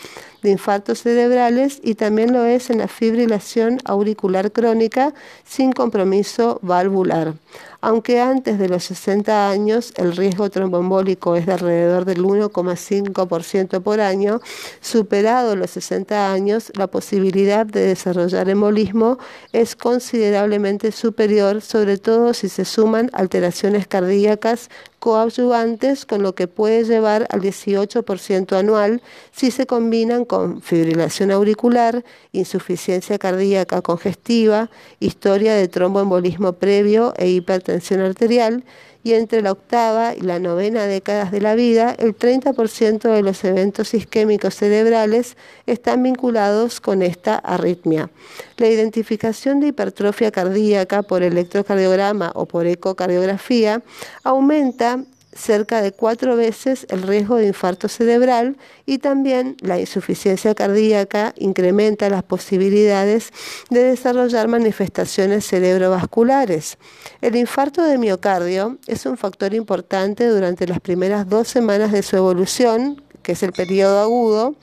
de 0.43 0.51
infartos 0.51 1.01
cerebrales 1.01 1.79
y 1.81 1.95
también 1.95 2.33
lo 2.33 2.45
es 2.45 2.69
en 2.69 2.79
la 2.79 2.87
fibrilación 2.87 3.79
auricular 3.85 4.51
crónica 4.51 5.13
sin 5.43 5.71
compromiso 5.71 6.59
valvular. 6.61 7.33
Aunque 7.81 8.21
antes 8.21 8.59
de 8.59 8.69
los 8.69 8.85
60 8.85 9.49
años 9.49 9.93
el 9.97 10.15
riesgo 10.15 10.49
tromboembólico 10.49 11.35
es 11.35 11.45
de 11.45 11.51
alrededor 11.51 12.05
del 12.05 12.23
1,5% 12.23 13.81
por 13.81 13.99
año, 13.99 14.39
superado 14.79 15.57
los 15.57 15.71
60 15.71 16.31
años, 16.31 16.71
la 16.77 16.87
posibilidad 16.87 17.65
de 17.65 17.81
desarrollar 17.81 18.49
embolismo 18.49 19.17
es 19.51 19.75
considerablemente 19.75 20.93
superior, 20.93 21.61
sobre 21.61 21.97
todo 21.97 22.33
si 22.33 22.47
se 22.47 22.63
suman 22.63 23.09
alteraciones 23.11 23.85
cardíacas 23.85 24.69
coadyuvantes, 25.03 26.05
con 26.05 26.23
lo 26.23 26.33
que 26.33 26.47
puede 26.47 26.85
llevar 26.85 27.27
al 27.29 27.41
18% 27.41 28.57
anual 28.57 29.01
si 29.33 29.51
se 29.51 29.65
combinan 29.65 30.23
con 30.23 30.61
fibrilación 30.61 31.29
auricular, 31.29 32.05
insuficiencia 32.31 33.19
cardíaca 33.19 33.81
congestiva, 33.81 34.69
historia 35.01 35.55
de 35.55 35.67
tromboembolismo 35.67 36.53
previo 36.53 37.13
e 37.17 37.27
hipertensión 37.27 37.99
arterial 37.99 38.63
y 39.03 39.13
entre 39.13 39.41
la 39.41 39.51
octava 39.51 40.15
y 40.15 40.21
la 40.21 40.39
novena 40.39 40.85
décadas 40.87 41.31
de 41.31 41.41
la 41.41 41.55
vida, 41.55 41.93
el 41.97 42.17
30% 42.17 43.13
de 43.13 43.21
los 43.21 43.43
eventos 43.43 43.93
isquémicos 43.93 44.55
cerebrales 44.55 45.35
están 45.65 46.01
vinculados 46.03 46.79
con 46.79 47.01
esta 47.01 47.35
arritmia. 47.35 48.09
La 48.57 48.67
identificación 48.67 49.59
de 49.59 49.67
hipertrofia 49.67 50.31
cardíaca 50.31 51.03
por 51.03 51.21
electrocardiograma 51.21 52.31
o 52.35 52.45
por 52.45 52.65
ecocardiografía 52.65 53.81
aumenta 54.23 55.03
cerca 55.35 55.81
de 55.81 55.91
cuatro 55.91 56.35
veces 56.35 56.85
el 56.89 57.03
riesgo 57.03 57.37
de 57.37 57.47
infarto 57.47 57.87
cerebral 57.87 58.57
y 58.85 58.99
también 58.99 59.57
la 59.61 59.79
insuficiencia 59.79 60.55
cardíaca 60.55 61.33
incrementa 61.37 62.09
las 62.09 62.23
posibilidades 62.23 63.31
de 63.69 63.83
desarrollar 63.83 64.47
manifestaciones 64.47 65.45
cerebrovasculares. 65.47 66.77
El 67.21 67.35
infarto 67.35 67.83
de 67.83 67.97
miocardio 67.97 68.77
es 68.87 69.05
un 69.05 69.17
factor 69.17 69.53
importante 69.53 70.27
durante 70.27 70.67
las 70.67 70.79
primeras 70.79 71.27
dos 71.27 71.47
semanas 71.47 71.91
de 71.91 72.03
su 72.03 72.15
evolución, 72.15 73.01
que 73.21 73.33
es 73.33 73.43
el 73.43 73.53
periodo 73.53 73.99
agudo. 73.99 74.55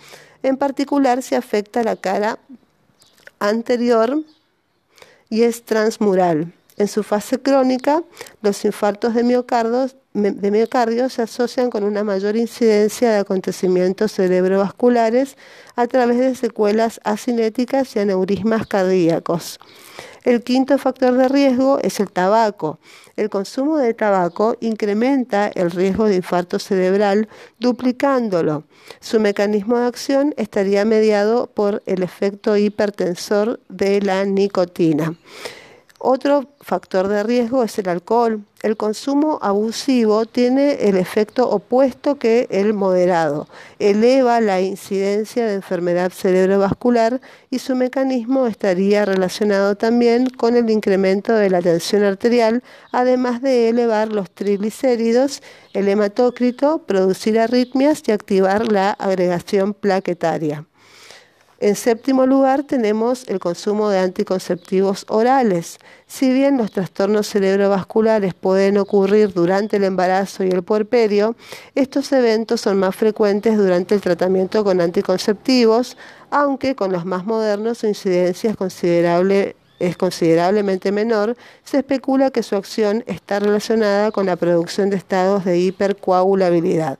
En 0.42 0.56
particular 0.56 1.22
se 1.22 1.36
afecta 1.36 1.82
la 1.82 1.96
cara 1.96 2.38
anterior 3.38 4.22
y 5.28 5.42
es 5.42 5.64
transmural. 5.64 6.52
En 6.80 6.88
su 6.88 7.02
fase 7.02 7.38
crónica, 7.38 8.02
los 8.40 8.64
infartos 8.64 9.12
de 9.14 9.22
miocardio, 9.22 11.08
se 11.10 11.20
asocian 11.20 11.68
con 11.68 11.84
una 11.84 12.04
mayor 12.04 12.36
incidencia 12.36 13.10
de 13.10 13.18
acontecimientos 13.18 14.12
cerebrovasculares 14.12 15.36
a 15.76 15.86
través 15.86 16.16
de 16.20 16.34
secuelas 16.34 16.98
asinéticas 17.04 17.94
y 17.94 17.98
aneurismas 17.98 18.66
cardíacos. 18.66 19.60
El 20.24 20.42
quinto 20.42 20.78
factor 20.78 21.12
de 21.18 21.28
riesgo 21.28 21.78
es 21.82 22.00
el 22.00 22.10
tabaco. 22.10 22.78
El 23.14 23.28
consumo 23.28 23.76
de 23.76 23.92
tabaco 23.92 24.56
incrementa 24.60 25.48
el 25.48 25.70
riesgo 25.70 26.06
de 26.06 26.16
infarto 26.16 26.58
cerebral 26.58 27.28
duplicándolo. 27.58 28.64
Su 29.00 29.20
mecanismo 29.20 29.78
de 29.78 29.86
acción 29.86 30.32
estaría 30.38 30.86
mediado 30.86 31.48
por 31.48 31.82
el 31.84 32.02
efecto 32.02 32.56
hipertensor 32.56 33.60
de 33.68 34.00
la 34.00 34.24
nicotina. 34.24 35.14
Otro 36.02 36.46
factor 36.62 37.08
de 37.08 37.22
riesgo 37.22 37.62
es 37.62 37.78
el 37.78 37.86
alcohol. 37.90 38.42
El 38.62 38.78
consumo 38.78 39.38
abusivo 39.42 40.24
tiene 40.24 40.88
el 40.88 40.96
efecto 40.96 41.46
opuesto 41.50 42.18
que 42.18 42.46
el 42.48 42.72
moderado. 42.72 43.48
Eleva 43.78 44.40
la 44.40 44.62
incidencia 44.62 45.44
de 45.44 45.52
enfermedad 45.52 46.10
cerebrovascular 46.10 47.20
y 47.50 47.58
su 47.58 47.76
mecanismo 47.76 48.46
estaría 48.46 49.04
relacionado 49.04 49.74
también 49.74 50.30
con 50.30 50.56
el 50.56 50.70
incremento 50.70 51.34
de 51.34 51.50
la 51.50 51.60
tensión 51.60 52.02
arterial, 52.02 52.62
además 52.92 53.42
de 53.42 53.68
elevar 53.68 54.08
los 54.08 54.30
triglicéridos, 54.30 55.42
el 55.74 55.86
hematócrito, 55.86 56.78
producir 56.86 57.38
arritmias 57.38 58.02
y 58.06 58.12
activar 58.12 58.72
la 58.72 58.92
agregación 58.92 59.74
plaquetaria. 59.74 60.64
En 61.60 61.76
séptimo 61.76 62.24
lugar 62.24 62.62
tenemos 62.62 63.28
el 63.28 63.38
consumo 63.38 63.90
de 63.90 63.98
anticonceptivos 63.98 65.04
orales. 65.08 65.76
Si 66.06 66.32
bien 66.32 66.56
los 66.56 66.72
trastornos 66.72 67.28
cerebrovasculares 67.28 68.32
pueden 68.32 68.78
ocurrir 68.78 69.34
durante 69.34 69.76
el 69.76 69.84
embarazo 69.84 70.42
y 70.42 70.48
el 70.48 70.62
puerperio, 70.62 71.36
estos 71.74 72.10
eventos 72.12 72.62
son 72.62 72.78
más 72.78 72.96
frecuentes 72.96 73.58
durante 73.58 73.94
el 73.94 74.00
tratamiento 74.00 74.64
con 74.64 74.80
anticonceptivos, 74.80 75.98
aunque 76.30 76.74
con 76.74 76.92
los 76.92 77.04
más 77.04 77.26
modernos 77.26 77.76
su 77.76 77.88
incidencia 77.88 78.50
es 78.50 79.54
es 79.80 79.96
considerablemente 79.96 80.92
menor, 80.92 81.36
se 81.64 81.78
especula 81.78 82.30
que 82.30 82.42
su 82.42 82.56
acción 82.56 83.04
está 83.06 83.38
relacionada 83.38 84.12
con 84.12 84.24
la 84.24 84.36
producción 84.36 84.88
de 84.88 84.96
estados 84.96 85.44
de 85.44 85.58
hipercoagulabilidad. 85.58 86.98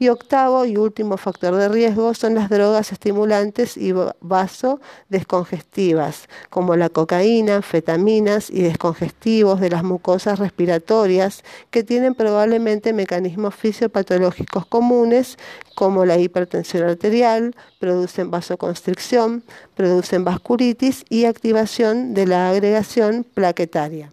Y 0.00 0.10
octavo 0.10 0.64
y 0.64 0.76
último 0.76 1.16
factor 1.16 1.56
de 1.56 1.68
riesgo 1.68 2.14
son 2.14 2.36
las 2.36 2.48
drogas 2.48 2.92
estimulantes 2.92 3.76
y 3.76 3.92
vasodescongestivas, 4.20 6.28
como 6.50 6.76
la 6.76 6.88
cocaína, 6.88 7.56
anfetaminas 7.56 8.48
y 8.48 8.62
descongestivos 8.62 9.60
de 9.60 9.70
las 9.70 9.82
mucosas 9.82 10.38
respiratorias, 10.38 11.42
que 11.70 11.82
tienen 11.82 12.14
probablemente 12.14 12.92
mecanismos 12.92 13.56
fisiopatológicos 13.56 14.66
comunes, 14.66 15.36
como 15.74 16.04
la 16.04 16.16
hipertensión 16.18 16.88
arterial, 16.88 17.56
producen 17.80 18.30
vasoconstricción, 18.30 19.42
producen 19.74 20.22
vasculitis 20.24 21.04
y 21.08 21.24
activación 21.24 22.14
de 22.14 22.26
la 22.26 22.50
agregación 22.50 23.24
plaquetaria. 23.24 24.12